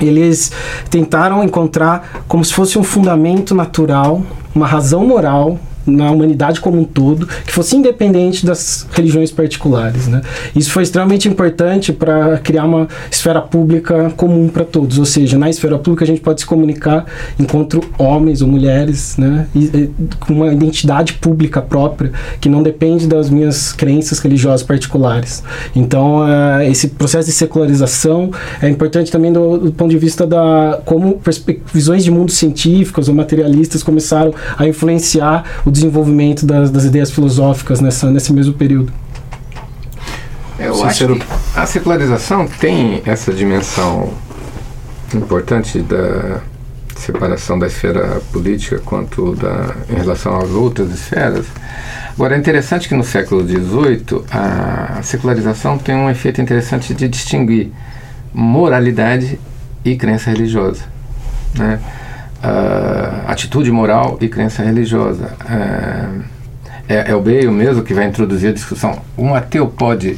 eles 0.00 0.50
tentaram 0.90 1.42
encontrar 1.44 2.24
como 2.26 2.44
se 2.44 2.52
fosse 2.52 2.78
um 2.78 2.82
fundamento 2.82 3.54
natural, 3.54 4.22
uma 4.52 4.66
razão 4.66 5.06
moral 5.06 5.58
na 5.86 6.10
humanidade 6.10 6.60
como 6.60 6.80
um 6.80 6.84
todo, 6.84 7.26
que 7.26 7.52
fosse 7.52 7.76
independente 7.76 8.44
das 8.44 8.86
religiões 8.92 9.30
particulares. 9.30 10.08
Né? 10.08 10.20
Isso 10.54 10.70
foi 10.70 10.82
extremamente 10.82 11.28
importante 11.28 11.92
para 11.92 12.38
criar 12.38 12.64
uma 12.64 12.88
esfera 13.10 13.40
pública 13.40 14.10
comum 14.16 14.48
para 14.48 14.64
todos, 14.64 14.98
ou 14.98 15.04
seja, 15.04 15.38
na 15.38 15.48
esfera 15.48 15.78
pública 15.78 16.04
a 16.04 16.06
gente 16.06 16.20
pode 16.20 16.40
se 16.40 16.46
comunicar 16.46 17.06
enquanto 17.38 17.82
homens 17.98 18.42
ou 18.42 18.48
mulheres, 18.48 19.16
né? 19.16 19.46
E, 19.54 19.64
e, 19.64 19.90
com 20.20 20.32
uma 20.32 20.52
identidade 20.52 21.14
pública 21.14 21.62
própria, 21.62 22.12
que 22.40 22.48
não 22.48 22.62
depende 22.62 23.06
das 23.06 23.30
minhas 23.30 23.72
crenças 23.72 24.18
religiosas 24.18 24.62
particulares. 24.62 25.42
Então, 25.74 26.18
uh, 26.18 26.62
esse 26.62 26.88
processo 26.88 27.28
de 27.28 27.34
secularização 27.34 28.30
é 28.60 28.68
importante 28.68 29.10
também 29.10 29.32
do, 29.32 29.58
do 29.58 29.72
ponto 29.72 29.90
de 29.90 29.98
vista 29.98 30.26
da 30.26 30.80
como 30.84 31.20
visões 31.72 32.04
de 32.04 32.10
mundo 32.10 32.30
científicas 32.30 33.08
ou 33.08 33.14
materialistas 33.14 33.82
começaram 33.82 34.34
a 34.56 34.66
influenciar 34.66 35.44
o 35.64 35.70
desenvolvimento 35.76 36.44
das, 36.44 36.70
das 36.70 36.84
ideias 36.84 37.10
filosóficas 37.10 37.80
nessa, 37.80 38.10
nesse 38.10 38.32
mesmo 38.32 38.54
período. 38.54 38.92
Eu 40.58 40.74
Sincero. 40.74 41.14
acho 41.14 41.24
que 41.24 41.58
a 41.58 41.66
secularização 41.66 42.46
tem 42.46 43.02
essa 43.04 43.32
dimensão 43.32 44.12
importante 45.14 45.80
da 45.80 46.40
separação 46.96 47.58
da 47.58 47.66
esfera 47.66 48.20
política 48.32 48.80
quanto 48.84 49.34
da, 49.36 49.74
em 49.88 49.96
relação 49.96 50.38
às 50.38 50.50
outras 50.50 50.90
esferas. 50.90 51.46
Agora, 52.14 52.34
é 52.34 52.38
interessante 52.38 52.88
que 52.88 52.94
no 52.94 53.04
século 53.04 53.46
XVIII 53.46 54.24
a 54.30 55.00
secularização 55.02 55.76
tem 55.76 55.94
um 55.94 56.08
efeito 56.08 56.40
interessante 56.40 56.94
de 56.94 57.06
distinguir 57.06 57.70
moralidade 58.32 59.38
e 59.84 59.96
crença 59.96 60.30
religiosa. 60.30 60.82
Né? 61.54 61.78
Uh, 62.46 63.30
atitude 63.30 63.70
moral 63.70 64.16
e 64.20 64.28
crença 64.28 64.62
religiosa. 64.62 65.32
Uh, 65.44 66.22
é, 66.88 67.10
é, 67.10 67.14
o 67.14 67.20
Bale 67.20 67.50
mesmo 67.50 67.82
que 67.82 67.92
vai 67.92 68.06
introduzir 68.06 68.50
a 68.50 68.52
discussão. 68.52 69.00
Um 69.18 69.34
ateu 69.34 69.66
pode, 69.66 70.16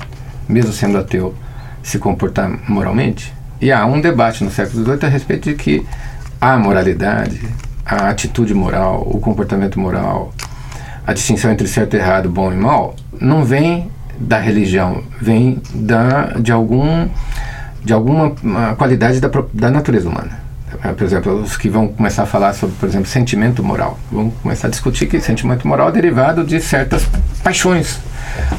mesmo 0.48 0.72
sendo 0.72 0.98
ateu, 0.98 1.34
se 1.82 1.98
comportar 1.98 2.50
moralmente? 2.68 3.32
E 3.60 3.72
há 3.72 3.84
um 3.86 4.00
debate 4.00 4.44
no 4.44 4.50
século 4.50 4.84
XVIII 4.84 4.98
a 5.02 5.08
respeito 5.08 5.48
de 5.48 5.54
que 5.54 5.86
a 6.40 6.58
moralidade, 6.58 7.40
a 7.84 8.10
atitude 8.10 8.54
moral, 8.54 9.02
o 9.10 9.18
comportamento 9.18 9.80
moral, 9.80 10.32
a 11.06 11.12
distinção 11.12 11.50
entre 11.50 11.66
certo 11.66 11.94
e 11.94 11.98
errado, 11.98 12.28
bom 12.28 12.52
e 12.52 12.56
mal, 12.56 12.94
não 13.18 13.44
vem 13.44 13.90
da 14.20 14.38
religião, 14.38 15.02
vem 15.20 15.60
da, 15.74 16.34
de, 16.38 16.52
algum, 16.52 17.08
de 17.82 17.92
alguma 17.92 18.34
qualidade 18.76 19.20
da, 19.20 19.30
da 19.54 19.70
natureza 19.70 20.08
humana. 20.08 20.47
Por 20.96 21.04
exemplo, 21.04 21.34
os 21.42 21.56
que 21.56 21.68
vão 21.68 21.88
começar 21.88 22.22
a 22.22 22.26
falar 22.26 22.52
sobre, 22.52 22.76
por 22.76 22.88
exemplo, 22.88 23.06
sentimento 23.06 23.62
moral, 23.62 23.98
vão 24.10 24.30
começar 24.30 24.68
a 24.68 24.70
discutir 24.70 25.06
que 25.06 25.20
sentimento 25.20 25.66
moral 25.66 25.88
é 25.88 25.92
derivado 25.92 26.44
de 26.44 26.60
certas 26.60 27.04
paixões 27.42 27.98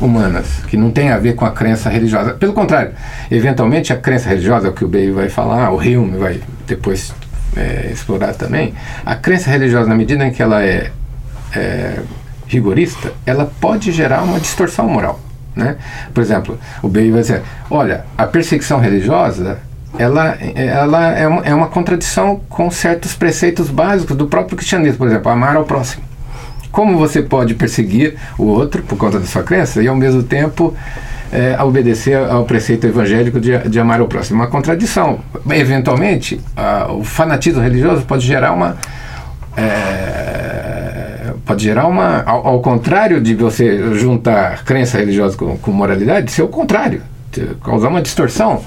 humanas, 0.01 0.45
que 0.67 0.75
não 0.75 0.91
tem 0.91 1.11
a 1.11 1.17
ver 1.17 1.33
com 1.35 1.45
a 1.45 1.51
crença 1.51 1.89
religiosa. 1.89 2.33
Pelo 2.33 2.53
contrário, 2.53 2.91
eventualmente 3.31 3.93
a 3.93 3.97
crença 3.97 4.27
religiosa, 4.29 4.67
é 4.67 4.71
que 4.71 4.83
o 4.83 4.87
Bey 4.87 5.11
vai 5.11 5.29
falar, 5.29 5.71
o 5.71 5.77
Hume 5.77 6.17
vai 6.17 6.41
depois 6.67 7.13
é, 7.55 7.89
explorar 7.91 8.33
também, 8.33 8.73
a 9.05 9.15
crença 9.15 9.49
religiosa, 9.49 9.87
na 9.87 9.95
medida 9.95 10.25
em 10.25 10.31
que 10.31 10.41
ela 10.41 10.61
é, 10.63 10.91
é 11.55 11.99
rigorista, 12.47 13.13
ela 13.25 13.49
pode 13.61 13.91
gerar 13.91 14.23
uma 14.23 14.39
distorção 14.39 14.89
moral. 14.89 15.19
Né? 15.55 15.77
Por 16.13 16.21
exemplo, 16.21 16.59
o 16.81 16.87
Bey 16.87 17.11
vai 17.11 17.21
dizer: 17.21 17.41
olha, 17.69 18.05
a 18.17 18.25
perseguição 18.25 18.79
religiosa 18.79 19.59
ela, 19.97 20.37
ela 20.55 21.11
é, 21.11 21.27
uma, 21.27 21.41
é 21.41 21.53
uma 21.53 21.67
contradição 21.67 22.39
com 22.47 22.69
certos 22.69 23.15
preceitos 23.15 23.69
básicos 23.69 24.15
do 24.15 24.27
próprio 24.27 24.55
cristianismo, 24.55 24.97
por 24.97 25.07
exemplo, 25.07 25.31
amar 25.31 25.55
ao 25.55 25.65
próximo. 25.65 26.03
Como 26.71 26.97
você 26.97 27.21
pode 27.21 27.55
perseguir 27.55 28.15
o 28.37 28.45
outro 28.45 28.83
por 28.83 28.97
conta 28.97 29.19
da 29.19 29.25
sua 29.25 29.41
crença 29.41 29.81
e 29.81 29.87
ao 29.87 29.95
mesmo 29.95 30.21
tempo 30.21 30.75
é, 31.31 31.61
obedecer 31.63 32.15
ao 32.15 32.45
preceito 32.45 32.85
evangélico 32.85 33.39
de, 33.39 33.57
de 33.67 33.79
amar 33.79 34.01
o 34.01 34.07
próximo? 34.07 34.39
Uma 34.39 34.47
contradição. 34.47 35.19
Eventualmente, 35.49 36.39
a, 36.55 36.91
o 36.91 37.03
fanatismo 37.03 37.61
religioso 37.61 38.03
pode 38.03 38.25
gerar 38.25 38.53
uma. 38.53 38.77
É, 39.57 41.33
pode 41.43 41.63
gerar 41.63 41.87
uma. 41.87 42.21
Ao, 42.23 42.47
ao, 42.47 42.61
contrário 42.61 43.19
de 43.19 43.33
você 43.33 43.95
juntar 43.95 44.63
crença 44.63 44.99
religiosa 44.99 45.35
com, 45.35 45.57
com 45.57 45.71
moralidade, 45.71 46.31
ser 46.31 46.43
o 46.43 46.47
contrário, 46.47 47.01
causar 47.63 47.89
uma 47.89 48.01
distorção, 48.01 48.63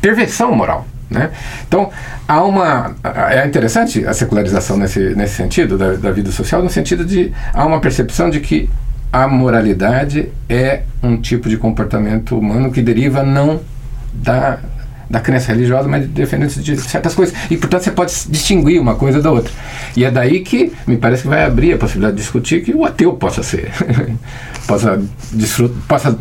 perversão 0.00 0.54
moral. 0.54 0.86
Né? 1.10 1.30
Então, 1.66 1.90
há 2.26 2.42
uma. 2.42 2.96
É 3.30 3.46
interessante 3.46 4.04
a 4.06 4.12
secularização 4.12 4.76
nesse, 4.76 5.14
nesse 5.14 5.34
sentido, 5.34 5.78
da, 5.78 5.92
da 5.94 6.10
vida 6.10 6.32
social, 6.32 6.62
no 6.62 6.70
sentido 6.70 7.04
de. 7.04 7.32
Há 7.52 7.64
uma 7.64 7.80
percepção 7.80 8.30
de 8.30 8.40
que 8.40 8.68
a 9.12 9.28
moralidade 9.28 10.32
é 10.48 10.82
um 11.02 11.16
tipo 11.16 11.48
de 11.48 11.56
comportamento 11.56 12.36
humano 12.36 12.72
que 12.72 12.82
deriva 12.82 13.22
não 13.22 13.60
da, 14.12 14.58
da 15.08 15.20
crença 15.20 15.52
religiosa, 15.52 15.88
mas 15.88 16.06
defendendo 16.08 16.50
de 16.50 16.80
certas 16.80 17.14
coisas. 17.14 17.34
E, 17.48 17.56
portanto, 17.56 17.82
você 17.82 17.92
pode 17.92 18.12
distinguir 18.28 18.80
uma 18.80 18.96
coisa 18.96 19.22
da 19.22 19.30
outra. 19.30 19.52
E 19.96 20.04
é 20.04 20.10
daí 20.10 20.40
que 20.40 20.72
me 20.86 20.96
parece 20.96 21.22
que 21.22 21.28
vai 21.28 21.44
abrir 21.44 21.74
a 21.74 21.78
possibilidade 21.78 22.16
de 22.16 22.22
discutir 22.22 22.64
que 22.64 22.74
o 22.74 22.84
ateu 22.84 23.12
possa 23.12 23.42
ser, 23.42 23.70
possa, 24.66 25.00
possa 25.86 26.18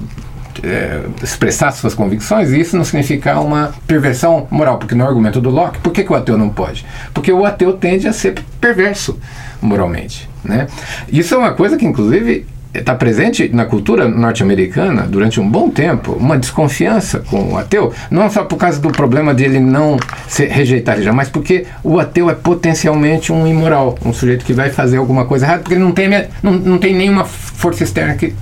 é, 0.64 1.02
expressar 1.22 1.72
suas 1.72 1.94
convicções, 1.94 2.52
e 2.52 2.60
isso 2.60 2.76
não 2.78 2.84
significa 2.84 3.40
uma 3.40 3.74
perversão 3.88 4.48
moral, 4.52 4.78
porque 4.78 4.96
no 4.96 5.06
argumento 5.06 5.42
do 5.42 5.50
Locke, 5.50 5.80
por 5.80 5.92
que, 5.92 6.04
que 6.04 6.12
o 6.12 6.16
ateu 6.16 6.38
não 6.38 6.50
pode? 6.50 6.86
Porque 7.14 7.32
o 7.32 7.46
ateu 7.46 7.74
tende 7.74 8.08
a 8.08 8.14
ser 8.14 8.36
perverso 8.60 9.18
moralmente. 9.62 10.30
Né? 10.44 10.68
Isso 11.08 11.34
é 11.34 11.38
uma 11.38 11.54
coisa 11.54 11.78
que, 11.78 11.86
inclusive, 11.86 12.46
está 12.74 12.96
presente 12.96 13.50
na 13.54 13.66
cultura 13.66 14.08
norte-americana 14.08 15.04
durante 15.04 15.40
um 15.40 15.48
bom 15.48 15.70
tempo 15.70 16.14
uma 16.14 16.38
desconfiança 16.38 17.20
com 17.20 17.54
o 17.54 17.58
ateu, 17.58 17.94
não 18.10 18.30
só 18.30 18.44
por 18.44 18.58
causa 18.58 18.80
do 18.80 18.90
problema 18.90 19.34
de 19.34 19.44
ele 19.44 19.60
não 19.60 19.98
se 20.28 20.46
rejeitar 20.46 21.00
já, 21.02 21.14
mas 21.14 21.30
porque 21.30 21.66
o 21.84 22.00
ateu 22.00 22.30
é 22.30 22.34
potencialmente 22.34 23.32
um 23.32 23.46
imoral, 23.46 23.96
um 24.04 24.14
sujeito 24.14 24.44
que 24.44 24.54
vai 24.54 24.70
fazer 24.70 24.98
alguma 24.98 25.26
coisa 25.26 25.46
errada, 25.46 25.62
porque 25.62 25.76
ele 25.76 25.84
não 25.84 25.92
tem, 25.92 26.10
não, 26.42 26.52
não 26.54 26.78
tem 26.78 26.96
nenhuma 26.96 27.26
força 27.26 27.84
externa 27.84 28.16
que. 28.16 28.34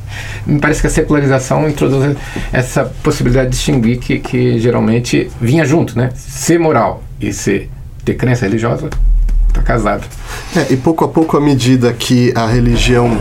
Me 0.46 0.60
parece 0.60 0.82
que 0.82 0.88
a 0.88 0.90
secularização 0.90 1.70
introduz 1.70 2.18
essa 2.52 2.86
possibilidade 3.04 3.50
de 3.50 3.56
distinguir 3.56 3.98
que, 4.00 4.20
que 4.20 4.60
geralmente 4.60 5.30
vinha 5.40 5.66
junto, 5.66 5.98
né? 5.98 6.10
Ser 6.16 6.60
moral 6.60 7.04
e 7.20 7.32
ser, 7.32 7.70
ter 8.04 8.16
crença 8.16 8.46
religiosa 8.46 8.90
está 9.48 9.62
casado. 9.62 10.06
É, 10.56 10.74
e 10.74 10.78
pouco 10.78 11.06
a 11.06 11.08
pouco, 11.08 11.38
à 11.38 11.42
medida 11.42 11.94
que 11.94 12.34
a 12.36 12.48
religião 12.48 13.18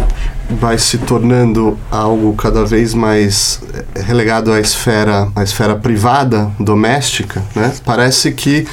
vai 0.58 0.78
se 0.78 0.98
tornando 0.98 1.78
algo 1.90 2.34
cada 2.34 2.64
vez 2.64 2.94
mais 2.94 3.60
eh, 3.74 4.00
relegado 4.00 4.52
à 4.52 4.60
esfera, 4.60 5.28
à 5.34 5.42
esfera 5.42 5.74
privada, 5.74 6.50
doméstica, 6.58 7.42
né? 7.54 7.72
parece 7.84 8.32
que 8.32 8.66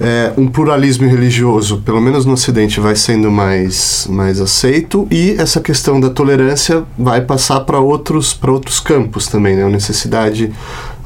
é, 0.00 0.32
um 0.36 0.48
pluralismo 0.48 1.08
religioso, 1.08 1.78
pelo 1.78 2.00
menos 2.00 2.24
no 2.24 2.32
Ocidente, 2.32 2.80
vai 2.80 2.96
sendo 2.96 3.30
mais, 3.30 4.06
mais 4.10 4.40
aceito 4.40 5.06
e 5.10 5.36
essa 5.38 5.60
questão 5.60 6.00
da 6.00 6.10
tolerância 6.10 6.82
vai 6.98 7.20
passar 7.20 7.60
para 7.60 7.78
outros, 7.78 8.36
outros 8.42 8.80
campos 8.80 9.26
também, 9.28 9.54
né? 9.54 9.64
A 9.64 9.68
necessidade 9.68 10.52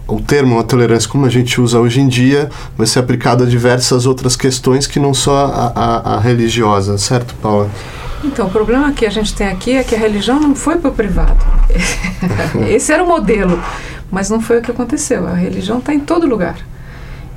o 0.07 0.21
termo 0.21 0.59
a 0.59 0.62
tolerância, 0.62 1.07
como 1.07 1.27
a 1.27 1.29
gente 1.29 1.61
usa 1.61 1.79
hoje 1.79 2.01
em 2.01 2.09
dia, 2.09 2.49
vai 2.79 2.87
ser 2.87 2.99
aplicado 2.99 3.44
a 3.44 3.47
diversas 3.47 4.07
outras 4.07 4.35
questões 4.37 4.87
que 4.87 4.99
não 4.99 5.12
só 5.12 5.44
a, 5.44 5.73
a, 5.75 6.14
a 6.14 6.21
religiosa, 6.21 6.97
certo, 6.97 7.35
Paula? 7.42 7.71
Então, 8.25 8.47
o 8.47 8.51
problema 8.51 8.93
que 8.93 9.07
a 9.07 9.11
gente 9.11 9.35
tem 9.35 9.49
aqui 9.49 9.77
é 9.77 9.85
que 9.85 9.95
a 9.95 9.99
religião 9.99 10.41
não 10.41 10.55
foi 10.55 10.77
para 10.77 10.91
o 10.91 10.95
privado. 10.95 11.39
Esse 12.69 12.93
era 12.93 13.03
o 13.03 13.07
modelo, 13.07 13.63
mas 14.11 14.29
não 14.29 14.41
foi 14.41 14.59
o 14.59 14.63
que 14.63 14.71
aconteceu. 14.71 15.27
A 15.27 15.35
religião 15.35 15.79
está 15.79 15.95
em 15.95 16.01
todo 16.01 16.27
lugar. 16.27 16.57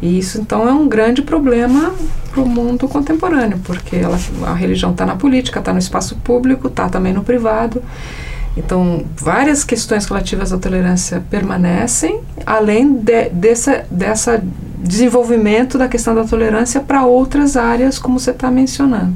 E 0.01 0.17
isso, 0.17 0.41
então, 0.41 0.67
é 0.67 0.73
um 0.73 0.87
grande 0.87 1.21
problema 1.21 1.93
para 2.31 2.41
o 2.41 2.47
mundo 2.47 2.87
contemporâneo, 2.87 3.59
porque 3.63 3.95
ela, 3.95 4.17
a 4.47 4.53
religião 4.53 4.91
está 4.91 5.05
na 5.05 5.15
política, 5.15 5.59
está 5.59 5.71
no 5.71 5.77
espaço 5.77 6.15
público, 6.17 6.67
está 6.67 6.89
também 6.89 7.13
no 7.13 7.23
privado. 7.23 7.83
Então, 8.57 9.05
várias 9.15 9.63
questões 9.63 10.05
relativas 10.05 10.51
à 10.51 10.57
tolerância 10.57 11.23
permanecem, 11.29 12.19
além 12.45 12.93
de, 12.93 13.29
dessa, 13.29 13.85
desenvolvimento 14.77 15.77
da 15.77 15.87
questão 15.87 16.15
da 16.15 16.23
tolerância 16.23 16.81
para 16.81 17.05
outras 17.05 17.55
áreas, 17.55 17.99
como 17.99 18.19
você 18.19 18.31
está 18.31 18.49
mencionando. 18.49 19.15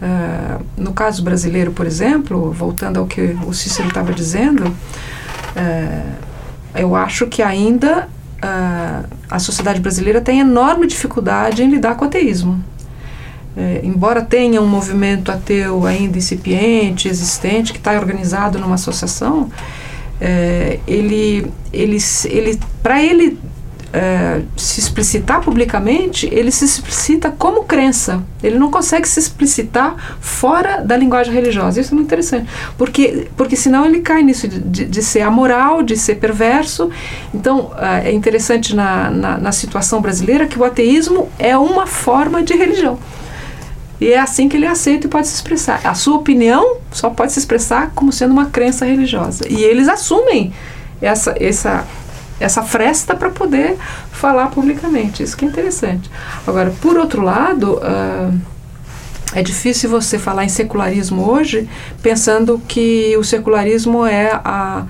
Uh, 0.00 0.64
no 0.76 0.92
caso 0.92 1.24
brasileiro, 1.24 1.72
por 1.72 1.84
exemplo, 1.84 2.52
voltando 2.52 3.00
ao 3.00 3.06
que 3.06 3.36
o 3.44 3.52
Cícero 3.52 3.88
estava 3.88 4.12
dizendo, 4.12 4.68
uh, 4.68 6.12
eu 6.74 6.94
acho 6.94 7.26
que 7.26 7.42
ainda 7.42 8.08
uh, 8.36 9.08
a 9.28 9.38
sociedade 9.40 9.80
brasileira 9.80 10.20
tem 10.20 10.38
enorme 10.38 10.86
dificuldade 10.86 11.64
em 11.64 11.68
lidar 11.68 11.96
com 11.96 12.04
o 12.04 12.08
ateísmo. 12.08 12.62
embora 13.82 14.22
tenha 14.22 14.62
um 14.62 14.68
movimento 14.68 15.32
ateu 15.32 15.84
ainda 15.84 16.16
incipiente, 16.16 17.08
existente, 17.08 17.72
que 17.72 17.78
está 17.78 17.92
organizado 17.98 18.56
numa 18.56 18.76
associação, 18.76 19.50
ele, 20.86 21.44
ele, 21.72 21.98
ele 22.26 22.60
para 22.80 23.02
ele 23.02 23.36
é, 23.92 24.42
se 24.56 24.80
explicitar 24.80 25.40
publicamente, 25.40 26.28
ele 26.30 26.50
se 26.50 26.64
explicita 26.64 27.30
como 27.30 27.64
crença. 27.64 28.22
Ele 28.42 28.58
não 28.58 28.70
consegue 28.70 29.08
se 29.08 29.18
explicitar 29.18 30.18
fora 30.20 30.82
da 30.82 30.96
linguagem 30.96 31.32
religiosa. 31.32 31.80
Isso 31.80 31.92
é 31.92 31.94
muito 31.94 32.06
interessante, 32.06 32.48
porque, 32.76 33.28
porque 33.36 33.56
senão 33.56 33.86
ele 33.86 34.00
cai 34.00 34.22
nisso 34.22 34.46
de, 34.46 34.60
de, 34.60 34.84
de 34.84 35.02
ser 35.02 35.22
amoral, 35.22 35.82
de 35.82 35.96
ser 35.96 36.16
perverso. 36.16 36.90
Então, 37.34 37.70
é, 37.78 38.10
é 38.10 38.12
interessante 38.12 38.76
na, 38.76 39.10
na, 39.10 39.38
na 39.38 39.52
situação 39.52 40.00
brasileira 40.00 40.46
que 40.46 40.58
o 40.58 40.64
ateísmo 40.64 41.28
é 41.38 41.56
uma 41.56 41.86
forma 41.86 42.42
de 42.42 42.54
religião. 42.54 42.98
E 44.00 44.12
é 44.12 44.18
assim 44.18 44.48
que 44.48 44.56
ele 44.56 44.66
aceita 44.66 45.06
e 45.06 45.10
pode 45.10 45.26
se 45.26 45.34
expressar. 45.34 45.80
A 45.82 45.94
sua 45.94 46.16
opinião 46.16 46.76
só 46.92 47.10
pode 47.10 47.32
se 47.32 47.38
expressar 47.38 47.90
como 47.94 48.12
sendo 48.12 48.32
uma 48.32 48.46
crença 48.46 48.84
religiosa. 48.84 49.44
E 49.48 49.64
eles 49.64 49.88
assumem 49.88 50.52
essa, 51.00 51.34
essa 51.40 51.84
essa 52.40 52.62
fresta 52.62 53.14
para 53.14 53.30
poder 53.30 53.76
falar 54.12 54.48
publicamente. 54.48 55.22
Isso 55.22 55.36
que 55.36 55.44
é 55.44 55.48
interessante. 55.48 56.10
Agora, 56.46 56.72
por 56.80 56.96
outro 56.96 57.22
lado, 57.22 57.74
uh, 57.78 58.38
é 59.34 59.42
difícil 59.42 59.90
você 59.90 60.18
falar 60.18 60.44
em 60.44 60.48
secularismo 60.48 61.28
hoje 61.28 61.68
pensando 62.02 62.60
que 62.66 63.14
o 63.18 63.24
secularismo 63.24 64.06
é 64.06 64.30
a, 64.32 64.86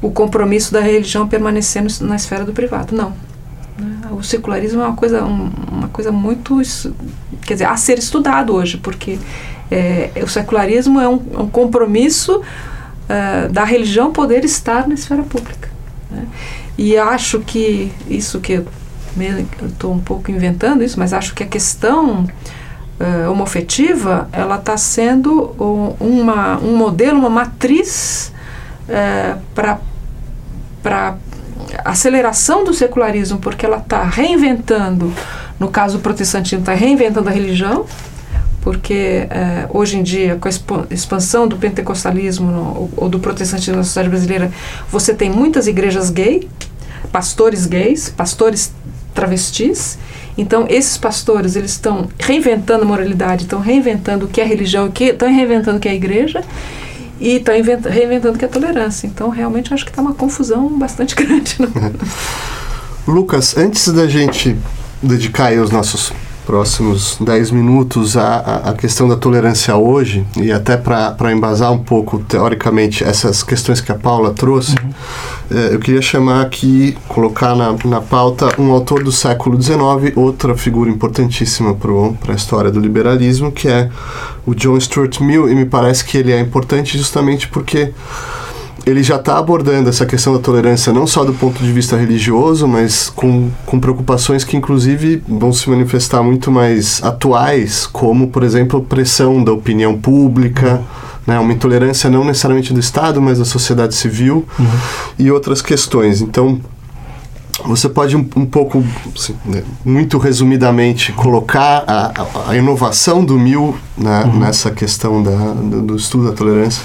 o 0.00 0.10
compromisso 0.10 0.72
da 0.72 0.80
religião 0.80 1.26
permanecendo 1.26 1.92
na 2.02 2.16
esfera 2.16 2.44
do 2.44 2.52
privado. 2.52 2.94
Não. 2.94 3.12
Né? 3.78 4.08
O 4.12 4.22
secularismo 4.22 4.80
é 4.82 4.86
uma 4.86 4.96
coisa, 4.96 5.24
um, 5.24 5.50
uma 5.72 5.88
coisa 5.88 6.12
muito, 6.12 6.60
quer 7.42 7.54
dizer, 7.54 7.64
a 7.64 7.76
ser 7.76 7.98
estudado 7.98 8.54
hoje, 8.54 8.76
porque 8.76 9.18
é, 9.70 10.10
o 10.22 10.28
secularismo 10.28 11.00
é 11.00 11.08
um, 11.08 11.14
um 11.14 11.48
compromisso 11.48 12.36
uh, 12.38 13.52
da 13.52 13.64
religião 13.64 14.12
poder 14.12 14.44
estar 14.44 14.86
na 14.86 14.94
esfera 14.94 15.22
pública. 15.22 15.68
Né? 16.10 16.26
E 16.76 16.96
acho 16.96 17.40
que 17.40 17.92
isso 18.08 18.40
que 18.40 18.52
eu 18.52 18.66
estou 19.68 19.92
um 19.92 20.00
pouco 20.00 20.30
inventando 20.30 20.82
isso, 20.82 20.98
mas 20.98 21.12
acho 21.12 21.34
que 21.34 21.42
a 21.42 21.46
questão 21.46 22.26
uh, 23.00 23.30
homofetiva 23.30 24.28
ela 24.32 24.56
está 24.56 24.76
sendo 24.76 25.54
um, 25.58 26.20
uma, 26.20 26.58
um 26.58 26.76
modelo, 26.76 27.18
uma 27.18 27.30
matriz 27.30 28.32
uh, 28.88 29.40
para 29.54 29.78
para 30.82 31.16
aceleração 31.82 32.62
do 32.62 32.74
secularismo, 32.74 33.38
porque 33.38 33.64
ela 33.64 33.78
está 33.78 34.04
reinventando, 34.04 35.10
no 35.58 35.68
caso 35.68 35.96
do 35.96 36.02
protestantismo, 36.02 36.60
está 36.60 36.74
reinventando 36.74 37.26
a 37.30 37.32
religião, 37.32 37.86
porque 38.64 39.26
é, 39.28 39.68
hoje 39.68 39.98
em 39.98 40.02
dia, 40.02 40.36
com 40.40 40.48
a 40.48 40.50
expansão 40.90 41.46
do 41.46 41.56
pentecostalismo 41.56 42.50
no, 42.50 42.90
ou 42.96 43.10
do 43.10 43.20
protestantismo 43.20 43.76
na 43.76 43.84
sociedade 43.84 44.08
brasileira, 44.08 44.50
você 44.90 45.12
tem 45.12 45.30
muitas 45.30 45.66
igrejas 45.66 46.08
gay, 46.08 46.48
pastores 47.12 47.66
gays, 47.66 48.08
pastores 48.08 48.72
travestis. 49.14 49.98
Então, 50.36 50.64
esses 50.66 50.96
pastores, 50.96 51.56
eles 51.56 51.72
estão 51.72 52.08
reinventando 52.18 52.84
a 52.84 52.86
moralidade, 52.86 53.42
estão 53.42 53.60
reinventando 53.60 54.24
o 54.24 54.28
que 54.28 54.40
é 54.40 54.44
religião, 54.44 54.90
estão 54.98 55.28
reinventando 55.28 55.76
o 55.76 55.80
que 55.80 55.88
é 55.88 55.94
igreja 55.94 56.42
e 57.20 57.36
estão 57.36 57.54
reinventando 57.54 58.36
o 58.36 58.38
que 58.38 58.46
é 58.46 58.48
tolerância. 58.48 59.06
Então, 59.06 59.28
realmente, 59.28 59.74
acho 59.74 59.84
que 59.84 59.90
está 59.90 60.00
uma 60.00 60.14
confusão 60.14 60.78
bastante 60.78 61.14
grande. 61.14 61.58
Lucas, 63.06 63.58
antes 63.58 63.92
da 63.92 64.06
gente 64.06 64.56
dedicar 65.02 65.48
aí 65.48 65.58
os 65.58 65.70
nossos 65.70 66.14
próximos 66.46 67.16
10 67.20 67.50
minutos 67.50 68.16
a, 68.16 68.62
a 68.70 68.72
questão 68.74 69.08
da 69.08 69.16
tolerância 69.16 69.76
hoje, 69.76 70.24
e 70.36 70.52
até 70.52 70.76
para 70.76 71.32
embasar 71.32 71.72
um 71.72 71.78
pouco, 71.78 72.18
teoricamente, 72.18 73.02
essas 73.02 73.42
questões 73.42 73.80
que 73.80 73.90
a 73.90 73.94
Paula 73.94 74.32
trouxe, 74.32 74.74
uhum. 74.78 74.90
é, 75.50 75.74
eu 75.74 75.78
queria 75.78 76.02
chamar 76.02 76.42
aqui, 76.42 76.96
colocar 77.08 77.54
na, 77.54 77.74
na 77.84 78.00
pauta, 78.00 78.48
um 78.60 78.70
autor 78.70 79.02
do 79.02 79.12
século 79.12 79.60
XIX, 79.60 80.16
outra 80.16 80.54
figura 80.54 80.90
importantíssima 80.90 81.74
para 81.74 82.32
a 82.32 82.36
história 82.36 82.70
do 82.70 82.80
liberalismo, 82.80 83.50
que 83.50 83.68
é 83.68 83.90
o 84.46 84.54
John 84.54 84.78
Stuart 84.78 85.20
Mill, 85.20 85.48
e 85.50 85.54
me 85.54 85.64
parece 85.64 86.04
que 86.04 86.18
ele 86.18 86.32
é 86.32 86.40
importante 86.40 86.98
justamente 86.98 87.48
porque 87.48 87.92
ele 88.86 89.02
já 89.02 89.16
está 89.16 89.38
abordando 89.38 89.88
essa 89.88 90.04
questão 90.04 90.34
da 90.34 90.38
tolerância 90.38 90.92
não 90.92 91.06
só 91.06 91.24
do 91.24 91.32
ponto 91.32 91.62
de 91.62 91.72
vista 91.72 91.96
religioso, 91.96 92.68
mas 92.68 93.08
com, 93.08 93.50
com 93.64 93.80
preocupações 93.80 94.44
que, 94.44 94.56
inclusive, 94.56 95.22
vão 95.26 95.52
se 95.52 95.68
manifestar 95.70 96.22
muito 96.22 96.50
mais 96.50 97.02
atuais, 97.02 97.86
como, 97.86 98.28
por 98.28 98.42
exemplo, 98.42 98.82
pressão 98.82 99.42
da 99.42 99.52
opinião 99.52 99.98
pública, 99.98 100.82
né, 101.26 101.38
uma 101.38 101.52
intolerância 101.52 102.10
não 102.10 102.24
necessariamente 102.24 102.74
do 102.74 102.80
Estado, 102.80 103.22
mas 103.22 103.38
da 103.38 103.44
sociedade 103.46 103.94
civil 103.94 104.44
uhum. 104.58 104.66
e 105.18 105.30
outras 105.30 105.62
questões. 105.62 106.20
Então, 106.20 106.60
você 107.64 107.88
pode 107.88 108.14
um, 108.14 108.28
um 108.36 108.44
pouco, 108.44 108.84
assim, 109.16 109.34
né, 109.46 109.62
muito 109.82 110.18
resumidamente, 110.18 111.12
colocar 111.12 111.84
a, 111.86 112.12
a, 112.20 112.50
a 112.50 112.56
inovação 112.56 113.24
do 113.24 113.38
Mil 113.38 113.74
né, 113.96 114.24
uhum. 114.24 114.40
nessa 114.40 114.70
questão 114.70 115.22
da, 115.22 115.54
do, 115.54 115.80
do 115.80 115.96
estudo 115.96 116.26
da 116.28 116.32
tolerância? 116.32 116.82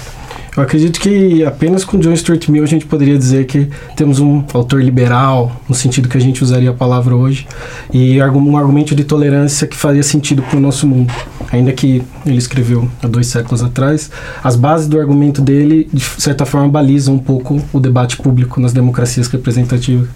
Eu 0.56 0.64
acredito 0.64 0.98
que 0.98 1.44
apenas 1.44 1.84
com 1.84 1.98
John 1.98 2.14
Stuart 2.16 2.48
Mill 2.48 2.64
a 2.64 2.66
gente 2.66 2.84
poderia 2.84 3.16
dizer 3.16 3.46
que 3.46 3.68
temos 3.96 4.18
um 4.18 4.44
autor 4.52 4.82
liberal, 4.82 5.60
no 5.68 5.74
sentido 5.74 6.08
que 6.08 6.16
a 6.16 6.20
gente 6.20 6.42
usaria 6.42 6.70
a 6.70 6.74
palavra 6.74 7.14
hoje, 7.14 7.46
e 7.92 8.20
um 8.20 8.56
argumento 8.56 8.94
de 8.94 9.04
tolerância 9.04 9.66
que 9.66 9.76
faria 9.76 10.02
sentido 10.02 10.42
para 10.42 10.56
o 10.56 10.60
nosso 10.60 10.86
mundo. 10.86 11.12
Ainda 11.52 11.72
que 11.72 12.02
ele 12.26 12.36
escreveu 12.36 12.88
há 13.02 13.06
dois 13.06 13.28
séculos 13.28 13.62
atrás, 13.62 14.10
as 14.42 14.56
bases 14.56 14.88
do 14.88 14.98
argumento 14.98 15.40
dele, 15.40 15.88
de 15.92 16.00
certa 16.00 16.44
forma, 16.44 16.68
balizam 16.68 17.14
um 17.14 17.18
pouco 17.18 17.60
o 17.72 17.80
debate 17.80 18.16
público 18.16 18.60
nas 18.60 18.72
democracias 18.72 19.28
representativas. 19.28 20.08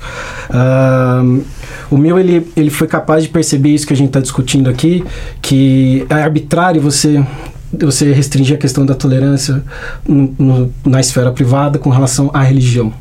Uh, 0.50 1.44
o 1.90 1.96
Mill 1.96 2.18
ele, 2.18 2.46
ele 2.56 2.70
foi 2.70 2.86
capaz 2.86 3.22
de 3.22 3.28
perceber 3.28 3.70
isso 3.70 3.86
que 3.86 3.92
a 3.92 3.96
gente 3.96 4.08
está 4.08 4.20
discutindo 4.20 4.68
aqui, 4.68 5.04
que 5.40 6.06
é 6.08 6.14
arbitrário 6.14 6.80
você 6.80 7.24
você 7.80 8.12
restringir 8.12 8.56
a 8.56 8.58
questão 8.58 8.84
da 8.84 8.94
tolerância 8.94 9.62
no, 10.06 10.34
no, 10.38 10.74
na 10.84 11.00
esfera 11.00 11.32
privada 11.32 11.78
com 11.78 11.90
relação 11.90 12.30
à 12.32 12.42
religião. 12.42 12.92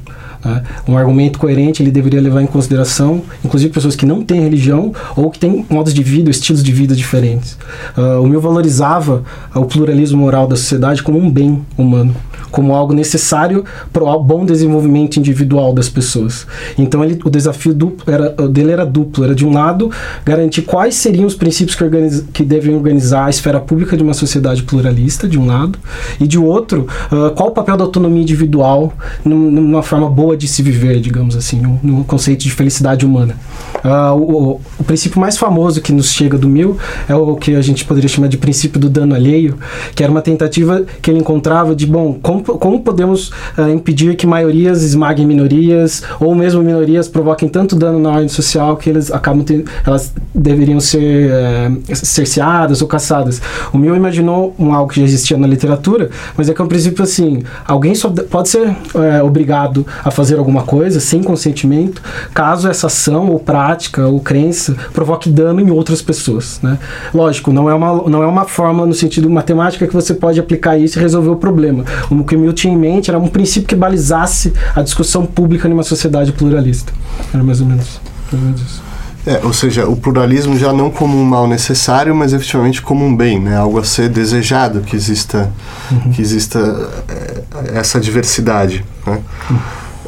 Né? 0.43 0.63
Um 0.87 0.97
argumento 0.97 1.39
coerente 1.39 1.81
ele 1.81 1.91
deveria 1.91 2.21
levar 2.21 2.41
em 2.41 2.47
consideração, 2.47 3.21
inclusive 3.43 3.71
pessoas 3.71 3.95
que 3.95 4.05
não 4.05 4.23
têm 4.23 4.41
religião 4.41 4.93
ou 5.15 5.29
que 5.29 5.39
têm 5.39 5.65
modos 5.69 5.93
de 5.93 6.03
vida, 6.03 6.29
estilos 6.29 6.63
de 6.63 6.71
vida 6.71 6.95
diferentes. 6.95 7.57
Uh, 7.97 8.21
o 8.21 8.27
meu 8.27 8.41
valorizava 8.41 9.23
o 9.55 9.65
pluralismo 9.65 10.19
moral 10.19 10.47
da 10.47 10.55
sociedade 10.55 11.01
como 11.01 11.17
um 11.17 11.29
bem 11.29 11.61
humano 11.77 12.15
como 12.53 12.75
algo 12.75 12.93
necessário 12.93 13.65
para 13.91 14.03
o 14.03 14.19
bom 14.23 14.45
desenvolvimento 14.45 15.17
individual 15.17 15.73
das 15.73 15.89
pessoas. 15.89 16.45
Então 16.77 17.03
ele, 17.03 17.19
o 17.25 17.29
desafio 17.29 17.73
duplo 17.73 18.13
era, 18.13 18.29
dele 18.47 18.71
era 18.71 18.85
duplo, 18.85 19.23
era 19.23 19.33
de 19.33 19.43
um 19.43 19.51
lado 19.51 19.89
garantir 20.23 20.61
quais 20.61 20.93
seriam 20.93 21.25
os 21.25 21.33
princípios 21.33 21.75
que, 21.75 21.83
organiza, 21.83 22.23
que 22.31 22.43
devem 22.43 22.75
organizar 22.75 23.25
a 23.25 23.29
esfera 23.31 23.59
pública 23.59 23.97
de 23.97 24.03
uma 24.03 24.13
sociedade 24.13 24.61
pluralista, 24.61 25.27
de 25.27 25.39
um 25.39 25.47
lado, 25.47 25.79
e 26.19 26.27
de 26.27 26.37
outro, 26.37 26.87
uh, 27.11 27.31
qual 27.31 27.49
o 27.49 27.51
papel 27.51 27.75
da 27.75 27.85
autonomia 27.85 28.21
individual 28.21 28.93
numa 29.25 29.81
forma 29.81 30.07
boa 30.07 30.32
de 30.35 30.47
se 30.47 30.61
viver, 30.61 30.99
digamos 30.99 31.35
assim, 31.35 31.59
no, 31.59 31.79
no 31.83 32.03
conceito 32.03 32.43
de 32.43 32.51
felicidade 32.51 33.05
humana. 33.05 33.35
Uh, 33.83 34.15
o, 34.15 34.61
o, 34.79 34.83
princípio 34.83 35.19
mais 35.19 35.37
famoso 35.37 35.81
que 35.81 35.91
nos 35.91 36.11
chega 36.11 36.37
do 36.37 36.47
Mill 36.47 36.77
é 37.07 37.15
o 37.15 37.35
que 37.35 37.55
a 37.55 37.61
gente 37.61 37.83
poderia 37.83 38.07
chamar 38.07 38.27
de 38.27 38.37
princípio 38.37 38.79
do 38.79 38.89
dano 38.89 39.13
alheio, 39.13 39.57
que 39.95 40.03
era 40.03 40.11
uma 40.11 40.21
tentativa 40.21 40.85
que 41.01 41.11
ele 41.11 41.19
encontrava 41.19 41.75
de, 41.75 41.85
bom, 41.85 42.17
como 42.21 42.43
como, 42.43 42.79
podemos 42.79 43.29
uh, 43.57 43.69
impedir 43.73 44.15
que 44.15 44.25
maiorias 44.25 44.83
esmaguem 44.83 45.25
minorias 45.25 46.03
ou 46.19 46.33
mesmo 46.33 46.61
minorias 46.61 47.07
provoquem 47.07 47.49
tanto 47.49 47.75
dano 47.75 47.99
na 47.99 48.09
ordem 48.09 48.27
social 48.27 48.77
que 48.77 48.89
eles 48.89 49.11
acabam 49.11 49.43
tendo, 49.43 49.65
elas 49.85 50.13
deveriam 50.33 50.79
ser 50.79 51.29
uh, 51.29 51.95
cerceadas 51.95 52.81
ou 52.81 52.87
caçadas. 52.87 53.41
O 53.73 53.77
Mill 53.77 53.95
imaginou 53.95 54.55
um 54.57 54.73
algo 54.73 54.91
que 54.91 54.99
já 54.99 55.05
existia 55.05 55.37
na 55.37 55.47
literatura, 55.47 56.09
mas 56.37 56.49
é 56.49 56.53
que 56.53 56.61
é 56.61 56.65
um 56.65 56.67
princípio 56.67 57.03
assim, 57.03 57.43
alguém 57.65 57.93
só 57.95 58.09
pode 58.09 58.49
ser 58.49 58.69
uh, 58.69 59.25
obrigado 59.25 59.85
a 60.03 60.11
fazer 60.11 60.22
alguma 60.31 60.63
coisa 60.63 60.99
sem 60.99 61.21
consentimento, 61.21 62.01
caso 62.33 62.67
essa 62.69 62.87
ação 62.87 63.29
ou 63.29 63.39
prática 63.39 64.07
ou 64.07 64.19
crença 64.19 64.75
provoque 64.93 65.29
dano 65.29 65.59
em 65.59 65.71
outras 65.71 66.01
pessoas, 66.01 66.59
né? 66.61 66.77
Lógico, 67.13 67.51
não 67.51 67.69
é 67.69 67.73
uma 67.73 68.09
não 68.09 68.23
é 68.23 68.27
uma 68.27 68.45
fórmula 68.45 68.87
no 68.87 68.93
sentido 68.93 69.29
matemática 69.29 69.87
que 69.87 69.93
você 69.93 70.13
pode 70.13 70.39
aplicar 70.39 70.77
isso 70.77 70.97
e 70.99 71.01
resolver 71.01 71.29
o 71.29 71.35
problema. 71.35 71.83
O 72.09 72.23
que 72.23 72.37
Mill 72.37 72.53
tinha 72.53 72.73
em 72.73 72.77
mente 72.77 73.09
era 73.09 73.19
um 73.19 73.27
princípio 73.27 73.67
que 73.67 73.75
balizasse 73.75 74.53
a 74.75 74.81
discussão 74.81 75.25
pública 75.25 75.67
numa 75.67 75.83
sociedade 75.83 76.31
pluralista. 76.31 76.93
Era 77.33 77.43
mais 77.43 77.59
ou 77.59 77.67
menos, 77.67 77.99
mais 78.31 78.33
ou 78.33 78.39
menos 78.39 78.61
isso. 78.61 78.93
É, 79.25 79.39
ou 79.43 79.53
seja, 79.53 79.87
o 79.87 79.95
pluralismo 79.95 80.57
já 80.57 80.73
não 80.73 80.91
como 80.91 81.17
um 81.17 81.23
mal 81.23 81.47
necessário, 81.47 82.13
mas 82.13 82.33
efetivamente 82.33 82.81
como 82.81 83.05
um 83.05 83.15
bem, 83.15 83.39
né? 83.39 83.55
Algo 83.55 83.79
a 83.79 83.83
ser 83.83 84.09
desejado 84.09 84.81
que 84.81 84.95
exista, 84.95 85.49
uhum. 85.89 86.11
que 86.11 86.21
exista 86.21 86.59
é, 87.07 87.79
essa 87.79 88.01
diversidade, 88.01 88.83
né? 89.07 89.19
Uhum. 89.49 89.59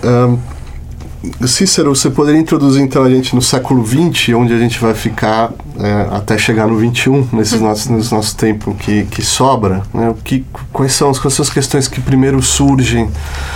Um, 0.06 0.38
Cícero, 1.48 1.96
você 1.96 2.10
poderia 2.10 2.40
introduzir 2.40 2.82
então 2.82 3.04
a 3.04 3.10
gente 3.10 3.36
no 3.36 3.42
século 3.42 3.86
XX, 3.86 4.36
onde 4.36 4.54
a 4.54 4.58
gente 4.58 4.80
vai 4.80 4.94
ficar 4.94 5.52
é, 5.80 6.16
até 6.16 6.38
chegar 6.38 6.68
no 6.68 6.80
XXI, 6.80 7.28
nesses 7.34 7.60
nossos, 7.60 7.88
nesse 7.88 8.14
nosso 8.14 8.36
tempo 8.38 8.76
que, 8.76 9.06
que 9.06 9.22
sobra? 9.22 9.82
Né? 9.94 10.10
O 10.10 10.14
que, 10.14 10.46
quais, 10.72 10.94
são, 10.94 11.12
quais 11.14 11.34
são 11.34 11.44
as 11.44 11.50
questões 11.50 11.88
que 11.88 12.00
primeiro 12.00 12.42
surgem? 12.42 13.10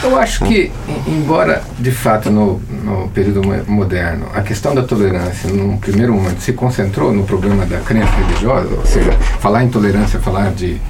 Eu 0.04 0.18
acho 0.18 0.44
que, 0.46 0.72
embora 1.08 1.64
de 1.78 1.92
fato 1.92 2.30
no, 2.30 2.60
no 2.84 3.08
período 3.10 3.42
moderno 3.68 4.26
a 4.34 4.42
questão 4.42 4.74
da 4.74 4.84
tolerância, 4.84 5.50
num 5.52 5.78
primeiro 5.78 6.14
momento, 6.14 6.42
se 6.42 6.54
concentrou 6.54 7.14
no 7.14 7.24
problema 7.24 7.66
da 7.66 7.78
crença 7.80 8.12
religiosa, 8.12 8.70
ou 8.76 8.86
seja, 8.86 9.12
falar 9.40 9.64
em 9.64 9.70
tolerância, 9.70 10.20
falar 10.20 10.52
de 10.52 10.82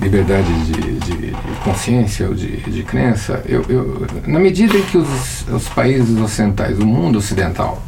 liberdade 0.00 0.52
de, 0.64 0.98
de, 0.98 1.16
de 1.16 1.36
consciência 1.64 2.28
ou 2.28 2.34
de, 2.34 2.56
de 2.58 2.82
crença, 2.82 3.42
eu, 3.46 3.64
eu, 3.68 4.06
na 4.26 4.38
medida 4.38 4.76
em 4.76 4.82
que 4.82 4.98
os, 4.98 5.46
os 5.48 5.68
países 5.68 6.18
ocidentais, 6.18 6.78
o 6.78 6.86
mundo 6.86 7.18
ocidental, 7.18 7.82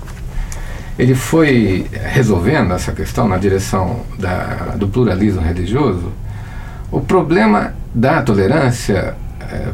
ele 0.98 1.14
foi 1.14 1.86
resolvendo 2.12 2.72
essa 2.74 2.92
questão 2.92 3.26
na 3.26 3.38
direção 3.38 4.00
da, 4.18 4.74
do 4.76 4.88
pluralismo 4.88 5.40
religioso, 5.40 6.12
o 6.90 7.00
problema 7.00 7.74
da 7.94 8.22
tolerância 8.22 9.14
é, 9.40 9.68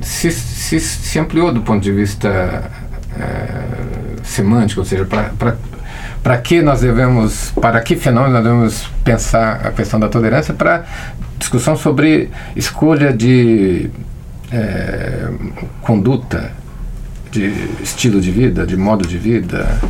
se, 0.00 0.30
se, 0.30 0.80
se, 0.80 1.18
ampliou 1.18 1.52
do 1.52 1.62
ponto 1.62 1.80
de 1.80 1.92
vista 1.92 2.70
é, 3.18 4.22
semântico, 4.24 4.80
ou 4.80 4.86
seja, 4.86 5.04
para 5.04 5.56
para 6.22 6.36
que 6.38 6.60
nós 6.62 6.80
devemos, 6.80 7.50
para 7.60 7.80
que 7.80 7.96
fenômeno 7.96 8.34
nós 8.34 8.44
devemos 8.44 8.90
pensar 9.04 9.66
a 9.66 9.70
questão 9.70 9.98
da 9.98 10.08
tolerância? 10.08 10.52
Para 10.52 10.84
discussão 11.38 11.76
sobre 11.76 12.30
escolha 12.54 13.12
de 13.12 13.90
é, 14.52 15.28
conduta, 15.80 16.52
de 17.30 17.52
estilo 17.82 18.20
de 18.20 18.30
vida, 18.30 18.66
de 18.66 18.76
modo 18.76 19.06
de 19.06 19.16
vida, 19.16 19.80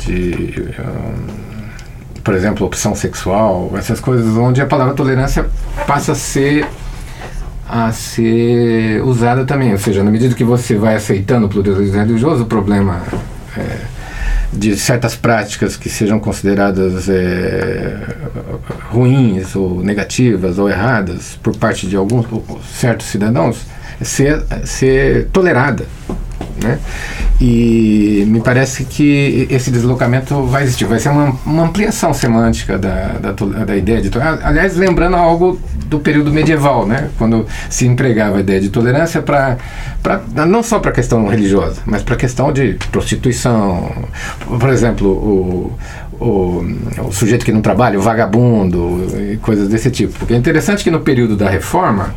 de, 0.00 0.72
um, 0.78 2.20
por 2.22 2.34
exemplo, 2.34 2.66
opção 2.66 2.94
sexual, 2.94 3.72
essas 3.76 4.00
coisas 4.00 4.36
onde 4.36 4.62
a 4.62 4.66
palavra 4.66 4.94
tolerância 4.94 5.46
passa 5.86 6.12
a 6.12 6.14
ser 6.14 6.66
a 7.72 7.92
ser 7.92 9.00
usada 9.04 9.44
também, 9.44 9.70
ou 9.70 9.78
seja, 9.78 10.02
na 10.02 10.10
medida 10.10 10.34
que 10.34 10.42
você 10.42 10.74
vai 10.74 10.96
aceitando 10.96 11.46
o 11.46 11.48
pluralismo 11.48 11.98
religioso, 11.98 12.42
o 12.42 12.46
problema 12.46 13.00
é, 13.56 13.76
de 14.52 14.76
certas 14.76 15.14
práticas 15.14 15.76
que 15.76 15.88
sejam 15.88 16.18
consideradas 16.18 17.08
é, 17.08 17.96
ruins 18.90 19.54
ou 19.54 19.82
negativas 19.82 20.58
ou 20.58 20.68
erradas 20.68 21.38
por 21.42 21.56
parte 21.56 21.86
de 21.86 21.96
alguns 21.96 22.26
certos 22.78 23.06
cidadãos 23.06 23.58
ser, 24.02 24.42
ser 24.64 25.28
tolerada 25.32 25.86
Né? 26.62 26.78
E 27.40 28.24
me 28.28 28.40
parece 28.40 28.84
que 28.84 29.46
esse 29.50 29.70
deslocamento 29.70 30.42
vai 30.44 30.62
existir, 30.62 30.84
vai 30.84 30.98
ser 30.98 31.08
uma, 31.08 31.36
uma 31.44 31.64
ampliação 31.64 32.12
semântica 32.12 32.78
da, 32.78 33.14
da, 33.18 33.32
da, 33.32 33.76
ideia 33.76 34.00
de 34.00 34.10
tolerância. 34.10 34.46
Aliás, 34.46 34.76
lembrando 34.76 35.16
algo 35.16 35.58
do 35.86 35.98
período 35.98 36.32
medieval, 36.32 36.86
né? 36.86 37.08
quando 37.18 37.46
se 37.68 37.86
empregava 37.86 38.36
a 38.36 38.40
ideia 38.40 38.60
de 38.60 38.68
tolerância 38.68 39.22
para 39.22 39.56
não 40.46 40.62
só 40.62 40.78
para 40.78 40.90
a 40.90 40.94
questão 40.94 41.26
religiosa, 41.26 41.80
mas 41.86 42.02
para 42.02 42.14
a 42.14 42.18
questão 42.18 42.52
de 42.52 42.74
prostituição. 42.90 43.90
Por 44.46 44.68
exemplo, 44.68 45.08
o, 45.08 45.76
o, 46.20 47.06
o, 47.08 47.12
sujeito 47.12 47.44
que 47.44 47.52
não 47.52 47.60
trabalha, 47.60 47.98
o 47.98 48.02
vagabundo, 48.02 49.06
e 49.32 49.36
coisas 49.38 49.68
desse 49.68 49.90
tipo. 49.90 50.18
Porque 50.18 50.34
é 50.34 50.36
interessante 50.36 50.84
que 50.84 50.90
no 50.90 51.00
período 51.00 51.36
da 51.36 51.48
reforma, 51.48 52.14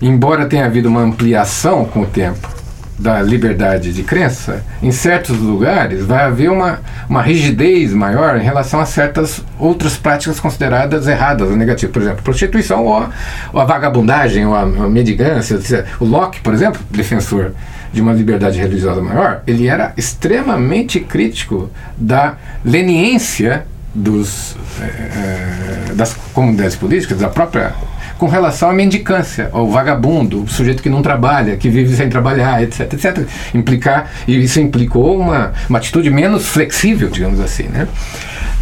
embora 0.00 0.46
tenha 0.46 0.66
havido 0.66 0.88
uma 0.88 1.00
ampliação 1.00 1.84
com 1.84 2.02
o 2.02 2.06
tempo, 2.06 2.55
da 2.98 3.20
liberdade 3.20 3.92
de 3.92 4.02
crença, 4.02 4.64
em 4.82 4.90
certos 4.90 5.38
lugares 5.38 6.04
vai 6.04 6.24
haver 6.24 6.50
uma, 6.50 6.80
uma 7.08 7.20
rigidez 7.20 7.92
maior 7.92 8.38
em 8.38 8.42
relação 8.42 8.80
a 8.80 8.86
certas 8.86 9.44
outras 9.58 9.96
práticas 9.96 10.40
consideradas 10.40 11.06
erradas 11.06 11.48
ou 11.48 11.56
negativas. 11.56 11.92
Por 11.92 12.02
exemplo, 12.02 12.22
prostituição 12.22 12.84
ou 12.84 12.96
a, 12.96 13.10
ou 13.52 13.60
a 13.60 13.64
vagabundagem 13.64 14.46
ou 14.46 14.54
a, 14.54 14.62
a. 14.62 15.84
O 16.00 16.04
Locke, 16.04 16.40
por 16.40 16.54
exemplo, 16.54 16.80
defensor 16.90 17.52
de 17.92 18.00
uma 18.00 18.12
liberdade 18.12 18.58
religiosa 18.58 19.00
maior, 19.02 19.42
ele 19.46 19.68
era 19.68 19.92
extremamente 19.96 21.00
crítico 21.00 21.70
da 21.96 22.36
leniência 22.64 23.66
dos, 23.94 24.56
é, 24.80 25.94
das 25.94 26.14
comunidades 26.32 26.76
políticas, 26.76 27.18
da 27.18 27.28
própria 27.28 27.72
com 28.18 28.26
relação 28.26 28.70
à 28.70 28.72
mendicância, 28.72 29.50
ao 29.52 29.68
vagabundo, 29.68 30.42
o 30.42 30.48
sujeito 30.48 30.82
que 30.82 30.88
não 30.88 31.02
trabalha, 31.02 31.56
que 31.56 31.68
vive 31.68 31.94
sem 31.94 32.08
trabalhar, 32.08 32.62
etc, 32.62 32.92
etc. 32.92 33.26
Implicar, 33.54 34.10
e 34.26 34.36
isso 34.42 34.60
implicou 34.60 35.18
uma, 35.18 35.52
uma 35.68 35.78
atitude 35.78 36.10
menos 36.10 36.46
flexível, 36.46 37.10
digamos 37.10 37.40
assim, 37.40 37.64
né? 37.64 37.86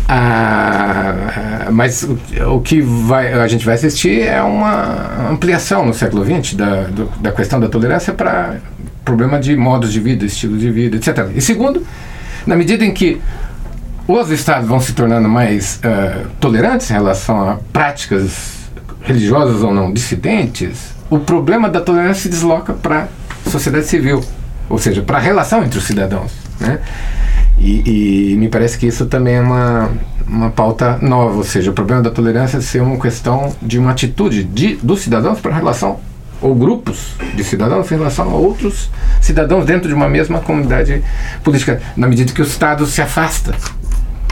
Ah, 0.07 1.69
mas 1.73 2.03
o, 2.03 2.19
o, 2.57 2.61
que 2.61 2.83
vai, 2.83 3.33
a 3.33 3.49
gente 3.49 3.65
vai 3.65 3.75
assistir 3.75 4.21
é 4.21 4.43
uma 4.43 5.31
ampliação 5.31 5.87
no 5.87 5.95
século 5.95 6.25
XX 6.25 6.55
da, 6.55 6.83
do, 6.83 7.07
da 7.21 7.33
questão 7.33 7.59
da 7.59 7.69
tolerância 7.69 8.13
para 8.13 8.57
problema 9.05 9.39
de 9.39 9.57
modos 9.57 9.93
de 9.93 10.01
vida, 10.01 10.25
estilo 10.25 10.59
de 10.59 10.71
vida, 10.71 10.97
etc. 10.97 11.31
E 11.35 11.41
segundo, 11.41 11.87
na 12.47 12.55
medida 12.55 12.85
em 12.85 12.93
que 12.93 13.21
os 14.07 14.31
estados 14.31 14.69
vão 14.69 14.79
se 14.79 14.93
tornando 14.93 15.29
mais 15.29 15.81
uh, 15.83 16.29
tolerantes 16.39 16.91
em 16.91 16.95
relação 16.95 17.49
a 17.49 17.57
práticas 17.73 18.64
religiosas 19.05 19.63
ou 19.63 19.73
não, 19.73 19.93
dissidentes, 19.93 20.95
o 21.11 21.19
problema 21.19 21.69
da 21.69 21.81
tolerância 21.81 22.23
se 22.23 22.29
desloca 22.29 22.73
para 22.73 23.09
a 23.47 23.51
sociedade 23.51 23.87
civil, 23.87 24.25
ou 24.69 24.79
seja, 24.79 25.03
para 25.03 25.19
a 25.19 25.21
relação 25.21 25.63
entre 25.63 25.79
os 25.79 25.85
cidadãos. 25.85 26.33
Né? 26.59 26.81
E, 27.59 28.33
e, 28.33 28.37
me 28.37 28.49
parece 28.49 28.79
que 28.79 28.87
isso 28.87 29.07
também 29.07 29.35
é 29.37 29.41
uma, 29.41 29.91
uma 30.27 30.51
pauta 30.51 30.99
nova, 31.01 31.37
ou 31.37 31.45
seja, 31.45 31.71
o 31.71 31.75
problema 31.75 32.03
da 32.03 32.11
tolerância 32.11 32.61
ser 32.61 32.83
uma 32.83 32.99
questão 32.99 33.55
de 33.63 33.79
uma 33.79 33.93
atitude 33.93 34.43
de, 34.43 34.77
dos 34.77 35.03
cidadãos 35.03 35.39
para 35.39 35.53
a 35.53 35.55
relação, 35.55 36.01
ou 36.41 36.55
grupos 36.55 37.13
de 37.37 37.45
cidadãos 37.45 37.91
em 37.93 37.97
relação 37.97 38.31
a 38.31 38.35
outros 38.35 38.91
cidadãos 39.21 39.65
dentro 39.65 39.89
de 39.89 39.95
uma 39.95 40.09
mesma 40.09 40.41
comunidade 40.41 41.03
política, 41.43 41.81
na 41.97 42.09
medida 42.09 42.33
que 42.33 42.43
o 42.43 42.45
Estado 42.45 42.87
se 42.87 43.01
afasta 43.01 43.55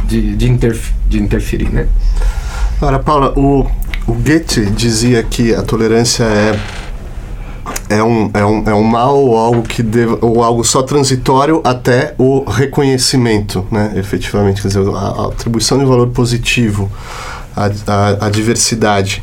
de, 0.05 0.35
de, 0.35 0.49
de 1.09 1.23
interferir. 1.23 1.69
Né? 1.71 1.87
Agora, 2.79 2.99
Paula, 2.99 3.33
o, 3.39 3.71
o 4.07 4.13
Goethe 4.13 4.67
dizia 4.71 5.23
que 5.23 5.55
a 5.55 5.63
tolerância 5.63 6.25
é 6.25 6.59
é 7.89 8.03
um, 8.03 8.31
é 8.33 8.45
um, 8.45 8.71
é 8.71 8.75
um 8.75 8.83
mal 8.83 9.17
ou 9.17 9.37
algo 9.37 9.63
que 9.63 9.83
deva, 9.83 10.19
ou 10.21 10.43
algo 10.43 10.65
só 10.65 10.83
transitório 10.83 11.61
até 11.63 12.15
o 12.19 12.43
reconhecimento, 12.45 13.67
né? 13.71 13.93
Efetivamente, 13.97 14.63
quer 14.63 14.69
dizer, 14.69 14.83
a, 14.89 15.27
atribuição 15.29 15.79
de 15.79 15.85
valor 15.85 16.09
positivo 16.09 16.91
à, 17.55 17.67
à, 17.87 18.27
à 18.27 18.31
diversidade. 18.31 19.23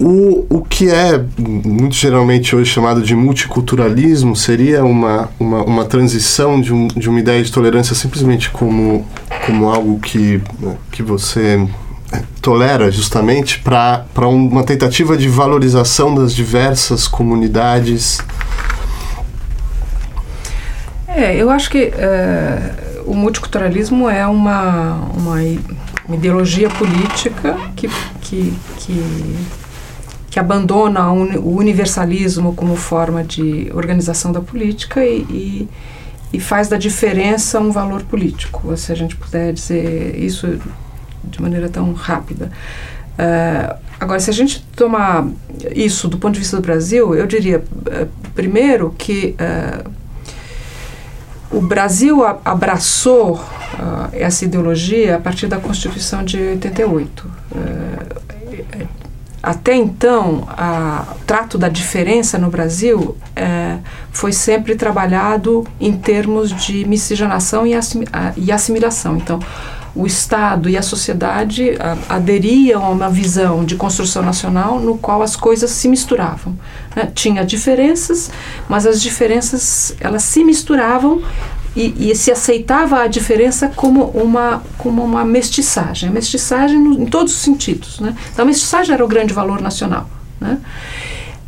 O, 0.00 0.46
o 0.48 0.62
que 0.62 0.88
é 0.88 1.22
muito 1.38 1.96
geralmente 1.96 2.54
hoje 2.54 2.70
chamado 2.70 3.02
de 3.02 3.16
multiculturalismo 3.16 4.34
seria 4.36 4.84
uma, 4.84 5.28
uma, 5.40 5.62
uma 5.64 5.84
transição 5.84 6.60
de, 6.60 6.72
um, 6.72 6.86
de 6.86 7.10
uma 7.10 7.18
ideia 7.18 7.42
de 7.42 7.50
tolerância 7.50 7.96
simplesmente 7.96 8.48
como, 8.48 9.04
como 9.44 9.68
algo 9.68 9.98
que, 9.98 10.40
que 10.92 11.02
você 11.02 11.66
tolera 12.40 12.90
justamente 12.90 13.60
para 13.60 14.28
uma 14.28 14.64
tentativa 14.64 15.16
de 15.16 15.28
valorização 15.28 16.14
das 16.14 16.34
diversas 16.34 17.06
comunidades? 17.06 18.18
É, 21.06 21.36
eu 21.36 21.50
acho 21.50 21.68
que 21.68 21.92
é, 21.94 23.02
o 23.04 23.14
multiculturalismo 23.14 24.08
é 24.08 24.26
uma, 24.26 24.94
uma, 25.16 25.38
ideologia 26.14 26.70
política 26.70 27.58
que, 27.76 27.88
que, 28.20 28.54
que, 28.78 29.36
que 30.30 30.40
abandona 30.40 31.10
o 31.10 31.56
universalismo 31.56 32.54
como 32.54 32.76
forma 32.76 33.24
de 33.24 33.70
organização 33.74 34.32
da 34.32 34.40
política 34.40 35.04
e, 35.04 35.18
e, 35.28 35.68
e 36.32 36.40
faz 36.40 36.68
da 36.68 36.78
diferença 36.78 37.60
um 37.60 37.72
valor 37.72 38.02
político. 38.04 38.74
Se 38.76 38.92
a 38.92 38.94
gente 38.94 39.16
puder 39.16 39.52
dizer 39.52 40.16
isso 40.18 40.58
de 41.28 41.42
maneira 41.42 41.68
tão 41.68 41.92
rápida. 41.92 42.50
Uh, 43.18 43.76
agora, 43.98 44.20
se 44.20 44.30
a 44.30 44.32
gente 44.32 44.62
tomar 44.76 45.26
isso 45.74 46.06
do 46.06 46.18
ponto 46.18 46.34
de 46.34 46.38
vista 46.38 46.56
do 46.56 46.62
Brasil, 46.62 47.16
eu 47.16 47.26
diria, 47.26 47.58
uh, 47.58 48.08
primeiro, 48.32 48.94
que 48.96 49.34
uh, 49.40 49.90
o 51.50 51.60
Brasil 51.60 52.24
a, 52.24 52.38
abraçou 52.44 53.42
essa 54.12 54.44
ideologia 54.44 55.16
a 55.16 55.20
partir 55.20 55.46
da 55.46 55.58
Constituição 55.58 56.24
de 56.24 56.36
88. 56.36 57.30
até 59.42 59.74
então, 59.74 60.48
o 61.10 61.24
trato 61.24 61.56
da 61.56 61.68
diferença 61.68 62.38
no 62.38 62.50
Brasil 62.50 63.16
foi 64.10 64.32
sempre 64.32 64.74
trabalhado 64.74 65.64
em 65.80 65.92
termos 65.96 66.50
de 66.50 66.84
miscigenação 66.86 67.66
e, 67.66 67.74
assim, 67.74 68.04
e 68.36 68.50
assimilação. 68.50 69.16
Então, 69.16 69.38
o 69.98 70.06
Estado 70.06 70.70
e 70.70 70.76
a 70.76 70.82
sociedade 70.82 71.76
a, 71.80 72.14
aderiam 72.14 72.84
a 72.84 72.88
uma 72.88 73.10
visão 73.10 73.64
de 73.64 73.74
construção 73.74 74.22
nacional 74.22 74.78
no 74.78 74.96
qual 74.96 75.22
as 75.22 75.34
coisas 75.34 75.72
se 75.72 75.88
misturavam. 75.88 76.56
Né? 76.94 77.10
Tinha 77.12 77.44
diferenças, 77.44 78.30
mas 78.68 78.86
as 78.86 79.02
diferenças 79.02 79.96
elas 80.00 80.22
se 80.22 80.44
misturavam 80.44 81.20
e, 81.74 82.10
e, 82.10 82.14
se 82.14 82.30
aceitava 82.30 83.00
a 83.02 83.06
diferença 83.08 83.72
como 83.74 84.04
uma, 84.10 84.62
como 84.78 85.02
uma 85.02 85.24
mestiçagem. 85.24 86.08
A 86.08 86.12
mestiçagem 86.12 86.78
no, 86.78 87.02
em 87.02 87.06
todos 87.06 87.32
os 87.32 87.40
sentidos. 87.40 87.98
Né? 87.98 88.14
Então, 88.32 88.44
a 88.44 88.46
mestiçagem 88.46 88.94
era 88.94 89.04
o 89.04 89.08
grande 89.08 89.34
valor 89.34 89.60
nacional. 89.60 90.08
Né? 90.40 90.58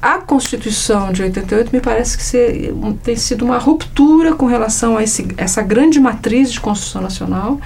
A 0.03 0.19
Constituição 0.19 1.13
de 1.13 1.23
88 1.23 1.71
me 1.73 1.81
parece 1.81 2.17
que 2.17 2.73
tem 3.03 3.17
sido 3.17 3.45
uma 3.45 3.59
ruptura 3.59 4.35
com 4.35 4.47
relação 4.47 4.97
a 4.97 5.03
esse, 5.03 5.29
essa 5.37 5.61
grande 5.61 6.01
matriz 6.01 6.51
de 6.51 6.59
construção 6.59 7.03
nacional 7.03 7.61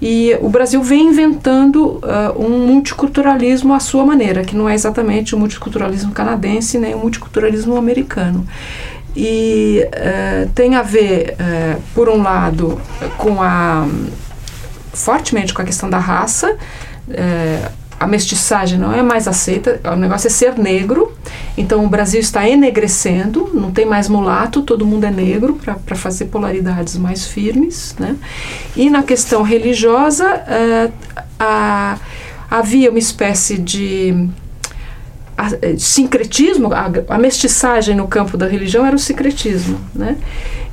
e 0.00 0.36
o 0.42 0.50
Brasil 0.50 0.82
vem 0.82 1.08
inventando 1.08 1.98
uh, 1.98 2.38
um 2.38 2.66
multiculturalismo 2.66 3.72
à 3.72 3.80
sua 3.80 4.04
maneira, 4.04 4.42
que 4.42 4.54
não 4.54 4.68
é 4.68 4.74
exatamente 4.74 5.34
o 5.34 5.38
multiculturalismo 5.38 6.12
canadense 6.12 6.78
nem 6.78 6.94
o 6.94 6.98
multiculturalismo 6.98 7.76
americano. 7.76 8.46
E 9.16 9.86
uh, 9.86 10.50
tem 10.50 10.74
a 10.74 10.82
ver, 10.82 11.34
uh, 11.34 11.80
por 11.94 12.10
um 12.10 12.22
lado, 12.22 12.78
com 13.16 13.42
a 13.42 13.86
fortemente 14.92 15.54
com 15.54 15.62
a 15.62 15.64
questão 15.64 15.88
da 15.88 15.98
raça 15.98 16.56
a 18.00 18.06
mestiçagem 18.06 18.78
não 18.78 18.94
é 18.94 19.02
mais 19.02 19.28
aceita, 19.28 19.78
o 19.84 19.94
negócio 19.94 20.26
é 20.26 20.30
ser 20.30 20.58
negro. 20.58 21.12
Então 21.54 21.84
o 21.84 21.88
Brasil 21.88 22.18
está 22.18 22.48
enegrecendo, 22.48 23.50
não 23.52 23.70
tem 23.70 23.84
mais 23.84 24.08
mulato, 24.08 24.62
todo 24.62 24.86
mundo 24.86 25.04
é 25.04 25.10
negro 25.10 25.60
para 25.62 25.94
fazer 25.94 26.24
polaridades 26.24 26.96
mais 26.96 27.26
firmes. 27.26 27.94
Né? 28.00 28.16
E 28.74 28.88
na 28.88 29.02
questão 29.02 29.42
religiosa, 29.42 30.24
uh, 30.26 30.92
a, 31.38 31.98
havia 32.50 32.88
uma 32.88 32.98
espécie 32.98 33.58
de 33.58 34.30
a, 35.36 35.50
sincretismo, 35.76 36.72
a, 36.72 36.90
a, 37.06 37.18
mestiçagem 37.18 37.94
no 37.94 38.08
campo 38.08 38.38
da 38.38 38.46
religião 38.46 38.86
era 38.86 38.96
o 38.96 38.98
sincretismo, 38.98 39.78
né? 39.94 40.16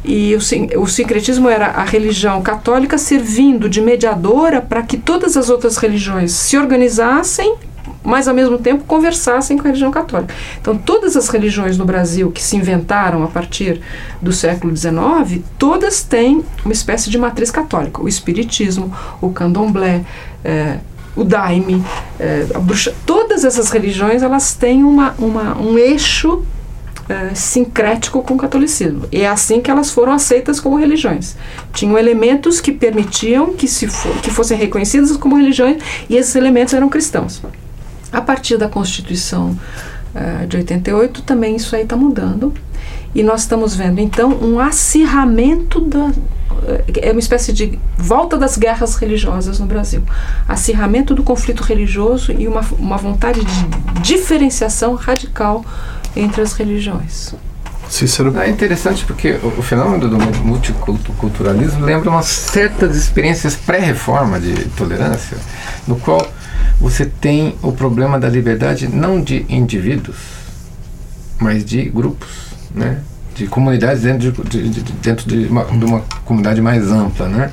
E 0.08 0.34
o, 0.36 0.82
o 0.82 0.88
sincretismo 0.88 1.50
era 1.50 1.68
a 1.68 1.84
religião 1.84 2.42
católica 2.42 2.98
servindo 2.98 3.68
de 3.68 3.82
mediadora 3.82 4.62
para 4.62 4.82
que 4.82 4.98
todas 4.98 5.36
as 5.36 5.50
outras 5.50 5.76
religiões 5.76 6.32
se 6.32 6.58
organizassem, 6.58 7.56
mas 8.02 8.26
ao 8.26 8.34
mesmo 8.34 8.58
tempo 8.58 8.86
conversassem 8.86 9.58
com 9.58 9.64
a 9.64 9.66
religião 9.66 9.92
católica. 9.92 10.34
Então, 10.62 10.78
todas 10.78 11.18
as 11.18 11.28
religiões 11.28 11.78
no 11.78 11.84
Brasil 11.84 12.32
que 12.32 12.42
se 12.42 12.56
inventaram 12.56 13.22
a 13.22 13.28
partir 13.28 13.82
do 14.22 14.32
século 14.32 14.74
XIX, 14.76 15.44
todas 15.60 16.04
têm 16.04 16.42
uma 16.64 16.72
espécie 16.72 17.10
de 17.10 17.18
matriz 17.18 17.52
católica. 17.52 18.02
O 18.02 18.08
espiritismo, 18.08 18.96
o 19.20 19.30
candomblé, 19.32 20.06
é, 20.42 20.78
o 21.18 21.24
daime, 21.26 21.84
é, 22.18 22.48
a 22.54 22.60
bruxa, 22.60 22.96
todas 23.06 23.44
essas 23.44 23.72
religiões 23.72 24.24
elas 24.24 24.54
têm 24.54 24.86
uma, 24.86 25.14
uma, 25.20 25.58
um 25.58 25.78
eixo 25.78 26.46
uh, 27.10 27.36
sincrético 27.36 28.22
com 28.22 28.36
o 28.36 28.38
catolicismo. 28.38 29.08
E 29.12 29.22
é 29.22 29.28
assim 29.28 29.62
que 29.62 29.72
elas 29.72 29.92
foram 29.92 30.14
aceitas 30.14 30.60
como 30.60 30.78
religiões. 30.78 31.36
Tinham 31.74 31.98
elementos 31.98 32.62
que 32.62 32.72
permitiam 32.72 33.54
que, 33.54 33.68
se 33.68 33.88
que 34.22 34.30
fossem 34.30 34.58
reconhecidas 34.58 35.16
como 35.18 35.36
religiões 35.36 35.82
e 36.10 36.16
esses 36.16 36.36
elementos 36.36 36.74
eram 36.74 36.90
cristãos. 36.90 37.42
A 38.12 38.22
partir 38.22 38.58
da 38.58 38.70
Constituição 38.70 39.58
uh, 40.16 40.48
de 40.48 40.58
88, 40.58 41.22
também 41.24 41.56
isso 41.56 41.76
aí 41.76 41.84
está 41.84 41.96
mudando. 41.96 42.54
E 43.16 43.24
nós 43.24 43.42
estamos 43.42 43.76
vendo, 43.76 44.00
então, 44.00 44.32
um 44.32 44.60
acirramento 44.60 45.82
da. 45.82 46.12
É 47.02 47.12
uma 47.12 47.20
espécie 47.20 47.54
de 47.54 47.80
volta 47.98 48.38
das 48.38 48.58
guerras 48.58 48.96
religiosas 48.96 49.60
no 49.60 49.66
Brasil. 49.66 50.04
Acirramento 50.48 51.16
do 51.16 51.24
conflito 51.24 51.64
religioso 51.64 52.32
e 52.32 52.48
uma, 52.48 52.62
uma 52.78 52.98
vontade 52.98 53.42
de 53.44 54.02
diferenciação 54.02 54.94
radical 54.96 55.64
entre 56.16 56.42
as 56.42 56.54
religiões. 56.54 57.34
Cícero. 57.90 58.38
É 58.40 58.50
interessante 58.50 59.06
porque 59.06 59.40
o, 59.42 59.60
o 59.60 59.62
fenômeno 59.62 60.10
do 60.10 60.18
multiculturalismo 60.44 61.86
lembra 61.86 62.10
umas 62.10 62.26
certas 62.26 62.96
experiências 62.96 63.56
pré-reforma 63.56 64.40
de 64.40 64.66
tolerância, 64.70 65.38
no 65.88 65.96
qual 65.96 66.30
você 66.80 67.06
tem 67.06 67.56
o 67.62 67.72
problema 67.72 68.20
da 68.20 68.28
liberdade 68.28 68.88
não 68.88 69.22
de 69.22 69.46
indivíduos, 69.48 70.18
mas 71.40 71.64
de 71.64 71.84
grupos 71.84 72.48
né? 72.72 73.00
de 73.36 73.46
comunidades 73.46 74.02
dentro 74.02 74.32
de, 74.44 74.70
de, 74.70 74.82
de 74.82 74.92
dentro 74.94 75.28
de 75.28 75.46
uma, 75.46 75.64
de 75.66 75.86
uma, 75.86 76.02
comunidade 76.26 76.60
mais 76.60 76.92
ampla. 76.92 77.28
Né? 77.28 77.52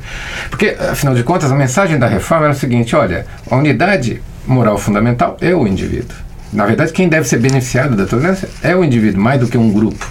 Porque, 0.49 0.77
afinal 0.81 1.15
de 1.15 1.23
contas, 1.23 1.53
a 1.53 1.55
mensagem 1.55 1.99
da 1.99 2.07
reforma 2.07 2.47
era 2.47 2.55
o 2.55 2.59
seguinte: 2.59 2.97
olha, 2.97 3.27
a 3.51 3.57
unidade 3.57 4.23
moral 4.47 4.79
fundamental 4.79 5.37
é 5.41 5.55
o 5.55 5.67
indivíduo. 5.67 6.24
Na 6.55 6.65
verdade, 6.65 6.93
quem 6.93 7.09
deve 7.09 7.27
ser 7.27 7.39
beneficiado 7.39 7.97
da 7.97 8.07
tolerância 8.07 8.49
é 8.63 8.75
o 8.77 8.85
indivíduo, 8.85 9.21
mais 9.21 9.41
do 9.41 9.49
que 9.49 9.59
um 9.59 9.73
grupo. 9.73 10.09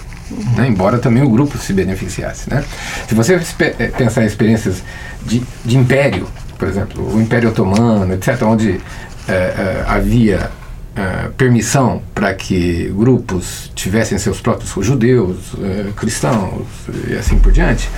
Né? 0.56 0.68
Embora 0.68 0.98
também 0.98 1.22
o 1.22 1.28
grupo 1.28 1.56
se 1.56 1.72
beneficiasse. 1.72 2.50
Né? 2.50 2.62
Se 3.08 3.14
você 3.14 3.40
eh, 3.60 3.90
pensar 3.96 4.22
em 4.22 4.26
experiências 4.26 4.82
de, 5.24 5.42
de 5.64 5.76
império, 5.76 6.28
por 6.58 6.68
exemplo, 6.68 7.14
o 7.14 7.20
Império 7.20 7.48
Otomano, 7.48 8.12
etc., 8.12 8.42
onde 8.42 8.80
é, 9.26 9.32
é, 9.32 9.84
havia 9.86 10.50
uh, 10.96 11.32
permissão 11.32 12.02
para 12.14 12.34
que 12.34 12.92
grupos 12.94 13.70
tivessem 13.74 14.18
seus 14.18 14.40
próprios 14.40 14.70
judeus, 14.84 15.54
cristãos 15.96 16.66
e 17.08 17.14
assim 17.14 17.38
por 17.38 17.52
diante, 17.52 17.88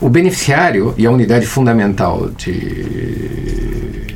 o 0.00 0.08
beneficiário 0.08 0.94
e 0.96 1.06
a 1.06 1.10
unidade 1.10 1.46
fundamental 1.46 2.30
de, 2.36 4.06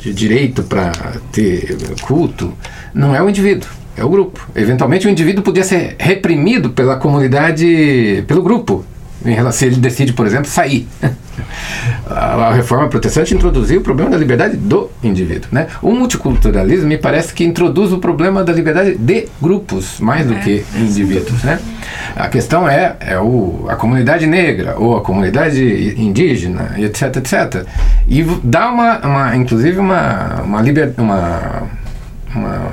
de 0.00 0.12
direito 0.12 0.62
para 0.62 0.92
ter 1.32 1.76
culto 2.02 2.52
não 2.96 3.14
é 3.14 3.22
o 3.22 3.28
indivíduo, 3.28 3.68
é 3.94 4.02
o 4.02 4.08
grupo. 4.08 4.48
Eventualmente 4.54 5.06
o 5.06 5.10
indivíduo 5.10 5.44
podia 5.44 5.62
ser 5.62 5.96
reprimido 5.98 6.70
pela 6.70 6.96
comunidade, 6.96 8.24
pelo 8.26 8.42
grupo, 8.42 8.84
em 9.24 9.34
relação, 9.34 9.58
se 9.58 9.66
ele 9.66 9.76
decide, 9.76 10.12
por 10.12 10.26
exemplo, 10.26 10.46
sair. 10.48 10.88
a, 12.08 12.52
reforma 12.54 12.88
protestante 12.88 13.34
introduziu 13.34 13.80
o 13.80 13.82
problema 13.82 14.10
da 14.10 14.16
liberdade 14.16 14.56
do 14.56 14.90
indivíduo. 15.02 15.48
Né? 15.52 15.66
O 15.82 15.90
multiculturalismo 15.90 16.86
me 16.86 16.96
parece 16.96 17.34
que 17.34 17.44
introduz 17.44 17.92
o 17.92 17.98
problema 17.98 18.42
da 18.42 18.52
liberdade 18.52 18.96
de 18.96 19.28
grupos, 19.42 20.00
mais 20.00 20.26
do 20.26 20.34
é, 20.34 20.38
que 20.38 20.64
indivíduos. 20.76 21.42
Né? 21.42 21.58
A 22.14 22.28
questão 22.28 22.68
é, 22.68 22.96
é 23.00 23.18
o, 23.18 23.66
a 23.68 23.76
comunidade 23.76 24.26
negra 24.26 24.76
ou 24.78 24.96
a 24.96 25.00
comunidade 25.00 25.94
indígena, 25.98 26.74
etc, 26.78 27.16
etc. 27.16 27.66
E 28.08 28.22
dá 28.42 28.70
uma, 28.70 28.98
uma 29.00 29.36
inclusive, 29.36 29.78
uma, 29.78 30.42
uma, 30.42 30.62
liber, 30.62 30.94
uma, 30.96 31.64
uma 32.36 32.70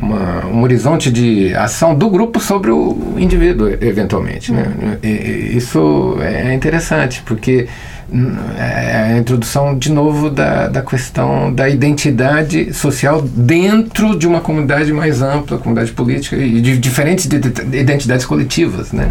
uma, 0.00 0.46
um 0.46 0.62
horizonte 0.62 1.10
de 1.10 1.54
ação 1.54 1.94
do 1.94 2.08
grupo 2.08 2.40
sobre 2.40 2.70
o 2.70 3.14
indivíduo, 3.18 3.68
eventualmente. 3.80 4.52
Né? 4.52 4.98
E, 5.02 5.08
e, 5.08 5.56
isso 5.56 6.16
é 6.20 6.54
interessante, 6.54 7.22
porque 7.24 7.68
hum, 8.10 8.34
é 8.58 9.12
a 9.14 9.18
introdução, 9.18 9.76
de 9.76 9.92
novo, 9.92 10.30
da, 10.30 10.68
da 10.68 10.82
questão 10.82 11.52
da 11.52 11.68
identidade 11.68 12.72
social 12.72 13.20
dentro 13.22 14.18
de 14.18 14.26
uma 14.26 14.40
comunidade 14.40 14.92
mais 14.92 15.20
ampla, 15.20 15.58
comunidade 15.58 15.92
política 15.92 16.36
e 16.36 16.60
de 16.60 16.78
diferentes 16.78 17.26
identidades 17.26 18.24
coletivas. 18.24 18.92
Né? 18.92 19.10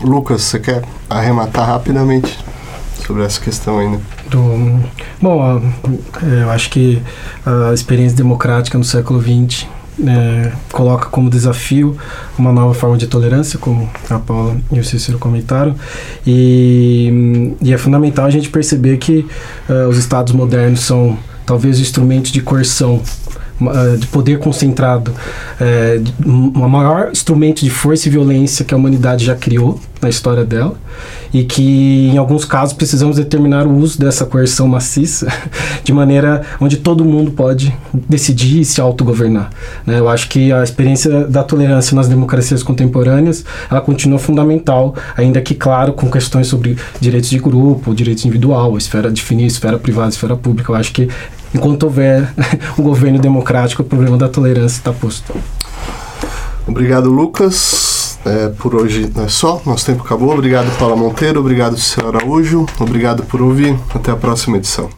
Lucas, 0.00 0.42
você 0.42 0.58
quer 0.58 0.82
arrematar 1.08 1.66
rapidamente 1.66 2.38
sobre 3.06 3.24
essa 3.24 3.40
questão 3.40 3.78
ainda? 3.78 4.13
Do, 4.30 4.80
bom, 5.20 5.62
é, 6.22 6.42
eu 6.42 6.50
acho 6.50 6.70
que 6.70 7.02
a 7.44 7.72
experiência 7.72 8.16
democrática 8.16 8.78
no 8.78 8.84
século 8.84 9.20
XX 9.20 9.66
é, 10.02 10.52
coloca 10.72 11.06
como 11.06 11.30
desafio 11.30 11.96
uma 12.38 12.52
nova 12.52 12.74
forma 12.74 12.96
de 12.96 13.06
tolerância, 13.06 13.58
como 13.58 13.88
a 14.10 14.18
Paula 14.18 14.56
e 14.72 14.80
o 14.80 14.84
Cícero 14.84 15.18
comentaram, 15.18 15.76
e, 16.26 17.54
e 17.62 17.72
é 17.72 17.78
fundamental 17.78 18.24
a 18.24 18.30
gente 18.30 18.48
perceber 18.48 18.98
que 18.98 19.26
uh, 19.68 19.88
os 19.88 19.96
estados 19.96 20.32
modernos 20.32 20.80
são 20.80 21.16
talvez 21.46 21.78
instrumentos 21.78 22.32
de 22.32 22.40
coerção 22.40 23.02
de 23.98 24.06
poder 24.08 24.38
concentrado, 24.38 25.12
é, 25.60 26.00
um 26.24 26.68
maior 26.68 27.10
instrumento 27.12 27.62
de 27.62 27.70
força 27.70 28.08
e 28.08 28.10
violência 28.10 28.64
que 28.64 28.74
a 28.74 28.76
humanidade 28.76 29.24
já 29.24 29.34
criou 29.34 29.80
na 30.04 30.08
história 30.08 30.44
dela 30.44 30.74
e 31.32 31.42
que 31.42 32.10
em 32.12 32.18
alguns 32.18 32.44
casos 32.44 32.74
precisamos 32.74 33.16
determinar 33.16 33.66
o 33.66 33.76
uso 33.76 33.98
dessa 33.98 34.24
coerção 34.24 34.68
maciça 34.68 35.26
de 35.82 35.92
maneira 35.92 36.42
onde 36.60 36.76
todo 36.76 37.04
mundo 37.04 37.32
pode 37.32 37.74
decidir 38.08 38.60
e 38.60 38.64
se 38.64 38.80
autogovernar. 38.80 39.50
Né? 39.84 39.98
Eu 39.98 40.08
acho 40.08 40.28
que 40.28 40.52
a 40.52 40.62
experiência 40.62 41.24
da 41.24 41.42
tolerância 41.42 41.96
nas 41.96 42.06
democracias 42.06 42.62
contemporâneas 42.62 43.44
ela 43.68 43.80
continua 43.80 44.18
fundamental, 44.18 44.94
ainda 45.16 45.40
que 45.40 45.54
claro 45.54 45.92
com 45.92 46.08
questões 46.10 46.46
sobre 46.46 46.76
direitos 47.00 47.30
de 47.30 47.38
grupo, 47.38 47.94
direitos 47.94 48.24
individual, 48.24 48.76
esfera 48.76 49.10
definir 49.10 49.46
esfera 49.46 49.78
privada, 49.78 50.10
esfera 50.10 50.36
pública. 50.36 50.70
Eu 50.70 50.76
acho 50.76 50.92
que 50.92 51.08
enquanto 51.54 51.84
houver 51.84 52.28
um 52.78 52.82
governo 52.82 53.18
democrático, 53.18 53.82
o 53.82 53.84
problema 53.84 54.16
da 54.16 54.28
tolerância 54.28 54.78
está 54.78 54.92
posto. 54.92 55.34
Obrigado, 56.66 57.10
Lucas. 57.10 58.18
É, 58.24 58.48
por 58.48 58.74
hoje 58.74 59.10
é 59.16 59.28
só, 59.28 59.60
nosso 59.66 59.84
tempo 59.84 60.02
acabou. 60.02 60.32
Obrigado, 60.32 60.70
Paula 60.78 60.96
Monteiro. 60.96 61.40
Obrigado, 61.40 61.76
Cícero 61.76 62.08
Araújo. 62.08 62.66
Obrigado 62.80 63.22
por 63.24 63.42
ouvir. 63.42 63.78
Até 63.94 64.10
a 64.10 64.16
próxima 64.16 64.56
edição. 64.56 64.88